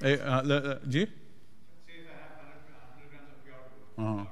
[0.00, 1.06] Hey, uh, uh, Ji?
[3.98, 4.24] Uh-huh.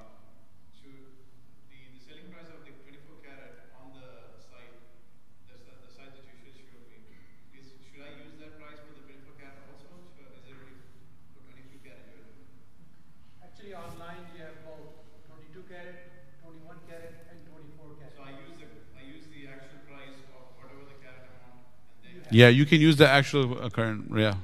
[22.35, 24.11] Yeah, you can use the actual uh, current.
[24.15, 24.35] Yeah,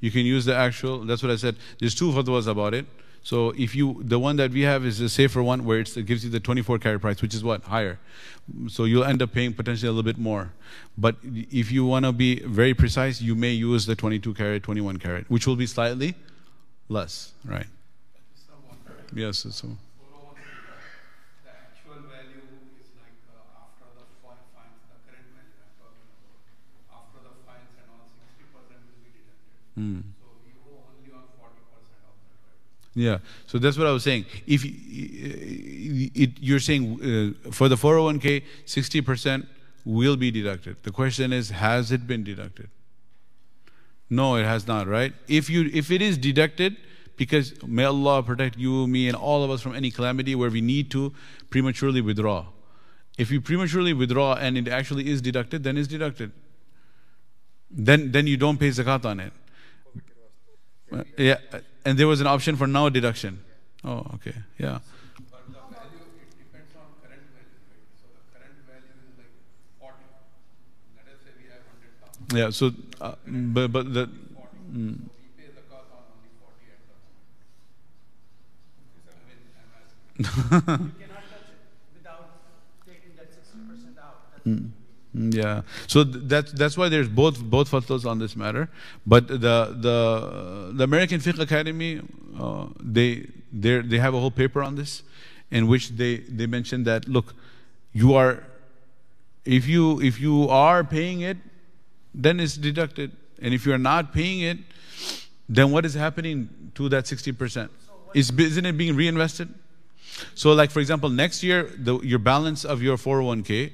[0.00, 1.04] you can use the actual.
[1.04, 1.56] That's what I said.
[1.78, 2.86] There's two fatwas about it.
[3.22, 6.24] So if you, the one that we have is a safer one where it gives
[6.24, 7.98] you the 24 carat price, which is what higher.
[8.68, 10.52] So you'll end up paying potentially a little bit more.
[10.96, 14.96] But if you want to be very precise, you may use the 22 carat, 21
[14.98, 16.14] carat, which will be slightly
[16.88, 17.66] less, right?
[19.14, 19.38] Yes.
[19.50, 19.68] So.
[21.44, 22.44] The actual value
[22.80, 26.40] is like uh, after the fi- fines, the current value I'm talking about.
[26.92, 29.52] After the fines and all, sixty percent will be deducted.
[29.67, 29.67] Hmm.
[29.67, 30.04] So we owe only on forty percent of that, right?
[32.94, 33.18] Yeah.
[33.46, 34.26] So that's what I was saying.
[34.46, 39.46] If it, you're saying uh, for the 401k, 60%
[39.84, 40.82] will be deducted.
[40.82, 42.70] The question is, has it been deducted?
[44.10, 45.12] No, it has not, right?
[45.28, 46.76] If you if it is deducted,
[47.16, 50.60] because may Allah protect you, me, and all of us from any calamity where we
[50.60, 51.12] need to
[51.50, 52.46] prematurely withdraw.
[53.18, 56.32] If you prematurely withdraw and it actually is deducted, then it's deducted.
[57.70, 59.32] Then then you don't pay zakat on it.
[60.92, 61.36] Uh, yeah,
[61.84, 63.40] and there was an option for now deduction.
[63.84, 64.78] Oh, okay, yeah.
[65.30, 67.84] But the value, it depends on current value, right?
[68.00, 69.32] So the current value is like
[69.78, 70.04] forty.
[70.96, 72.32] Let us say we have hundred thousand.
[72.32, 72.72] Yeah, so,
[73.04, 73.14] uh,
[73.54, 74.56] but, but the, Forty.
[74.72, 77.20] mm, So we pay the cost on only forty at the moment.
[79.12, 80.88] I mean, I'm asking.
[80.88, 81.60] You cannot touch it
[82.00, 82.24] without
[82.88, 84.32] taking that sixty percent out.
[84.32, 84.72] That's mm,
[85.18, 85.62] yeah.
[85.86, 88.68] So th- that's, why there's both, both fatwas on this matter.
[89.06, 92.00] But the, the, the American Fiqh Academy,
[92.38, 95.02] uh, they, they they have a whole paper on this
[95.50, 97.34] in which they, they mention that, look,
[97.92, 98.44] you are,
[99.44, 101.38] if you, if you are paying it,
[102.14, 103.12] then it's deducted.
[103.40, 104.58] And if you're not paying it,
[105.48, 107.70] then what is happening to that 60%?
[108.14, 109.52] Is, isn't it being reinvested?
[110.34, 113.72] So, like for example, next year, the, your balance of your 401k,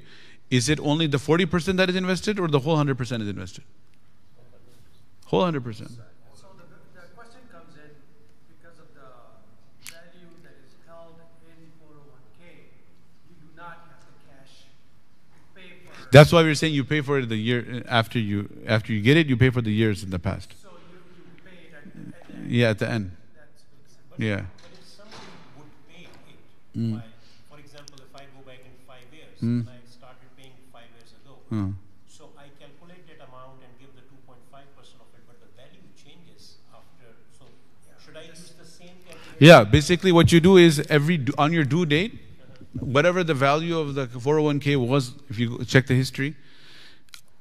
[0.49, 3.63] is it only the 40% that is invested or the whole 100% is invested?
[5.25, 5.63] Whole 100%.
[5.75, 6.63] So the,
[6.93, 7.89] the question comes in
[8.47, 9.09] because of the
[9.91, 11.15] value that is held
[11.47, 12.45] in four oh one K,
[13.27, 14.65] you do not have the cash
[15.33, 16.09] to pay for.
[16.11, 19.17] That's why we're saying you pay for it the year after you after you get
[19.17, 20.53] it, you pay for the years in the past.
[20.61, 21.81] So you, you pay it at,
[22.21, 23.11] at the end, Yeah, at the end.
[23.35, 24.19] that's makes sense.
[24.19, 24.45] Yeah.
[24.61, 25.25] But if somebody
[25.57, 26.93] would pay it, Mm.
[26.93, 27.03] by,
[27.49, 29.65] for example, if I go back in five years, Mm.
[29.65, 30.85] and I started paying five
[31.51, 31.67] Uh,
[32.07, 35.37] so I calculate that amount and give the two point five percent of it, but
[35.39, 37.45] the value changes after, so
[38.03, 39.37] should I use the same calculation?
[39.39, 42.19] Yeah, basically what you do is every on your due date,
[42.79, 46.35] whatever the value of the 401k was, if you check the history,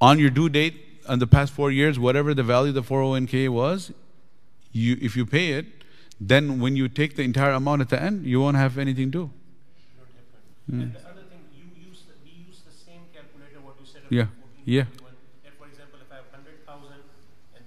[0.01, 3.48] on your due date on the past four years, whatever the value of the 401k
[3.48, 3.93] was,
[4.72, 5.66] you if you pay it,
[6.20, 9.31] then when you take the entire amount at the end, you won't have anything due.
[9.98, 10.70] Not different.
[10.70, 10.82] Mm.
[10.82, 14.02] And the other thing, you use the, we use the same calculator, what you said
[14.19, 14.27] Yeah,
[14.65, 14.85] yeah.
[14.85, 15.12] 21,
[15.45, 17.01] that for example, if I have hundred thousand,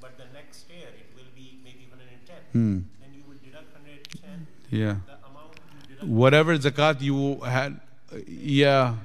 [0.03, 2.77] but the next year it will be maybe hundred and ten, Hmm.
[3.01, 4.37] then you will deduct hundred and ten,
[4.69, 4.95] Yeah.
[5.11, 7.79] the amount you deduct Whatever zakat you had,
[8.13, 8.95] uh, yeah,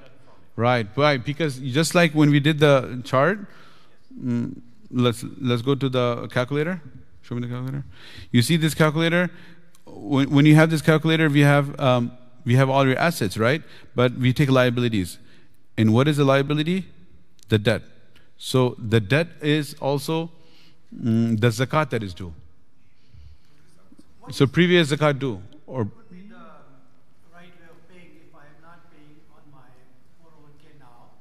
[0.56, 1.24] right, right.
[1.24, 3.38] Because just like when we did the chart,
[4.12, 4.60] mm,
[4.90, 6.80] let's let's go to the calculator.
[7.22, 7.84] Show me the calculator.
[8.30, 9.30] You see this calculator?
[9.86, 12.12] When, when you have this calculator, we have um,
[12.44, 13.62] we have all your assets, right?
[13.94, 15.18] But we take liabilities.
[15.78, 16.86] And what is the liability?
[17.52, 17.82] The debt.
[18.38, 20.30] So the debt is also
[20.88, 22.32] mm, the zakat that is due.
[24.30, 26.40] So previous zakat due, or Would be the
[27.28, 29.68] right way of paying if I am not paying on my
[30.16, 31.12] four one K now,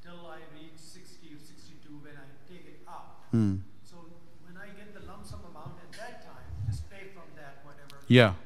[0.00, 3.28] till I reach sixty or sixty-two when I take it out.
[3.36, 3.60] Hmm.
[3.84, 4.08] So
[4.48, 8.00] when I get the lump sum amount at that time, just pay from that whatever.
[8.08, 8.40] Yeah.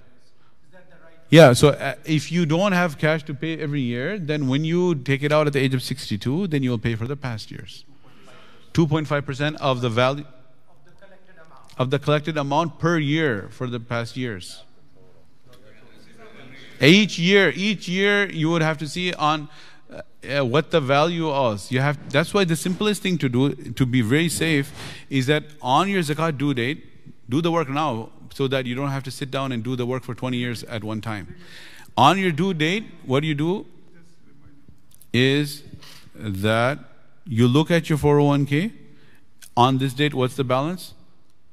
[0.67, 1.16] Is that the right?
[1.29, 4.95] Yeah, so uh, if you don't have cash to pay every year, then when you
[4.95, 7.85] take it out at the age of 62, then you'll pay for the past years.
[8.75, 10.25] 2.5% of the value
[11.79, 12.79] Of the collected amount.
[12.79, 14.63] per year for the past years.
[16.81, 19.49] Each year, each year you would have to see on
[19.91, 20.03] uh,
[20.41, 21.73] uh, what the value is.
[21.73, 24.73] You have that's why the simplest thing to do to be very safe
[25.09, 26.85] is that on your zakat due date,
[27.29, 29.87] do the work now so that you don't have to sit down and do the
[29.87, 31.35] work for 20 years at one time.
[31.97, 33.65] On your due date, what you do
[35.11, 35.63] is
[36.15, 36.79] that
[37.25, 38.73] you look at your 401k
[39.57, 40.93] on this date what's the balance?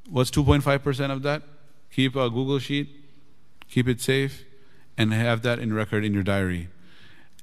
[0.09, 1.43] What's 2.5% of that?
[1.89, 2.89] Keep a Google sheet,
[3.69, 4.43] keep it safe,
[4.97, 6.67] and have that in record in your diary.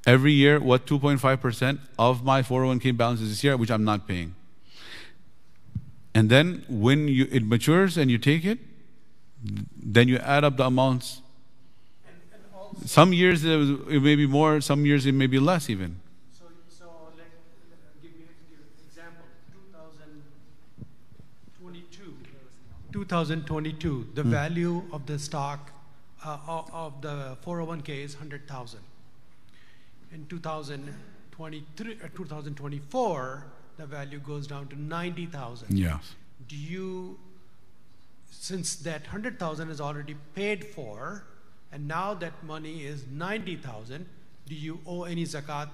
[0.06, 4.34] Every year, what 2.5% of my 401k balance is this year, which I'm not paying.
[6.14, 8.58] And then when you, it matures and you take it,
[9.42, 11.22] then you add up the amounts.
[12.06, 15.26] And, and also, Some years it was- it may be more, some years it may
[15.26, 15.96] be less even.
[16.38, 16.86] so, so
[17.16, 17.26] let,
[17.70, 20.22] let- give me an example, two thousand
[21.60, 22.14] twenty-two.
[22.92, 25.70] Two thousand twenty-two, the value of the stock
[26.24, 28.80] uh, of- of the 401k is 100,000.
[30.12, 33.46] In 2023, uh, 2024,
[33.78, 35.78] the value goes down to 90,000.
[35.78, 36.14] Yes.
[36.48, 37.18] Do you,
[38.30, 41.24] since that 100,000 is already paid for,
[41.72, 44.06] and now that money is 90,000,
[44.46, 45.68] do you owe any zakat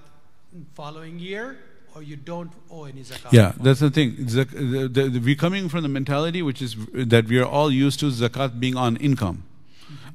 [0.53, 1.57] in following year,
[1.95, 3.31] or you don't owe any zakat?
[3.31, 4.27] Yeah, that's the thing.
[4.27, 7.71] Zak- the, the, the, we're coming from the mentality which is that we are all
[7.71, 9.43] used to zakat being on income,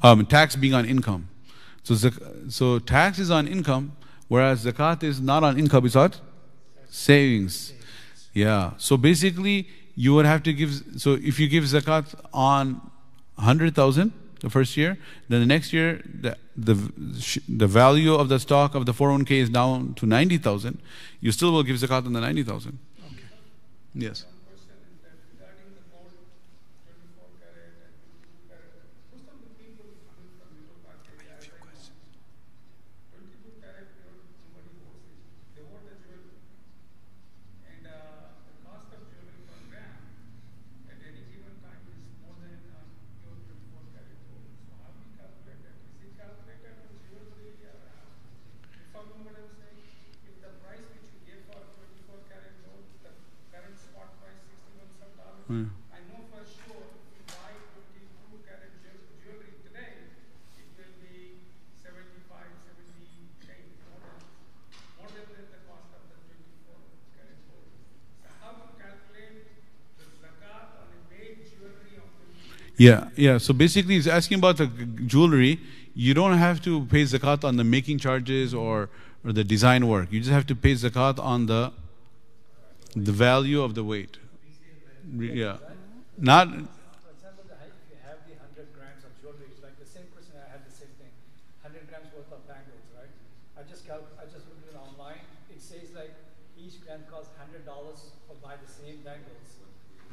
[0.03, 1.29] um, tax being on income.
[1.83, 3.97] So, zak- so tax is on income,
[4.29, 6.13] whereas zakat is not on income; it's on
[6.89, 7.73] savings.
[8.33, 8.73] Yeah.
[8.79, 10.83] So basically, you would have to give.
[10.97, 12.81] So if you give zakat on
[13.39, 14.99] hundred thousand the first year,
[15.29, 16.75] then the next year the the
[17.49, 20.79] the value of the stock of the 401k is down to ninety thousand.
[21.21, 22.79] You still will give zakat on the ninety thousand.
[23.95, 24.25] Yes.
[24.49, 26.17] question is that regarding the gold,
[26.89, 28.73] 24 carat and 22 carat,
[29.13, 31.93] most of the people coming from middle class area, as I know,
[33.13, 35.21] 22 carat gold, somebody holds it,
[35.53, 36.41] they hold the jewelry.
[37.69, 39.93] And uh, the cost of jewelry per gram
[40.89, 42.81] at any given time is more than uh,
[43.29, 44.49] your 24 carat gold.
[44.65, 45.77] So how do you calculate that?
[46.01, 48.09] Is it calculated on jewelry or how?
[48.73, 49.85] You follow what I'm saying?
[50.25, 53.13] If the price which you gave for 24 carat gold, the
[53.53, 54.41] current spot price
[55.49, 58.71] 61 I know for sure if you buy 22 carat
[59.23, 60.07] jewelry today,
[60.55, 61.43] it will be
[61.83, 64.23] 75, 78, more than,
[64.99, 66.79] more than the, the cost of the 24
[67.19, 67.75] carat gold.
[68.23, 69.51] So how to calculate
[69.99, 73.39] the zakat on a made jewelry of 22 Yeah, yeah.
[73.39, 74.67] So basically, he's asking about the
[75.07, 75.59] jewelry.
[75.95, 78.89] You don't have to pay zakat on the making charges or,
[79.25, 80.13] or the design work.
[80.13, 81.73] You just have to pay zakat on the
[82.95, 84.22] the value of the weight.
[85.11, 85.59] Yeah,
[86.19, 89.89] not For example, the, if you have the hundred grams of jewelry, it's like the
[89.89, 91.11] same person, I had the same thing,
[91.63, 93.11] hundred grams worth of bangles, right?
[93.59, 96.15] I just calc, I just looked it online, it says like
[96.55, 99.59] each gram costs hundred dollars for buy the same bangles.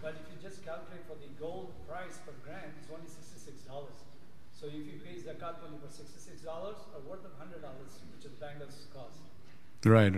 [0.02, 4.00] But if you just calculate for the gold price per gram, it's only sixty-six dollars.
[4.56, 8.26] So if you pay zakat only for sixty-six dollars, or worth of hundred dollars, which
[8.26, 9.20] is bangles cost.
[9.86, 10.14] right.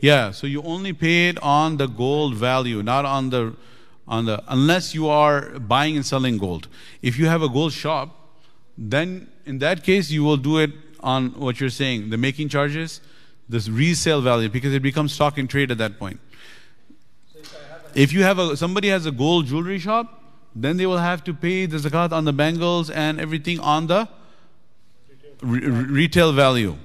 [0.00, 0.30] Yeah.
[0.32, 3.54] So you only pay it on the gold value, not on the
[4.12, 6.68] on the unless you are buying and selling gold.
[7.00, 8.10] If you have a gold shop,
[8.76, 10.70] then in that case you will do it
[11.00, 13.00] on what you're saying, the making charges,
[13.48, 16.20] this resale value, because it becomes stock in trade at that point.
[17.32, 20.20] So if, if you have a somebody has a gold jewelry shop,
[20.54, 24.06] then they will have to pay the zakat on the bangles and everything on the
[25.40, 25.66] re-
[26.02, 26.76] retail value.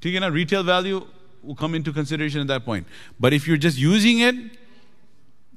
[0.00, 1.04] Tigana, retail value
[1.42, 2.86] will come into consideration at that point.
[3.18, 4.59] But if you're just using it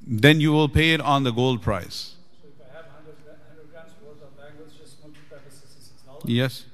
[0.06, 2.14] then you will pay it on the gold price.
[2.42, 3.16] So if I have hundred,
[3.48, 5.92] hundred grams worth of bangles, just multiply by sixty-six.
[6.26, 6.64] Yes.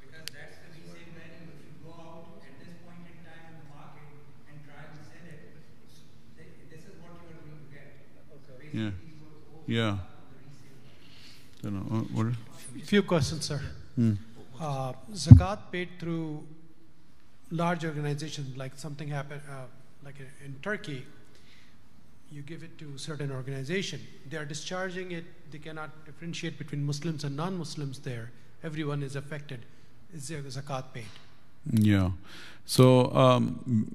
[0.00, 1.50] Because that's the resale value.
[1.50, 4.10] If you go out at this point in time in the market
[4.46, 5.42] and try and sell it,
[5.90, 6.06] s-
[6.38, 7.98] th- this is what you are going to get.
[8.14, 8.70] Okay.
[8.78, 8.94] Yeah.
[9.66, 9.98] You Yeah.
[11.62, 11.70] the.
[11.70, 11.86] Don't know.
[11.98, 12.34] uh, What?
[12.86, 13.60] Few questions, sir.
[14.60, 16.44] Uh, zakat paid through
[17.50, 19.66] large organizations, like something happened, uh,
[20.04, 21.04] like in- in Turkey,
[22.32, 24.00] you give it to a certain organization.
[24.28, 25.24] They are discharging it.
[25.50, 28.30] They cannot differentiate between Muslims and non-Muslims there.
[28.62, 29.60] Everyone is affected.
[30.14, 31.06] Is there zakat paid?
[31.72, 32.10] Yeah.
[32.66, 33.94] So, um,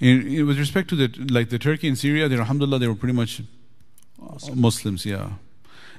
[0.00, 2.94] in, in- with respect to the like the Turkey and Syria, they alhamdulillah they were
[2.94, 3.42] pretty much
[4.22, 5.06] uh, Muslims.
[5.06, 5.30] Yeah.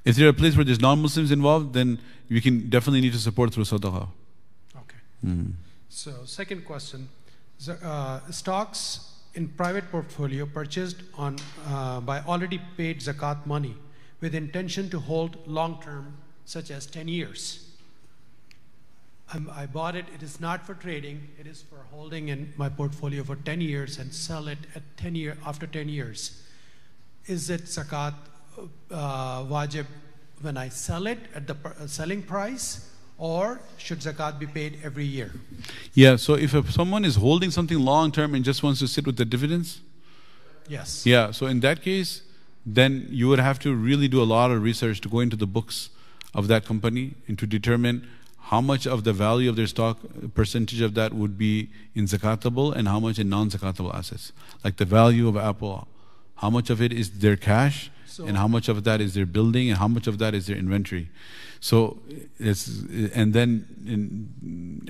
[0.05, 1.99] If there are a place where there's non-Muslims involved, then
[2.29, 4.07] we can definitely need to support through sadaqah.
[4.75, 4.97] Okay.
[5.25, 5.53] Mm.
[5.89, 7.09] So, second question:
[7.83, 11.37] uh, stocks in private portfolio purchased on
[11.67, 13.75] uh, by already paid zakat money
[14.19, 17.69] with intention to hold long term, such as 10 years.
[19.31, 20.05] I'm, I bought it.
[20.15, 21.27] It is not for trading.
[21.39, 25.13] It is for holding in my portfolio for 10 years and sell it at 10
[25.13, 26.41] year after 10 years.
[27.27, 28.15] Is it zakat
[28.89, 29.85] uh, wajib
[30.41, 35.05] when I sell it at the uh, selling price, or should zakat be paid every
[35.05, 35.31] year?
[35.93, 36.15] Yeah.
[36.17, 39.17] So if a, someone is holding something long term and just wants to sit with
[39.17, 39.81] the dividends,
[40.67, 41.05] Yes.
[41.05, 42.21] Yeah, so in that case,
[42.65, 45.47] then you would have to really do a lot of research to go into the
[45.47, 45.89] books
[46.33, 48.07] of that company and to determine
[48.39, 49.99] how much of the value of their stock,
[50.33, 54.31] percentage of that would be in zakatable and how much in non zakatable assets.
[54.63, 55.87] Like the value of Apple,
[56.35, 59.27] how much of it is their cash So- and how much of that is their
[59.27, 61.09] building and how much of that is their inventory.
[61.59, 61.99] So
[62.39, 62.67] it's,
[63.13, 63.49] and then
[63.85, 64.01] in,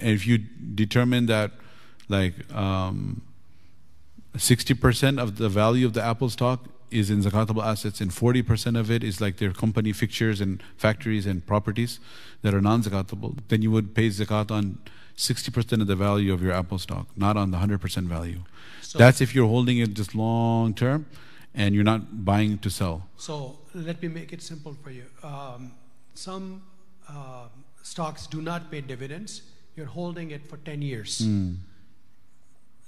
[0.02, 0.38] and if you
[0.84, 1.52] determine that
[2.08, 3.22] like, um,
[4.38, 6.60] 60% of the value of the Apple stock
[6.90, 11.26] is in zakatable assets and 40% of it is like their company fixtures and factories
[11.26, 11.99] and properties
[12.44, 14.78] that are non-zakatable, then you would pay zakat on
[15.18, 18.41] 60% of the value of your Apple stock, not on the 100% value.
[18.82, 21.08] So- That's if you're holding it just long term
[21.57, 23.07] and you're not buying to sell.
[23.17, 25.05] So let me make it simple for you.
[25.23, 25.71] Um,
[26.13, 26.61] some
[27.09, 27.47] uh,
[27.81, 29.41] stocks do not pay dividends.
[29.75, 31.19] You're holding it for 10 years.
[31.19, 31.55] Hmm.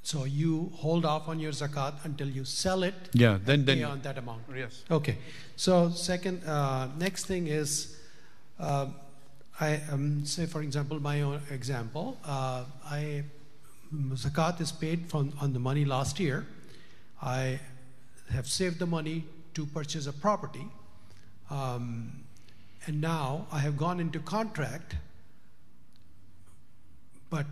[0.04, 2.96] So you hold off on your zakat until you sell it.
[3.14, 4.44] Yeah, then and pay then on that amount.
[4.56, 4.84] yes.
[4.90, 5.18] Okay.
[5.56, 7.98] So second, uh, next thing is,
[8.60, 8.88] uh,
[9.60, 13.24] I um, say for example, my own example, uh, I
[14.14, 16.46] zakat is paid from on the money last year.
[17.22, 17.60] I
[18.32, 20.66] have saved the money to purchase a property,
[21.50, 22.24] um,
[22.86, 24.96] and now I have gone into contract.
[27.30, 27.46] But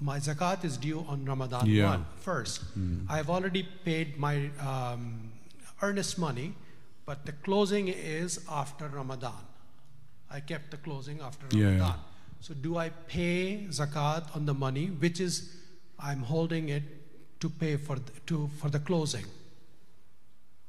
[0.00, 1.90] my zakat is due on Ramadan Yeah.
[1.90, 2.62] one first.
[3.08, 5.32] I have already paid my um,
[5.80, 6.54] earnest money,
[7.06, 9.44] but the closing is after Ramadan.
[10.30, 11.66] I kept the closing after yeah.
[11.66, 11.98] Ramadan.
[12.40, 15.56] So do I pay zakat on the money, which is
[15.98, 16.82] I'm holding it
[17.40, 19.24] to pay for the, to for the closing?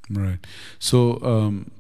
[0.10, 0.40] Right.
[0.80, 1.72] So um,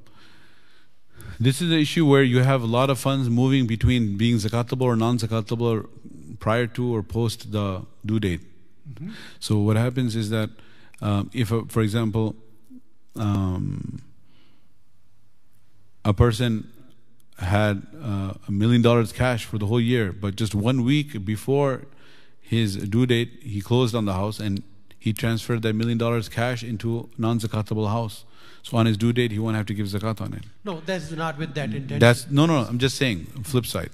[1.39, 4.83] this is the issue where you have a lot of funds moving between being zakatable
[4.83, 5.87] or non-zakatable
[6.39, 8.41] prior to or post the due date.
[9.39, 10.49] So what happens is that
[11.01, 12.35] um, if, a, for example,
[13.15, 14.01] um,
[16.05, 16.69] a person
[17.39, 21.83] had uh, a million dollars cash for the whole year, but just one week before
[22.41, 24.63] his due date, he closed on the house and
[25.03, 28.23] he transferred that million dollars cash into non-zakatable house.
[28.61, 30.43] So on his due date, he won't have to give zakat on it.
[30.63, 31.99] No, that's not with that intention.
[31.99, 32.59] That's no, no.
[32.59, 33.25] I'm just saying.
[33.43, 33.89] Flip side.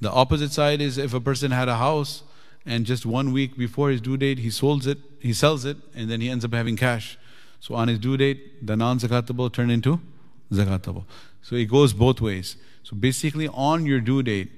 [0.00, 2.24] The opposite side is if a person had a house
[2.66, 6.10] and just one week before his due date, he sells it, he sells it, and
[6.10, 7.16] then he ends up having cash.
[7.60, 10.00] So on his due date, the non-zakatable turned into
[10.50, 11.04] zakatable.
[11.40, 12.56] So it goes both ways.
[12.82, 14.50] So basically, on your due date,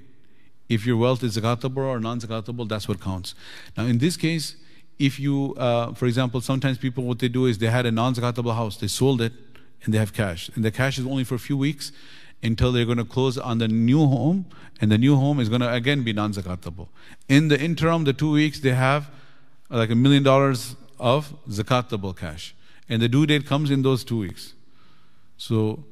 [0.70, 3.34] if your wealth is zakatable or non-zakatable, that's what counts.
[3.76, 4.56] Now, in this case,
[5.00, 8.54] if you, uh, for example, sometimes people what they do is they had a non-zakatable
[8.54, 9.32] house, they sold it,
[9.82, 11.90] and they have cash, and the cash is only for a few weeks
[12.42, 14.44] until they're going to close on the new home,
[14.78, 16.88] and the new home is going to again be non-zakatable.
[17.28, 19.10] In the interim, the two weeks they have
[19.70, 22.54] like a million dollars of zakatable cash,
[22.86, 24.52] and the due date comes in those two weeks.
[25.38, 25.82] So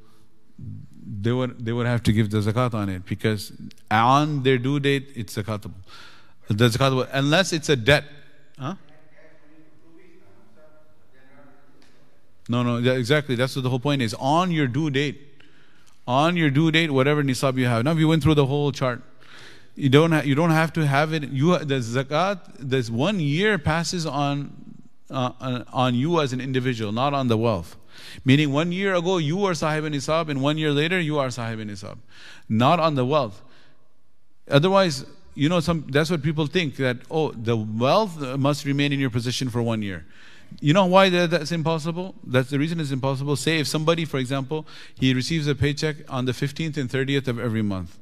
[0.59, 3.53] they would they would have to give the zakat on it because
[3.91, 5.81] on their due date it's zakatable.
[6.49, 8.05] The zakatable unless it's a debt.
[8.59, 8.75] Huh?
[12.49, 13.35] No, no, exactly.
[13.35, 14.15] That's what the whole point is.
[14.15, 15.21] On your due date,
[16.07, 17.85] on your due date, whatever nisab you have.
[17.85, 19.03] Now we went through the whole chart.
[19.75, 21.25] You don't ha- you don't have to have it.
[21.25, 22.41] You the zakat.
[22.59, 24.53] This one year passes on
[25.11, 27.77] uh, on- on you as an individual, not on the wealth.
[28.25, 31.59] Meaning, one year ago you were sahib nisab, and one year later you are sahib
[31.59, 31.99] nisab,
[32.49, 33.43] not on the wealth.
[34.51, 35.05] Otherwise,
[35.35, 39.11] you know, some that's what people think that oh, the wealth must remain in your
[39.11, 40.07] position for one year.
[40.61, 42.15] You know why that, that's impossible?
[42.25, 43.37] That's the reason it's impossible.
[43.37, 44.67] Say if somebody, for example,
[44.99, 47.99] he receives a paycheck on the 15th and 30th of every month,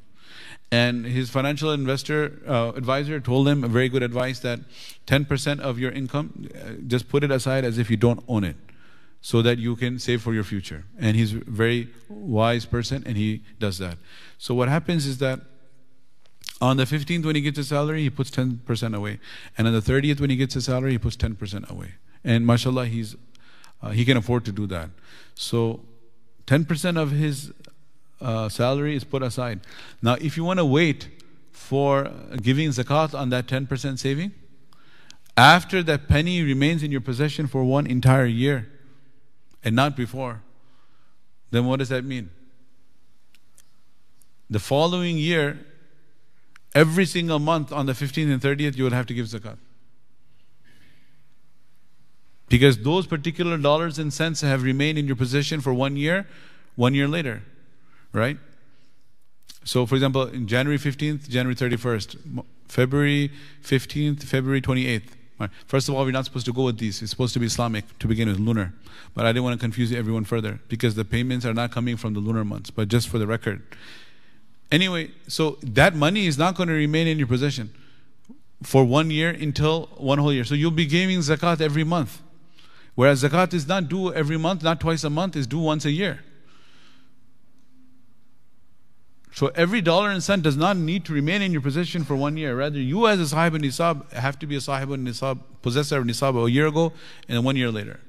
[0.71, 4.61] and his financial investor uh, advisor told him a very good advice that
[5.07, 8.57] 10% of your income, uh, just put it aside as if you don't own it,
[9.21, 10.85] so that you can save for your future.
[10.99, 13.99] And he's a very wise person, and he does that.
[14.39, 15.41] So what happens is that
[16.61, 19.21] on the 15th, when he gets his salary, he puts 10% away.
[19.59, 21.95] And on the 30th, when he gets his salary, he puts 10% away.
[22.27, 23.15] And mashallah, he's,
[23.81, 24.91] uh, he can afford to do that.
[25.37, 25.81] So
[26.49, 27.53] 10% of his
[28.21, 29.61] uh, salary is put aside.
[30.03, 31.09] Now, if you want to wait
[31.53, 32.11] for
[32.43, 34.33] giving zakat on that 10% saving,
[35.37, 38.69] after that penny remains in your possession for one entire year
[39.63, 40.43] and not before,
[41.53, 42.31] then what does that mean?
[44.51, 45.61] The following year,
[46.75, 49.59] every single month on the 15th and 30th, you will have to give zakat.
[52.49, 56.27] Because those particular dollars and cents have remained in your possession for one year,
[56.77, 57.43] one year later,
[58.13, 58.39] right?
[59.65, 63.33] So, for example, in January 15th, January 31st, February
[63.65, 65.09] 15th, February 28th.
[65.67, 67.03] First of all, we're not supposed to go with these.
[67.03, 68.73] It's supposed to be Islamic to begin with, lunar.
[69.13, 72.15] But I didn't want to confuse everyone further because the payments are not coming from
[72.15, 73.63] the lunar months, but just for the record.
[74.71, 77.71] Anyway, so that money is not going to remain in your possession
[78.63, 80.45] for one year until one whole year.
[80.45, 82.23] So you'll be giving zakat every month.
[82.97, 85.93] Whereas zakat is not due every month, not twice a month, is due once a
[85.93, 86.25] year.
[89.33, 92.37] So every dollar and cent does not need to remain in your possession for one
[92.39, 92.57] year.
[92.57, 95.99] Rather, you as a sahib and nisab have to be a sahib and nisab, possessor
[95.99, 96.93] of nisab a year ago
[97.29, 98.01] and one year later.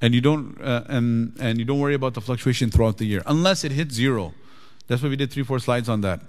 [0.00, 3.22] and you don't uh, and and you don't worry about the fluctuation throughout the year
[3.26, 4.34] unless it hits zero.
[4.86, 6.20] That's why we did three four slides on that.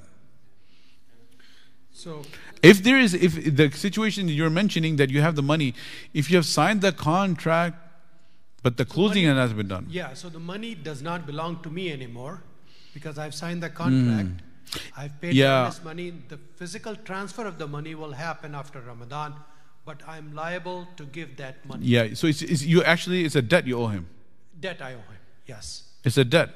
[1.97, 2.21] So
[2.61, 5.73] If there is if the situation you're mentioning that you have the money,
[6.13, 7.75] if you have signed the contract,
[8.61, 9.85] but the closing money- has not been done.
[9.89, 12.43] yeah, so the money does not belong to me anymore
[12.93, 14.29] because I've signed the contract.
[14.29, 15.01] Hmm.
[15.01, 15.33] I've paid.
[15.33, 15.47] Yeah.
[15.47, 16.07] the earnest money.
[16.33, 19.33] The physical transfer of the money will happen after Ramadan,
[19.85, 21.85] but I'm liable to give that money.
[21.85, 24.05] Yeah, so it's, it's you actually it's a debt you owe him.
[24.59, 25.21] Debt I owe him.
[25.47, 25.83] Yes.
[26.03, 26.49] It's a debt.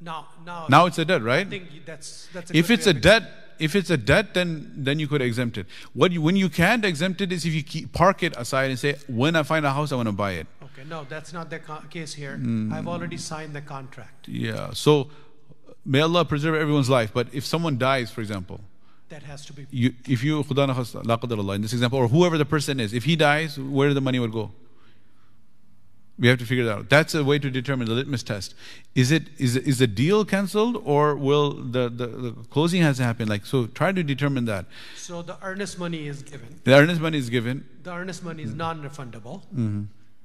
[0.00, 1.48] Now, now, Now it's a debt, I right?
[1.48, 2.50] think that's that's.
[2.62, 3.22] If it's a debt,
[3.58, 5.66] if it's a debt, then then you could exempt it.
[5.94, 8.78] What you, when you can't exempt it is if you keep, park it aside and
[8.78, 10.46] say, when I find a house, I want to buy it.
[10.62, 12.36] Okay, no, that's not the co- case here.
[12.36, 12.72] Hmm.
[12.72, 14.28] I've already signed the contract.
[14.28, 14.70] Yeah.
[14.72, 15.10] So
[15.84, 17.10] may Allah preserve everyone's life.
[17.12, 18.60] But if someone dies, for example,
[19.08, 19.66] That has to be.
[19.70, 22.44] you, if you khuda na khasta, la qadar Allah, in this example, or whoever the
[22.44, 24.50] person is, if he dies, where the money would go?
[26.18, 26.88] We have to figure that out.
[26.90, 28.54] That's a way to determine the litmus test.
[28.94, 33.04] Is it is is the deal cancelled or will the, the, the closing has to
[33.04, 33.28] happen?
[33.28, 34.66] Like so, try to determine that.
[34.96, 36.60] So the earnest money is given.
[36.64, 37.64] The earnest money is given.
[37.84, 39.42] The earnest money is non-refundable.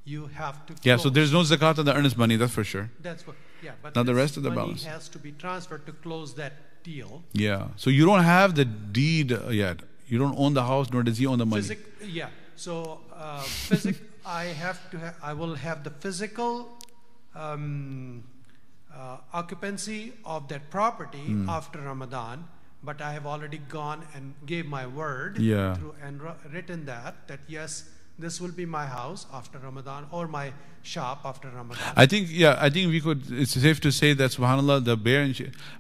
[0.06, 0.74] You have to.
[0.74, 0.88] Mm-hmm.
[0.90, 2.90] Yeah, so there's no zakat on the earnest money, that's for sure.
[3.02, 3.38] That's what.
[3.62, 4.84] Yeah, but Now the rest of the money balance.
[4.84, 7.24] has to be transferred to close that deal.
[7.32, 7.68] Yeah.
[7.78, 9.80] So you don't have the deed uh, yet.
[10.08, 11.62] You don't own the house, nor does he own the money.
[11.62, 12.28] Physic, yeah.
[12.58, 15.00] So uh, physic, I have to.
[15.00, 16.70] Ha- I will have the physical
[17.36, 18.24] um,
[18.94, 21.50] uh, occupancy of that property Hmm.
[21.50, 22.48] after Ramadan.
[22.86, 25.76] But I have already gone and gave my word Yeah.
[25.76, 26.20] through and
[26.52, 27.86] written that that yes,
[28.20, 30.52] this will be my house after Ramadan or my
[30.84, 31.94] shop after Ramadan.
[31.96, 35.32] I think, yeah, I think we could, it's safe to say that subhanAllah, the bay',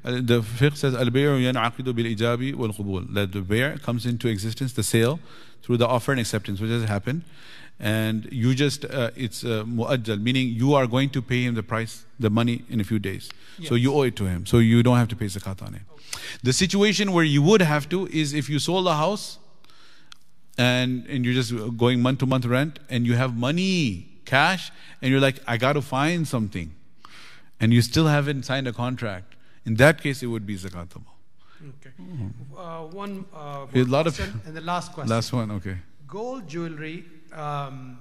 [0.05, 3.13] uh, the fiqh says, al-bay'u yan'aqidu bil-ijabi wal-qubul.
[3.13, 5.19] That the bay' comes into existence, the sale,
[5.61, 7.23] through the offer and acceptance, which has happened.
[7.79, 11.63] And you just, uh, it's uh, mu'ajjal, meaning you are going to pay him the
[11.63, 13.29] price, the money in a few days.
[13.65, 14.45] So you owe it to him.
[14.45, 15.81] So you don't have to pay zakat on it.
[16.43, 19.39] The situation where you would have to is if you sold the house,
[20.57, 24.71] and and you're just going month to month rent and you have money cash
[25.01, 26.69] and you're like i got to find something
[27.59, 29.33] and you still haven't signed a contract
[29.65, 31.09] in that case it would be zakatable
[31.63, 31.89] Okay.
[32.55, 35.09] Uh, one uh, A more lot of- and the last question.
[35.09, 35.77] last one okay
[36.07, 37.05] Gold jewelry.
[37.35, 37.99] Um,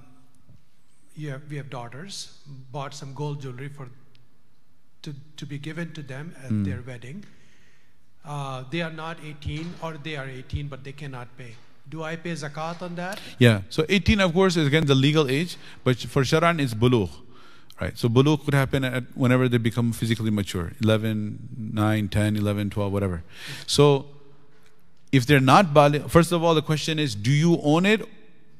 [1.15, 2.37] you have, we have daughters.
[2.71, 3.87] Bought some gold jewelry for
[5.03, 6.63] to to be given to them at Hmm.
[6.63, 7.23] their wedding.
[8.25, 11.55] Uh, they are not 18, or they are 18, but they cannot pay.
[11.89, 13.19] Do I pay zakat on that?
[13.37, 17.09] yeah so 18 of course is again the legal age but for sharan it's bulugh
[17.81, 22.69] right so bulugh could happen at whenever they become physically mature 11 9 10 11
[22.69, 23.21] 12 whatever
[23.75, 23.89] so
[25.11, 28.07] if they're not baligh first of all the question is do you own it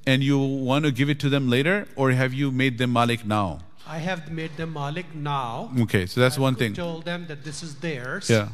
[0.06, 3.26] and you want to give it to them later or have you made them malik
[3.26, 5.70] now I have made them malik now.
[5.82, 6.74] Okay, so that's I've one thing.
[6.74, 8.30] Told them that this is theirs.
[8.30, 8.50] Yeah.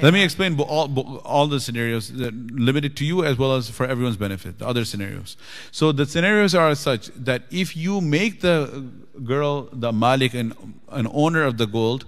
[0.00, 3.86] Let me explain all, all the scenarios, that limited to you as well as for
[3.86, 5.36] everyone's benefit, the other scenarios.
[5.72, 8.86] So the scenarios are such that if you make the
[9.24, 10.54] girl the malik and
[10.90, 12.06] an owner of the gold,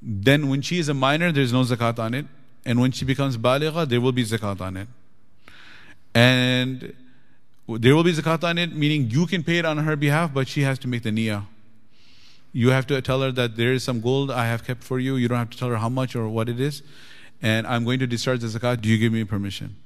[0.00, 2.26] then when she is a minor, there's no zakat on it.
[2.64, 4.88] And when she becomes baligha, there will be zakat on it.
[6.14, 6.94] And
[7.68, 10.48] there will be zakat on it, meaning you can pay it on her behalf, but
[10.48, 11.44] she has to make the niyyah.
[12.52, 15.16] You have to tell her that there is some gold I have kept for you.
[15.16, 16.82] You don't have to tell her how much or what it is.
[17.42, 18.80] And I'm going to discharge the zakat.
[18.80, 19.76] Do you give me permission?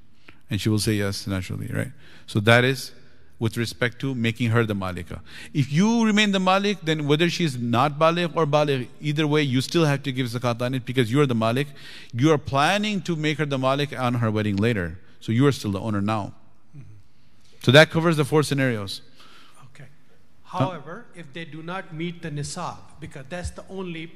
[0.51, 1.93] And she will say yes, naturally, right?
[2.27, 2.93] So that is
[3.39, 5.21] with respect to making her the malika.
[5.53, 9.43] If you remain the malik, then whether she is not baligh or baligh, either way,
[9.43, 11.69] you still have to give zakat on it because you are the malik.
[12.13, 14.99] You are planning to make her the malik on her wedding later.
[15.21, 16.35] So you are still the owner now.
[17.65, 19.01] So that covers the four scenarios.
[19.71, 19.89] Okay.
[20.45, 24.13] However, if they do not meet the nisab, because that's the only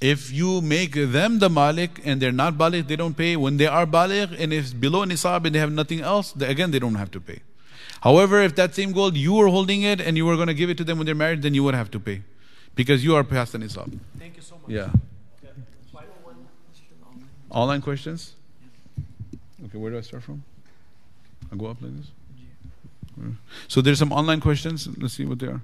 [0.00, 3.36] If you make them the malik and they're not baligh, they don't pay.
[3.36, 6.48] When they are baligh and if it's below nisab and they have nothing else, they,
[6.48, 7.40] again they don't have to pay.
[8.00, 10.68] However, if that same gold you were holding it and you were going to give
[10.68, 12.22] it to them when they're married, then you would have to pay
[12.74, 13.98] because you are past the nisab.
[14.18, 14.70] Thank you so much.
[14.70, 14.90] Yeah.
[17.50, 18.34] Online questions?
[19.66, 20.42] Okay, where do I start from?
[21.52, 22.10] I go up like this.
[23.68, 24.88] So there's some online questions.
[24.98, 25.62] Let's see what they are.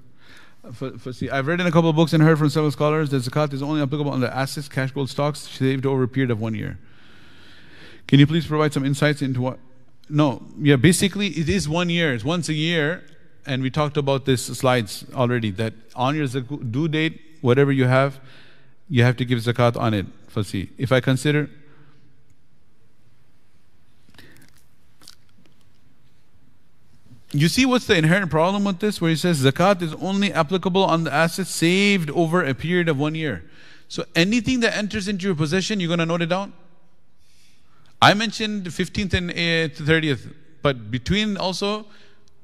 [0.73, 3.11] For, for see, I've read in a couple of books and heard from several scholars
[3.11, 6.31] that zakat is only applicable on the assets, cash, gold, stocks saved over a period
[6.31, 6.79] of one year.
[8.07, 9.59] Can you please provide some insights into what?
[10.09, 12.13] No, yeah, basically it is one year.
[12.13, 13.05] It's once a year,
[13.47, 15.51] and we talked about this slides already.
[15.51, 18.21] That on your due date, whatever you have,
[18.89, 20.07] you have to give zakat on it.
[20.29, 20.69] Fasi.
[20.77, 21.49] If I consider
[27.33, 29.01] You see what's the inherent problem with this?
[29.01, 32.99] Where he says zakat is only applicable on the assets saved over a period of
[32.99, 33.45] one year.
[33.89, 36.53] So anything that enters into your possession, you're going to note it down?
[38.03, 40.33] I mentioned 15th and uh, 30th,
[40.63, 41.87] but between also,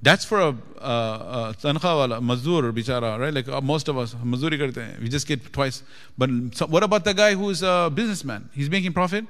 [0.02, 3.32] that's for a tanha wala, mazdur, bichara, right?
[3.32, 4.98] Like uh, most of us, mazuri karte hain.
[5.00, 5.82] We just get twice.
[6.18, 6.30] But
[6.68, 8.50] what about the guy who's a businessman?
[8.52, 9.24] He's making profit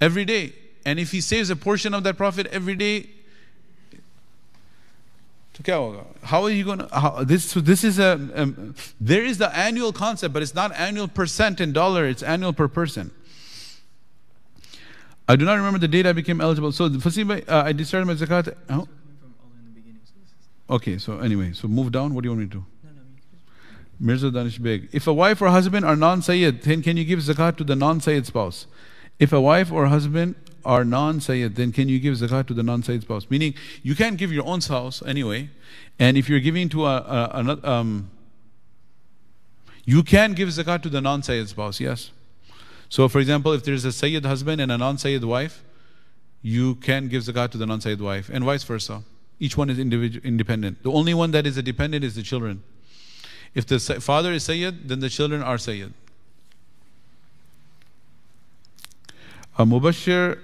[0.00, 0.54] every day.
[0.84, 3.10] And if he saves a portion of that profit every day,
[5.63, 9.37] क्या होगा how are you going to this so this is a um, there is
[9.37, 13.11] the annual concept but it's not annual percent in dollar it's annual per person
[15.27, 18.15] I do not remember the date I became eligible so Fasim, uh, I started my
[18.15, 18.87] zakat oh?
[20.69, 22.65] okay so anyway so move down what do you want me to do
[23.99, 24.89] Mirza Danish Beg.
[24.91, 27.75] If a wife or husband are non Sayyid, then can you give zakat to the
[27.75, 28.67] non Sayyid spouse?
[29.19, 33.02] If a wife or husband are non-Sayyid, then can you give zakat to the non-Sayyid
[33.02, 33.26] spouse?
[33.30, 35.50] Meaning, you can't give your own spouse anyway,
[35.98, 38.10] and if you're giving to a, a, a um,
[39.84, 42.10] you can give zakat to the non-Sayyid spouse, yes.
[42.88, 45.62] So, for example, if there's a Sayyid husband and a non-Sayyid wife,
[46.42, 49.02] you can give zakat to the non-Sayyid wife, and vice versa.
[49.38, 50.82] Each one is individual, independent.
[50.82, 52.62] The only one that is a dependent is the children.
[53.54, 55.94] If the father is Sayyid, then the children are Sayyid.
[59.58, 60.38] Uh, Mubashir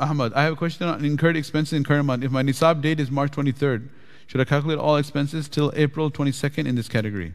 [0.00, 2.24] Ahmad, I have a question on incurred expenses in current month.
[2.24, 3.88] If my nisab date is March 23rd,
[4.26, 7.34] should I calculate all expenses till April 22nd in this category?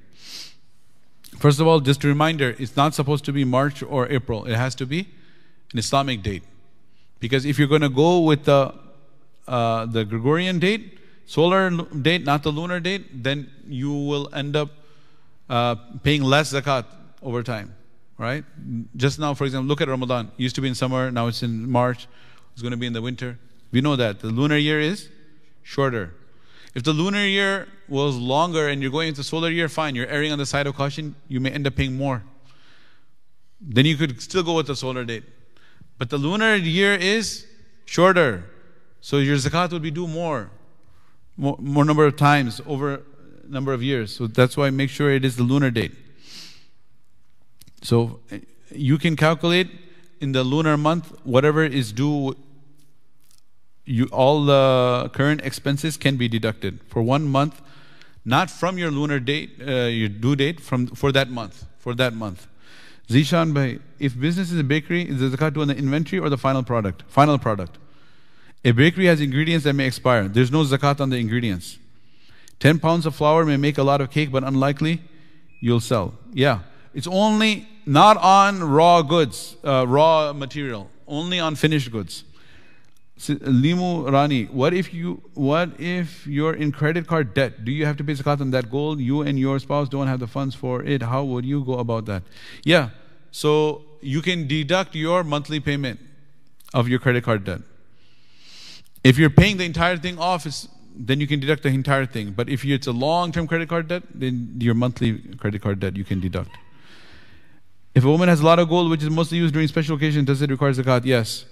[1.38, 4.46] First of all, just a reminder, it's not supposed to be March or April.
[4.46, 5.08] It has to be
[5.74, 6.44] an Islamic date.
[7.20, 8.74] Because if you're going to go with the,
[9.48, 14.70] uh, the Gregorian date, solar date, not the lunar date, then you will end up
[15.50, 16.86] uh, paying less zakat
[17.22, 17.76] over time.
[18.18, 18.46] Right?
[18.96, 20.32] Just now, for example, look at Ramadan.
[20.38, 22.08] It used to be in summer, now it's in March.
[22.56, 23.38] It's going to be in the winter.
[23.74, 24.22] We know that.
[24.22, 25.10] The lunar year is
[25.62, 26.14] shorter.
[26.74, 29.94] If the lunar year was longer and you're going into solar year, fine.
[29.94, 31.16] You're erring on the side of caution.
[31.28, 32.24] You may end up paying more.
[33.60, 35.26] Then you could still go with the solar date.
[35.98, 37.46] But the lunar year is
[37.84, 38.46] shorter.
[39.02, 40.50] So your zakat will be due more,
[41.36, 43.04] more, more number of times over
[43.50, 44.16] number of years.
[44.16, 45.92] So that's why make sure it is the lunar date.
[47.82, 48.40] So eh,
[48.72, 49.70] you can calculate
[50.22, 52.36] in the lunar month whatever is due
[53.86, 57.62] you all the current expenses can be deducted for one month,
[58.24, 62.14] not from your lunar date, uh, your due date, from for that month, for that
[62.14, 62.48] month.
[63.08, 66.38] Zishan Bhai, if business is a bakery, is the zakat on the inventory or the
[66.38, 67.04] final product?
[67.08, 67.78] Final product.
[68.64, 70.28] A bakery has ingredients that may expire.
[70.28, 71.78] There's no zakat on the ingredients.
[72.60, 75.04] 10 pounds of flour may make a lot of cake, but unlikely
[75.60, 76.16] you'll sell.
[76.34, 76.62] Yeah.
[76.96, 82.24] It's only not on raw goods, uh, raw material, only on finished goods.
[83.18, 87.64] Limu Rani, what if you what if you're in credit card debt?
[87.64, 89.00] Do you have to pay zakat on that gold?
[89.00, 91.02] You and your spouse don't have the funds for it.
[91.02, 92.24] How would you go about that?
[92.64, 92.90] Yeah.
[93.32, 96.00] So you can deduct your monthly payment
[96.74, 97.62] of your credit card debt.
[99.04, 100.46] If you're paying the entire thing off,
[100.96, 102.32] then you can deduct the entire thing.
[102.32, 106.04] But if it's a long-term credit card debt, then your monthly credit card debt you
[106.04, 106.52] can deduct.
[107.94, 110.26] If a woman has a lot of gold which is mostly used during special occasions,
[110.26, 111.06] does it require zakat?
[111.06, 111.46] Yes.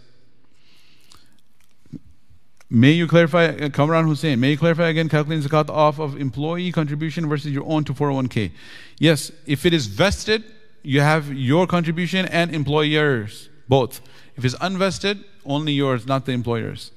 [2.76, 6.72] May you clarify, uh, Kamran Hussein, may you clarify again calculating zakat off of employee
[6.72, 8.50] contribution versus your own to 401k?
[8.98, 10.44] Yes, if it is vested,
[10.82, 14.02] you have your contribution and employers, both.
[14.36, 16.90] If it's unvested, only yours, not the employers.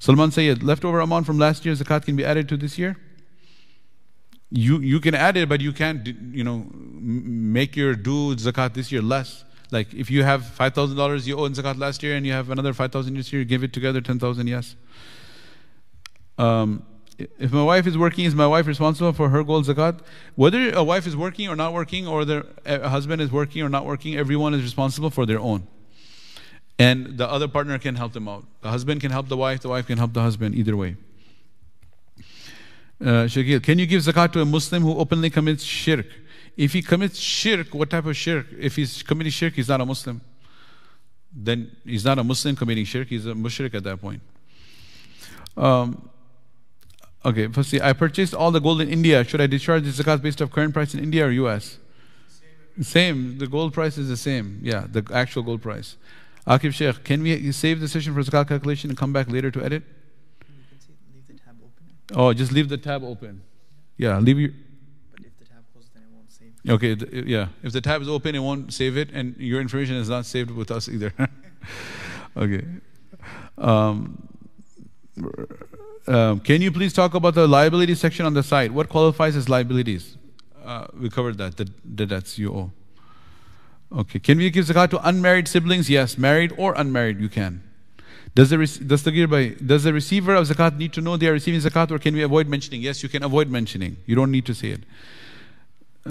[0.00, 2.98] Salman Sayyid, leftover amount from last year, zakat can be added to this year?
[4.50, 8.92] You, you can add it, but you can't, you know, make your due zakat this
[8.92, 9.45] year less.
[9.70, 12.72] Like if you have $5,000 you owe in zakat last year and you have another
[12.72, 14.76] 5,000 this year, give it together 10,000, yes.
[16.38, 16.84] Um,
[17.18, 20.00] if my wife is working, is my wife responsible for her gold zakat?
[20.34, 23.86] Whether a wife is working or not working, or their husband is working or not
[23.86, 25.66] working, everyone is responsible for their own.
[26.78, 28.44] And the other partner can help them out.
[28.60, 30.96] The husband can help the wife, the wife can help the husband, either way.
[33.00, 36.06] Uh, Shakil, can you give zakat to a Muslim who openly commits shirk?
[36.56, 38.46] If he commits shirk, what type of shirk?
[38.58, 40.20] If he's committing shirk, he's not a Muslim.
[41.34, 44.22] Then he's not a Muslim committing shirk, he's a mushrik at that point.
[45.56, 46.08] Um,
[47.24, 49.22] okay, firstly, I purchased all the gold in India.
[49.24, 51.78] Should I discharge the zakat based off current price in India or US?
[52.28, 52.84] Same.
[52.84, 53.38] same.
[53.38, 54.60] The gold price is the same.
[54.62, 55.96] Yeah, the actual gold price.
[56.46, 59.62] Akif Sheikh, can we save the session for zakat calculation and come back later to
[59.62, 59.82] edit?
[62.14, 63.42] Oh, just leave the tab open.
[63.96, 64.50] Yeah, leave your.
[65.10, 67.48] But if the tab closes, then it Okay, yeah.
[67.62, 70.50] If the tab is open, it won't save it, and your information is not saved
[70.50, 71.12] with us either.
[72.36, 72.64] Okay.
[73.56, 74.28] Um.
[76.06, 78.72] Um, can you please talk about the liability section on the site?
[78.72, 80.16] What qualifies as liabilities?
[80.64, 82.70] Uh, we covered that, the, the debts you owe.
[83.92, 84.18] Okay.
[84.18, 85.90] Can we give zakat to unmarried siblings?
[85.90, 86.16] Yes.
[86.16, 87.62] Married or unmarried, you can.
[88.34, 91.60] Does the, does, the, does the receiver of zakat need to know they are receiving
[91.60, 92.82] zakat or can we avoid mentioning?
[92.82, 93.96] Yes, you can avoid mentioning.
[94.06, 94.84] You don't need to say it.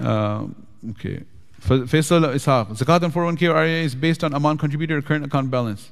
[0.04, 1.24] Um, okay.
[1.60, 2.78] Fa- Faisal Ishaq.
[2.78, 5.92] Zakat on 401k or RIA is based on amount contributed or current account balance.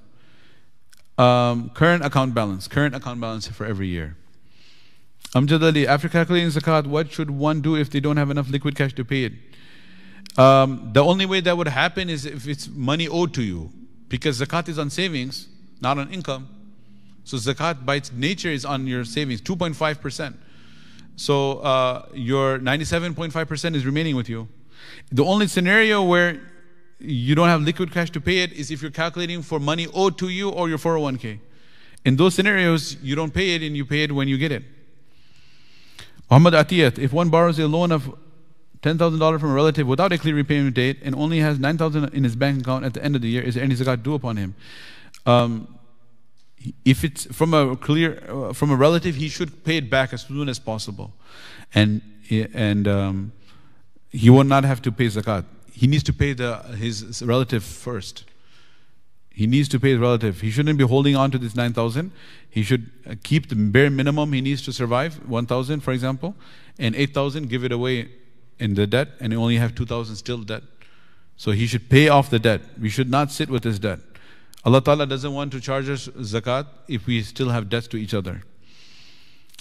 [1.17, 2.67] Um, current account balance.
[2.67, 4.17] Current account balance for every year.
[5.35, 5.87] Amjad Ali.
[5.87, 9.05] After calculating zakat, what should one do if they don't have enough liquid cash to
[9.05, 9.33] pay it?
[10.37, 13.71] Um, the only way that would happen is if it's money owed to you,
[14.09, 15.47] because zakat is on savings,
[15.81, 16.49] not on income.
[17.23, 20.35] So zakat by its nature is on your savings, 2.5%.
[21.15, 24.47] So uh, your 97.5% is remaining with you.
[25.11, 26.41] The only scenario where
[26.99, 30.17] you don't have liquid cash to pay it is if you're calculating for money owed
[30.19, 31.39] to you or your 401k.
[32.05, 34.63] In those scenarios, you don't pay it and you pay it when you get it.
[36.29, 38.13] Muhammad Atiyat, if one borrows a loan of
[38.81, 42.35] $10,000 from a relative without a clear repayment date and only has 9,000 in his
[42.35, 44.55] bank account at the end of the year, is there any zakat due upon him?
[45.25, 45.72] Um,
[46.85, 50.21] if it's from a clear uh, from a relative, he should pay it back as
[50.21, 51.13] soon as possible,
[51.73, 52.01] and
[52.53, 53.31] and um,
[54.09, 55.45] he will not have to pay zakat.
[55.71, 58.25] He needs to pay the his relative first.
[59.29, 60.41] He needs to pay his relative.
[60.41, 62.11] He shouldn't be holding on to this nine thousand.
[62.49, 66.35] He should uh, keep the bare minimum he needs to survive, one thousand, for example,
[66.77, 68.11] and eight thousand give it away
[68.59, 70.63] in the debt, and only have two thousand still debt.
[71.35, 72.61] So he should pay off the debt.
[72.79, 73.99] We should not sit with this debt.
[74.65, 78.13] Allah Ta'ala doesn't want to charge us zakat if we still have debts to each
[78.13, 78.43] other.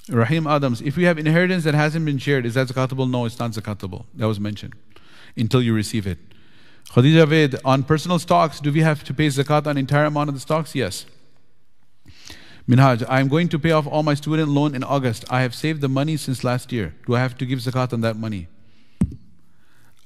[0.09, 3.11] Rahim Adams, if we have inheritance that hasn't been shared, is that zakatable?
[3.11, 4.05] No, it's not zakatable.
[4.15, 4.74] That was mentioned.
[5.37, 6.19] Until you receive it.
[6.91, 10.35] Khadija Ved, on personal stocks, do we have to pay zakat on entire amount of
[10.35, 10.74] the stocks?
[10.74, 11.07] Yes.
[12.69, 15.24] Minhaj, I am going to pay off all my student loan in August.
[15.31, 16.95] I have saved the money since last year.
[17.07, 18.47] Do I have to give zakat on that money?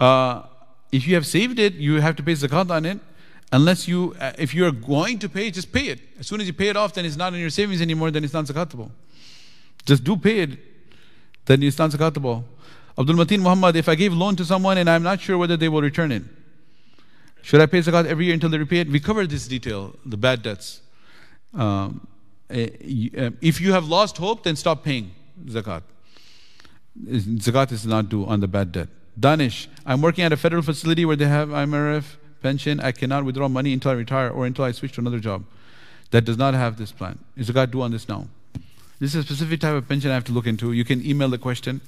[0.01, 0.43] Uh,
[0.93, 3.01] if you have saved it, you have to pay zakat on it
[3.53, 6.01] unless you uh, if you're going to pay just pay it.
[6.19, 8.25] As soon as you pay it off then it's not in your savings anymore then
[8.25, 8.91] it's not zakatable.
[9.85, 10.59] Just do pay it
[11.45, 12.45] then it's not zakatable.
[12.99, 15.69] Abdul mateen muhammad if i gave loan to someone and i'm not sure whether they
[15.69, 16.23] will return it
[17.43, 18.89] should i pay zakat every year until they repay it?
[18.89, 20.81] We covered this detail the bad debts.
[21.55, 22.07] Um,
[22.49, 25.13] if you have lost hope then stop paying
[25.45, 25.83] zakat.
[26.99, 28.89] Zakat is not due on the bad debt.
[29.19, 32.17] Danish i'm working at a federal facility where they have imrf
[32.47, 35.45] pension, I cannot withdraw money until I retire or until I switch to another job
[36.13, 37.19] that does not have this plan.
[37.37, 38.29] Is zakat due on this now?
[39.01, 40.73] This is a specific type of pension I have to look into.
[40.73, 41.81] You can email the question,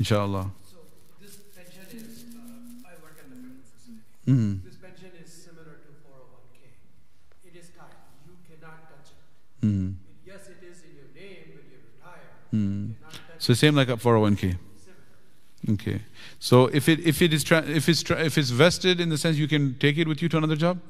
[0.00, 0.50] inshallah.
[0.72, 0.78] So
[1.22, 4.02] this pension is, uh, I work at the facility.
[4.26, 4.64] Mm.
[4.66, 6.58] This pension is similar to 401k.
[7.46, 8.02] It is tied.
[8.26, 9.66] You cannot touch it.
[9.66, 9.94] Mm.
[10.26, 12.28] Yes, it is in your name when you retire.
[12.52, 12.88] Mm.
[12.88, 14.58] You So same like a 401k.
[15.70, 16.02] Okay.
[16.40, 19.18] So if it if it is tra- if it's tra- if it's vested in the
[19.18, 20.80] sense you can take it with you to another job?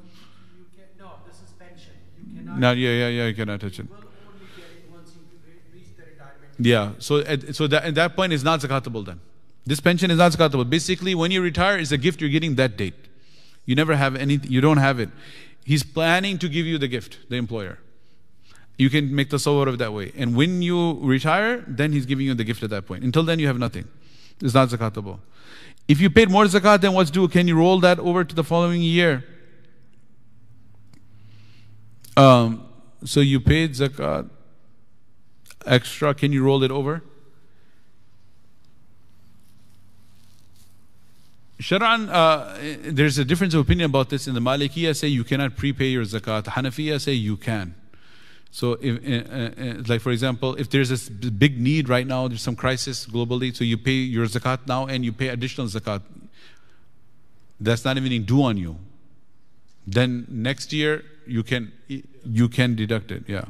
[0.57, 1.93] You can, no, this is pension.
[2.27, 2.59] You cannot.
[2.59, 3.27] No, yeah, yeah, yeah.
[3.27, 3.85] You cannot touch it.
[3.85, 6.53] You will only get it once you re- reach the retirement.
[6.57, 6.93] Yeah.
[6.97, 9.19] So at, so that at that point is not zakatable then.
[9.65, 10.67] This pension is not zakatable.
[10.67, 12.95] Basically, when you retire, it's a gift you're getting that date.
[13.65, 14.39] You never have any.
[14.43, 15.09] You don't have it.
[15.65, 17.77] He's planning to give you the gift, the employer.
[18.77, 20.11] You can make the sawar of that way.
[20.17, 23.03] And when you retire, then he's giving you the gift at that point.
[23.03, 23.87] Until then, you have nothing.
[24.43, 25.19] It's not zakatable.
[25.87, 28.43] If you paid more zakat than what's due, can you roll that over to the
[28.43, 29.23] following year?
[32.17, 32.65] Um,
[33.05, 34.29] so you paid zakat
[35.65, 37.01] extra, can you roll it over?
[41.61, 44.27] Sharan, uh, there's a difference of opinion about this.
[44.27, 46.43] In the Malikiya say you cannot prepay your zakat.
[46.43, 47.75] Hanafiya say you can.
[48.53, 52.43] So, if, uh, uh, like for example, if there's this big need right now, there's
[52.43, 56.03] some crisis globally, so you pay your zakat now and you pay additional zakat.
[57.59, 58.77] That's not even due on you.
[59.87, 63.23] Then next year you can you can deduct it.
[63.27, 63.45] Yeah.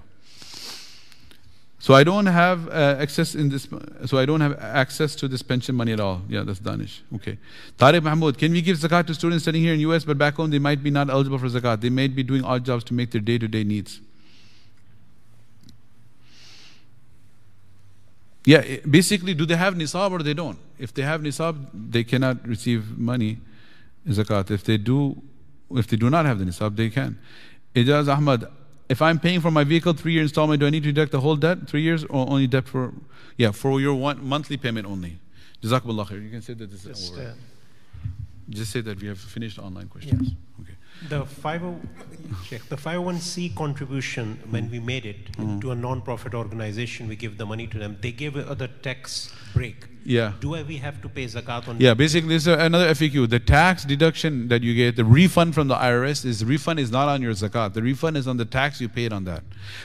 [1.80, 3.68] So I don't have uh, access in this.
[4.06, 6.22] So I don't have access to this pension money at all.
[6.30, 7.04] Yeah, that's Danish.
[7.16, 7.38] Okay.
[7.78, 10.50] Tariq Mahmoud, can we give zakat to students studying here in US, but back home
[10.50, 11.82] they might be not eligible for zakat?
[11.82, 14.00] They might be doing odd jobs to make their day-to-day needs.
[18.46, 20.60] Yeah, eh, basically, do they have nisab or they don't?
[20.78, 23.40] If they have nisab, they cannot receive money,
[24.08, 24.52] zakat.
[24.52, 25.22] If they do,
[25.72, 27.18] if they do not have the nisab, they can.
[27.74, 28.48] Ijaz Ahmad,
[28.90, 31.22] if I'm paying for my vehicle three year installment, do I need to deduct the
[31.22, 32.94] whole debt, three years, or only debt for,
[33.38, 35.20] yeah, for your one monthly payment only?
[35.64, 36.22] Jazakumullah khair.
[36.22, 37.34] You can say that this is Just, over.
[38.50, 40.34] Just say that we have finished online questions.
[40.62, 40.73] Okay.
[41.10, 41.88] The 50,
[42.46, 45.60] check, the 501c contribution, when we made it hmm.
[45.60, 47.98] to a non-profit organization, we give the money to them.
[48.02, 49.88] They gave the tax break.
[50.06, 50.34] Yeah.
[50.40, 51.80] Do we have to pay zakat on?
[51.80, 53.30] Yeah, basically, this is another FAQ.
[53.30, 57.08] The tax deduction that you get, the refund from the IRS, is refund is not
[57.08, 57.74] on your zakat.
[57.74, 59.44] The refund is on the tax you paid on that.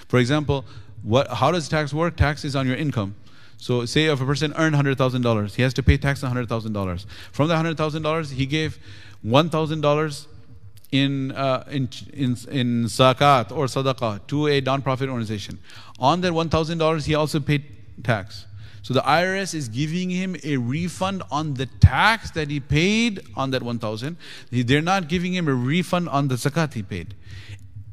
[0.08, 0.64] For example,
[1.02, 1.28] what?
[1.28, 2.16] How does tax work?
[2.16, 3.14] Tax is on your income.
[3.58, 6.28] So, say if a person earned hundred thousand dollars, he has to pay tax on
[6.30, 7.06] hundred thousand dollars.
[7.32, 8.78] From the hundred thousand dollars, he gave
[9.22, 10.26] one thousand dollars
[10.90, 15.58] in, uh, in, in, in zakat or sadaqah to a non-profit organization.
[15.98, 17.64] On that $1,000, he also paid
[18.02, 18.46] tax.
[18.82, 23.50] So the IRS is giving him a refund on the tax that he paid on
[23.50, 24.16] that 1,000.
[24.50, 27.14] They're not giving him a refund on the zakat he paid.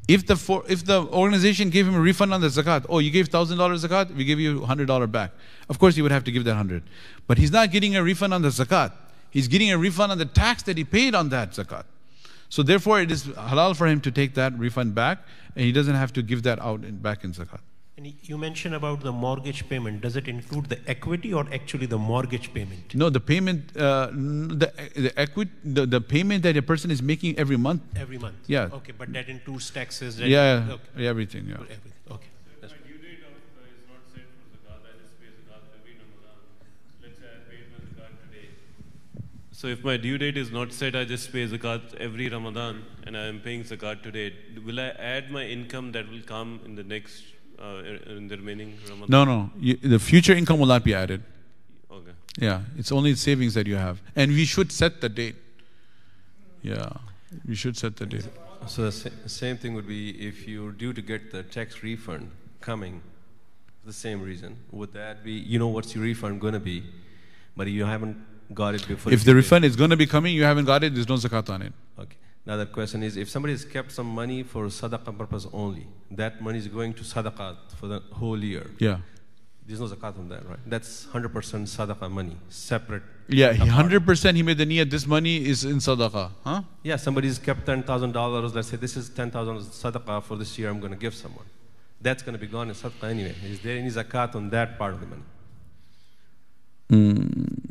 [0.07, 3.09] If the, for, if the organization gave him a refund on the zakat, oh, you
[3.09, 5.31] gave $1,000 zakat, we give you $100 back.
[5.67, 6.83] Of course, he would have to give that 100
[7.27, 8.93] But he's not getting a refund on the zakat.
[9.31, 11.83] He's getting a refund on the tax that he paid on that zakat.
[12.55, 15.17] So therefore, it is halal for him to take that refund back,
[15.55, 17.59] and he doesn't have to give that out in, back in zakat.
[17.97, 19.99] And you mentioned about the mortgage payment.
[20.05, 22.95] Does it include the equity or actually the mortgage payment?
[23.01, 24.07] No, the payment, uh,
[24.63, 24.69] the
[25.07, 27.81] the equity, the, the payment that a person is making every month.
[28.05, 28.37] Every month?
[28.55, 28.69] Yeah.
[28.79, 30.15] Okay, but that includes taxes?
[30.17, 31.07] that- Yeah, Okay.
[31.13, 31.47] everything.
[31.53, 31.55] Yeah.
[31.55, 32.31] Everything, okay.
[32.61, 35.75] That's My due date of, uh, is not set for zakat, I just pay zakat
[35.79, 36.39] every Ramadan.
[37.03, 38.47] Let's say I paid my zakat today.
[39.65, 43.17] So if my due date is not set, I just pay zakat every Ramadan and
[43.17, 44.31] I am paying zakat today.
[44.63, 47.23] Will I add my income that will come in the next,
[47.57, 47.81] uh,
[48.15, 49.07] in the remaining Ramadan?
[49.09, 51.23] No, no, you, the future income will not be added.
[51.91, 52.11] Okay.
[52.37, 55.35] Yeah, it's only savings that you have, and we should set the date.
[56.61, 56.91] Yeah,
[57.47, 58.29] we should set the date.
[58.67, 62.29] So the sa- same thing would be if you're due to get the tax refund
[62.61, 63.01] coming,
[63.81, 64.57] for the same reason.
[64.73, 66.83] Would that be, you know what's your refund going to be,
[67.57, 68.15] but you haven't
[68.53, 69.11] got it before.
[69.11, 70.93] If the refund is going to be coming, you haven't got it.
[70.93, 71.73] There's no zakat on it.
[71.99, 72.17] Okay.
[72.45, 76.41] Now the question is, if somebody has kept some money for sadaqah purpose only, that
[76.41, 78.69] money is going to sadaqah for the whole year.
[78.77, 78.99] Yeah.
[79.65, 80.59] There's no zakat on that, right?
[80.67, 83.01] That's 100% sadaqah money, separate.
[83.27, 83.87] Yeah, apart.
[83.87, 84.91] 100% he made the niyat.
[84.91, 86.29] This money is in sadaqah.
[86.43, 86.61] Huh?
[86.83, 88.53] Yeah, somebody's kept ten thousand dollars.
[88.53, 90.69] Let's say this is ten thousand sadaqah for this year.
[90.69, 91.45] I'm going to give someone.
[91.99, 93.33] That's going to be gone in sadaqah anyway.
[93.43, 95.23] Is there any zakat on that part of the money?
[96.91, 97.64] Hmm.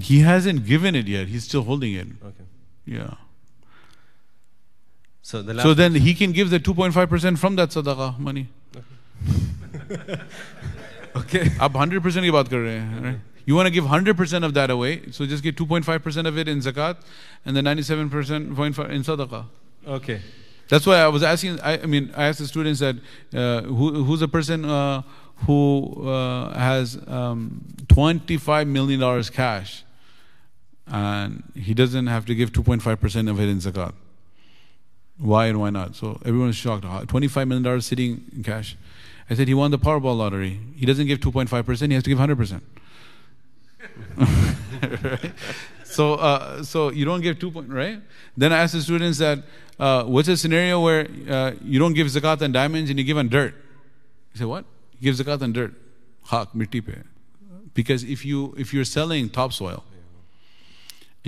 [0.00, 1.28] He hasn't given it yet.
[1.28, 2.06] He's still holding it.
[2.24, 2.44] Okay.
[2.84, 3.14] Yeah.
[5.22, 8.48] So, the so then he can give the 2.5% from that sadaqah money.
[8.74, 10.20] Okay.
[11.16, 11.50] okay.
[11.60, 13.18] Ab 100% ki baat kar rahe right?
[13.44, 16.60] You want to give 100% of that away, so just get 2.5% of it in
[16.60, 16.96] zakat
[17.44, 19.44] and the 97% in sadaqah.
[19.86, 20.20] Okay.
[20.68, 22.96] That's why I was asking, I, I mean, I asked the students that
[23.34, 25.02] uh, who, who's a person uh,
[25.46, 29.84] who uh, has um, $25 million cash
[30.90, 33.92] and he doesn't have to give 2.5 percent of it in zakat.
[35.18, 35.96] Why and why not?
[35.96, 36.84] So everyone is shocked.
[37.08, 38.76] 25 million dollars sitting in cash.
[39.30, 40.60] I said he won the Powerball lottery.
[40.76, 41.90] He doesn't give 2.5 percent.
[41.90, 42.62] He has to give 100 percent.
[44.16, 45.32] right?
[45.88, 48.00] So, uh, so you don't give two point, right?
[48.36, 49.38] Then I asked the students that,
[49.80, 53.16] uh, what's a scenario where uh, you don't give zakat on diamonds and you give
[53.16, 53.54] on dirt?
[54.32, 54.66] He said, what?
[55.00, 55.74] You give zakat on dirt,
[56.26, 57.02] haq, mitti pe.
[57.72, 59.82] Because if you if you're selling topsoil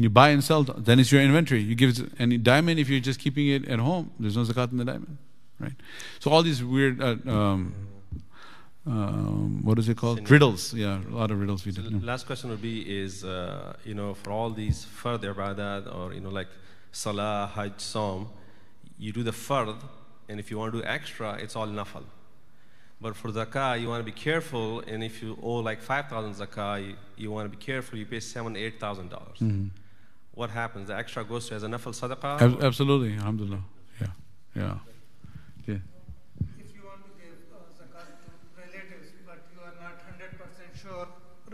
[0.01, 1.60] and you buy and sell, then it's your inventory.
[1.60, 4.72] You give z- and diamond if you're just keeping it at home, there's no zakat
[4.72, 5.18] in the diamond,
[5.59, 5.74] right?
[6.20, 7.02] So all these weird.
[7.02, 7.74] Uh, um,
[8.86, 10.31] um, what is it called?
[10.31, 10.72] Riddles.
[10.72, 12.02] Yeah, a lot of riddles we So did.
[12.02, 16.20] last question would be is uh, you know for all these fard ibadat or you
[16.20, 16.48] know like
[16.93, 18.28] salah, hajj, sawm,
[18.98, 19.77] you do the fard,
[20.31, 22.05] and if you want to do extra, it's all nafal.
[23.02, 26.35] But for zakah, you want to be careful, and if you owe like five thousand
[26.43, 27.98] zakah, you, you want to be careful.
[27.98, 29.40] You pay seven, eight thousand dollars.
[30.40, 30.88] What happens?
[30.88, 32.40] The extra goes to as a nafal sadaqah.
[32.40, 33.62] Ab- absolutely, alhamdulillah.
[34.00, 34.06] Yeah,
[34.56, 34.78] yeah.
[35.66, 35.74] yeah.
[36.64, 40.72] If you want to give uh, zakat to relatives, but you are not hundred percent
[40.82, 41.08] sure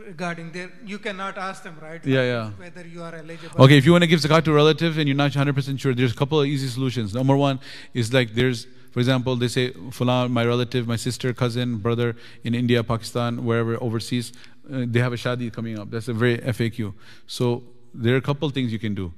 [0.06, 2.06] regarding their, you cannot ask them, right?
[2.06, 2.50] Yeah, yeah.
[2.50, 3.60] Whether you are eligible.
[3.64, 5.92] Okay, if you want to give zakat to a relative and you're not 100% sure,
[5.92, 7.12] there's a couple of easy solutions.
[7.12, 7.58] Number one
[7.92, 12.14] is like there's, for example, they say, Fulan, my relative, my sister, cousin, brother
[12.44, 14.32] in India, Pakistan, wherever, overseas,
[14.72, 15.90] uh, they have a shadi coming up.
[15.90, 16.94] That's a very FAQ.
[17.26, 17.64] So
[17.94, 19.12] there are a couple things you can do.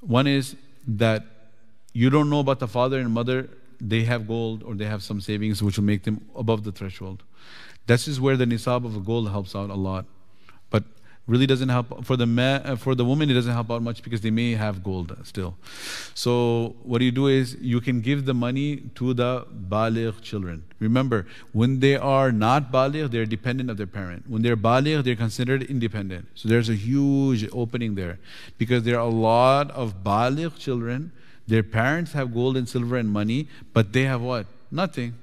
[0.00, 1.24] One is that
[1.92, 3.48] you don't know about the father and mother,
[3.80, 7.22] they have gold or they have some savings which will make them above the threshold.
[7.86, 10.04] This is where the nisab of gold helps out a lot.
[10.70, 10.84] But
[11.28, 14.02] really doesn't help for the ma- uh, for the woman it doesn't help out much
[14.02, 15.56] because they may have gold still
[16.14, 18.68] so what you do is you can give the money
[19.00, 19.30] to the
[19.74, 24.56] baligh children remember when they are not baligh they're dependent of their parent when they're
[24.56, 28.18] baligh they're considered independent so there's a huge opening there
[28.56, 31.12] because there are a lot of baligh children
[31.48, 34.46] Their parents have gold and silver and money, but they have what?
[34.70, 35.14] Nothing.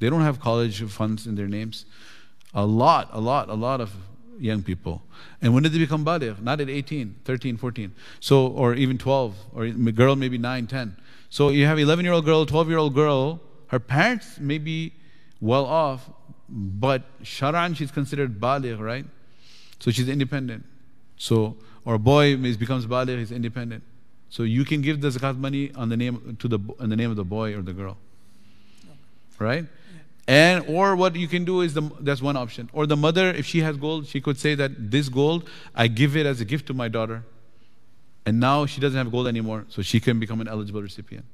[0.00, 1.84] They don't have college funds in their names.
[2.54, 3.92] A lot, a lot, a lot of
[4.38, 5.02] young people.
[5.40, 6.40] And when did they become baligh?
[6.40, 7.94] Not at 18, 13, 14.
[8.20, 10.96] So, or even 12, or a girl maybe 9, 10.
[11.30, 14.92] So you have 11 year old girl, 12 year old girl, her parents may be
[15.40, 16.08] well off,
[16.48, 19.04] but Sharan she's considered baligh, right?
[19.80, 20.64] So she's independent.
[21.16, 23.82] So, or boy becomes baligh, he's independent.
[24.28, 27.10] So you can give the zakat money on the name to the in the name
[27.10, 27.96] of the boy or the girl,
[29.38, 29.66] right?
[30.28, 32.68] And or what you can do is the that's one option.
[32.72, 36.16] Or the mother, if she has gold, she could say that this gold I give
[36.16, 37.24] it as a gift to my daughter,
[38.24, 41.24] and now she doesn't have gold anymore, so she can become an eligible recipient.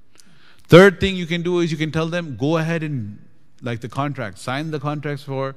[0.68, 3.18] Third thing you can do is you can tell them go ahead and
[3.62, 5.54] like the contract, sign the contracts for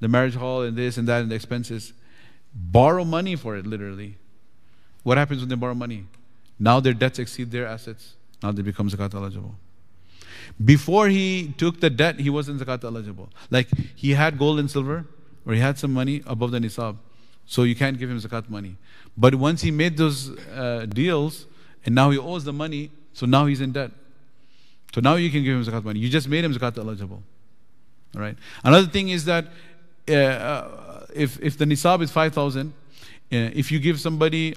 [0.00, 1.92] the marriage hall and this and that and the expenses.
[2.54, 4.16] Borrow money for it, literally.
[5.02, 6.06] What happens when they borrow money?
[6.58, 8.14] Now their debts exceed their assets.
[8.42, 9.56] Now they become zakat eligible.
[10.64, 13.28] Before he took the debt, he wasn't zakat eligible.
[13.50, 15.06] Like he had gold and silver,
[15.46, 16.96] or he had some money above the nisab.
[17.46, 18.76] So you can't give him zakat money.
[19.16, 21.46] But once he made those uh, deals,
[21.84, 23.90] and now he owes the money, so now he's in debt.
[24.94, 26.00] So now you can give him zakat money.
[26.00, 27.22] You just made him zakat eligible.
[28.14, 28.36] All right.
[28.64, 29.46] Another thing is that
[30.08, 32.72] uh, uh, if if the nisab is five thousand,
[33.32, 34.54] uh, if you give somebody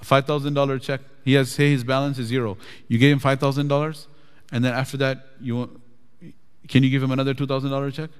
[0.00, 2.56] a five thousand dollar check, he has say his balance is zero.
[2.88, 4.06] You gave him five thousand dollars,
[4.52, 5.80] and then after that you
[6.68, 8.10] can you give him another two thousand dollar check?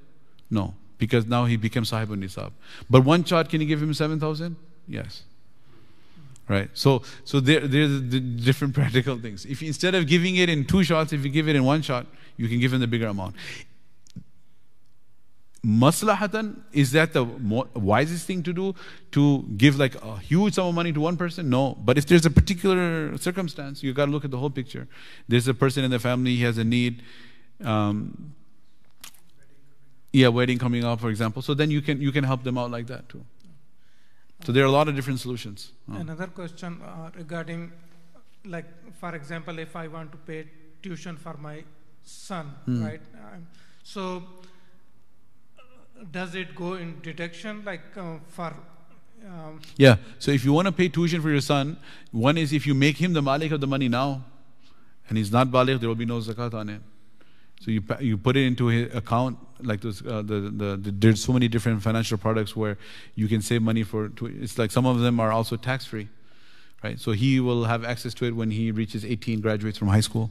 [0.51, 2.53] No, because now he becomes sahib nisab.
[2.89, 4.57] But one shot, can you give him seven thousand?
[4.89, 5.23] Yes.
[6.49, 6.69] Right.
[6.75, 9.47] So so there there's the different practical things.
[9.47, 12.07] If instead of giving it in two shots, if you give it in one shot,
[12.37, 13.37] you can give him the bigger amount.
[15.65, 18.75] Maslahatan, is that the wisest thing to do?
[19.13, 21.51] To give like a huge sum of money to one person?
[21.51, 21.75] No.
[21.85, 24.89] But if there's a particular circumstance, you got to look at the whole picture.
[25.29, 27.03] There's a person in the family, he has a need.
[27.63, 28.35] Um,
[30.13, 31.43] yeah, wedding coming up, for example.
[31.43, 33.25] So then you can you can help them out like that too.
[34.45, 35.73] So there are a lot of different solutions.
[35.93, 35.97] Oh.
[35.97, 37.71] Another question uh, regarding,
[38.47, 38.65] like,
[38.99, 40.47] for example, if I want to pay
[40.83, 41.63] tuition for my
[42.03, 42.83] son, Hmm.
[42.83, 43.03] right?
[43.23, 43.47] Um,
[43.83, 44.23] so,
[46.13, 48.55] does it go in deduction, like, uh, for,
[49.27, 49.97] um, Yeah.
[50.19, 51.77] So if you want to pay tuition for your son,
[52.11, 54.25] one is if you make him the malik of the money now,
[55.09, 56.83] and he's not baligh, there will be no zakat on it.
[57.61, 61.23] So you you put it into his account like those uh, the, the the there's
[61.23, 62.79] so many different financial products where
[63.15, 64.11] you can save money for.
[64.23, 66.09] It's like some of them are also tax free,
[66.83, 66.99] right?
[66.99, 70.31] So he will have access to it when he reaches 18, graduates from high school.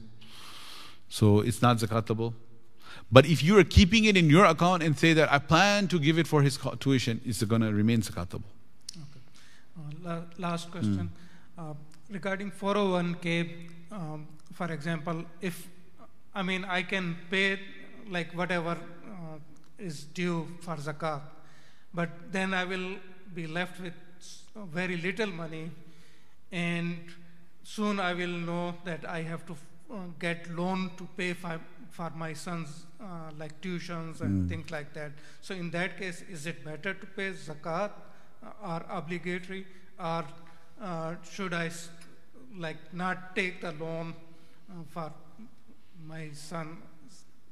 [1.07, 2.33] So it's not zakatable.
[3.11, 5.99] But if you are keeping it in your account and say that I plan to
[5.99, 8.43] give it for his tuition, it's going to remain zakatable.
[8.97, 11.09] uh, la- last question.
[11.57, 11.73] Uh,
[12.09, 15.67] regarding 401k, um, for example, if,
[16.33, 17.59] I mean, I can pay
[18.09, 18.71] like whatever
[19.05, 19.37] uh,
[19.77, 21.21] is due for zakat,
[21.93, 22.95] but then I will
[23.35, 23.93] be left with
[24.73, 25.69] very little money,
[26.51, 26.97] and
[27.63, 29.53] soon I will know that I have to
[29.93, 31.59] uh, get loan to pay for,
[31.89, 34.49] for my son's uh, like tuitions and Mm.
[34.49, 35.11] things like that.
[35.41, 37.91] So in that case, is it better to pay zakat
[38.43, 39.65] uh, or obligatory,
[39.99, 40.25] or
[40.81, 41.69] uh, should I
[42.57, 44.13] like not take the loan
[44.69, 45.11] uh, for
[46.07, 46.77] my son?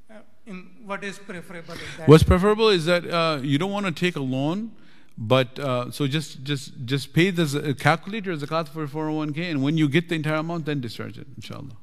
[0.10, 2.08] Uh, in what is preferable in that?
[2.08, 4.72] What's preferable is that uh, you don't want to take a loan,
[5.18, 9.62] but uh, so just just just pay the calculator calculate your zakat for 401k, and
[9.62, 11.76] when you get the entire amount, then discharge it, inshallah.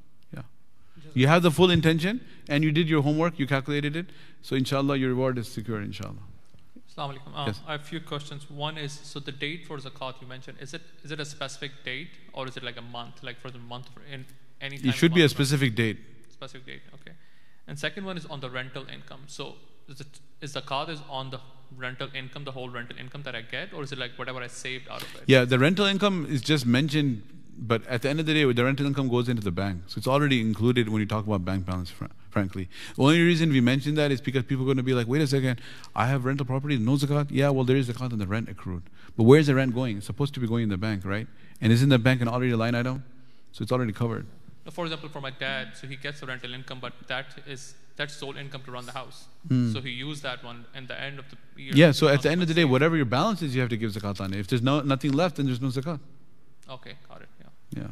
[1.14, 4.06] You have the full intention, and you did your homework, you calculated it,
[4.42, 6.24] so inshallah your reward is secure, inshallah.
[6.90, 7.36] Assalamu alaikum.
[7.36, 7.60] Um, Yes.
[7.66, 8.48] I have a few questions.
[8.50, 11.72] One is so the date for zakat you mentioned is it is it a specific
[11.84, 14.24] date or is it like a month like for the month for in
[14.60, 15.32] any time It should be a month?
[15.32, 15.98] specific date.
[16.36, 17.14] specific date okay
[17.66, 19.48] and second one is on the rental income so
[19.88, 21.40] is it is the zakat is on the
[21.84, 24.46] rental income the whole rental income that I get or is it like whatever I
[24.46, 27.22] saved out of it Yeah, the rental income is just mentioned,
[27.58, 29.82] but at the end of the day, the rental income goes into the bank.
[29.86, 32.68] So it's already included when you talk about bank balance, fr- frankly.
[32.96, 35.22] The only reason we mention that is because people are going to be like, wait
[35.22, 35.60] a second,
[35.94, 37.28] I have rental property, no zakat?
[37.30, 38.82] Yeah, well, there is zakat on the rent accrued.
[39.16, 39.98] But where's the rent going?
[39.98, 41.26] It's supposed to be going in the bank, right?
[41.60, 43.04] And isn't the bank an already a line item?
[43.52, 44.26] So it's already covered.
[44.70, 48.14] For example for my dad so he gets the rental income but that is that's
[48.14, 49.70] sole income to run the house Hmm.
[49.74, 52.30] so he used that one in the end of the year Yeah, so at the
[52.30, 54.40] end of the day, whatever your balance is, you have to give zakat on it.
[54.40, 56.00] If there's no, nothing left, then there's no zakat.
[56.70, 57.28] okay got it
[57.75, 57.91] yeah Yeah.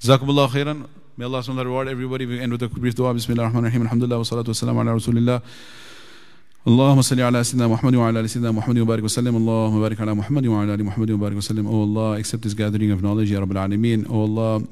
[0.00, 0.86] Jazakumullah khairan.
[1.16, 2.24] May Allah subhanahu wa ta'ala reward everybody.
[2.26, 3.12] We end with a brief dua.
[3.12, 3.82] Bismillah ar-Rahman ar-Rahim.
[3.82, 5.42] Alhamdulillah wa salatu wa salam ala Rasulillah.
[6.66, 10.46] اللهم صل على سيدنا محمد وعلى ال سيدنا محمد وبارك وسلم اللهم بارك على محمد
[10.46, 14.04] وعلى ال محمد وبارك وسلم Oh Allah accept this gathering of knowledge Ya Rabbil Alameen
[14.10, 14.68] Oh Allah And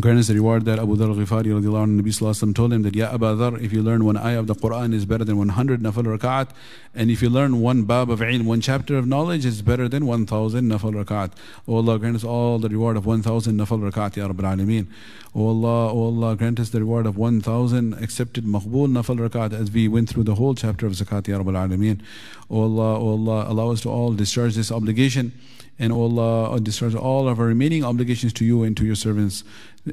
[0.00, 2.94] grant us the reward that Abu Dhar al-Ghifari radiallahu anhu, Nabi sallallahu told him that,
[2.94, 5.80] Ya Abu Dhar, if you learn one ayah of the Quran is better than 100
[5.80, 6.48] nafal rak'at,
[6.94, 10.06] and if you learn one bab of ilm, one chapter of knowledge is better than
[10.06, 11.32] 1,000 nafal rak'at.
[11.68, 14.86] O Allah, grant us all the reward of 1,000 nafal rak'at, Ya Rabbil Alameen.
[15.34, 19.70] O Allah, O Allah, grant us the reward of 1,000 accepted maqbool nafal rak'at as
[19.70, 22.00] we went through the whole chapter of zakat, Ya Rabbil Alameen.
[22.48, 25.32] O Allah, O Allah, allow us to all discharge this obligation
[25.78, 28.94] and O Allah uh, discharge all of our remaining obligations to you and to your
[28.94, 29.42] servants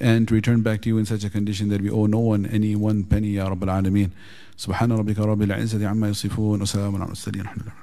[0.01, 2.47] and to return back to you in such a condition that we owe no one
[2.47, 4.11] any one penny Ya Rabbil Alameen.
[4.57, 7.78] سبحان ربك رب العزة عما يصفون وسلام على المرسلين الحمد لله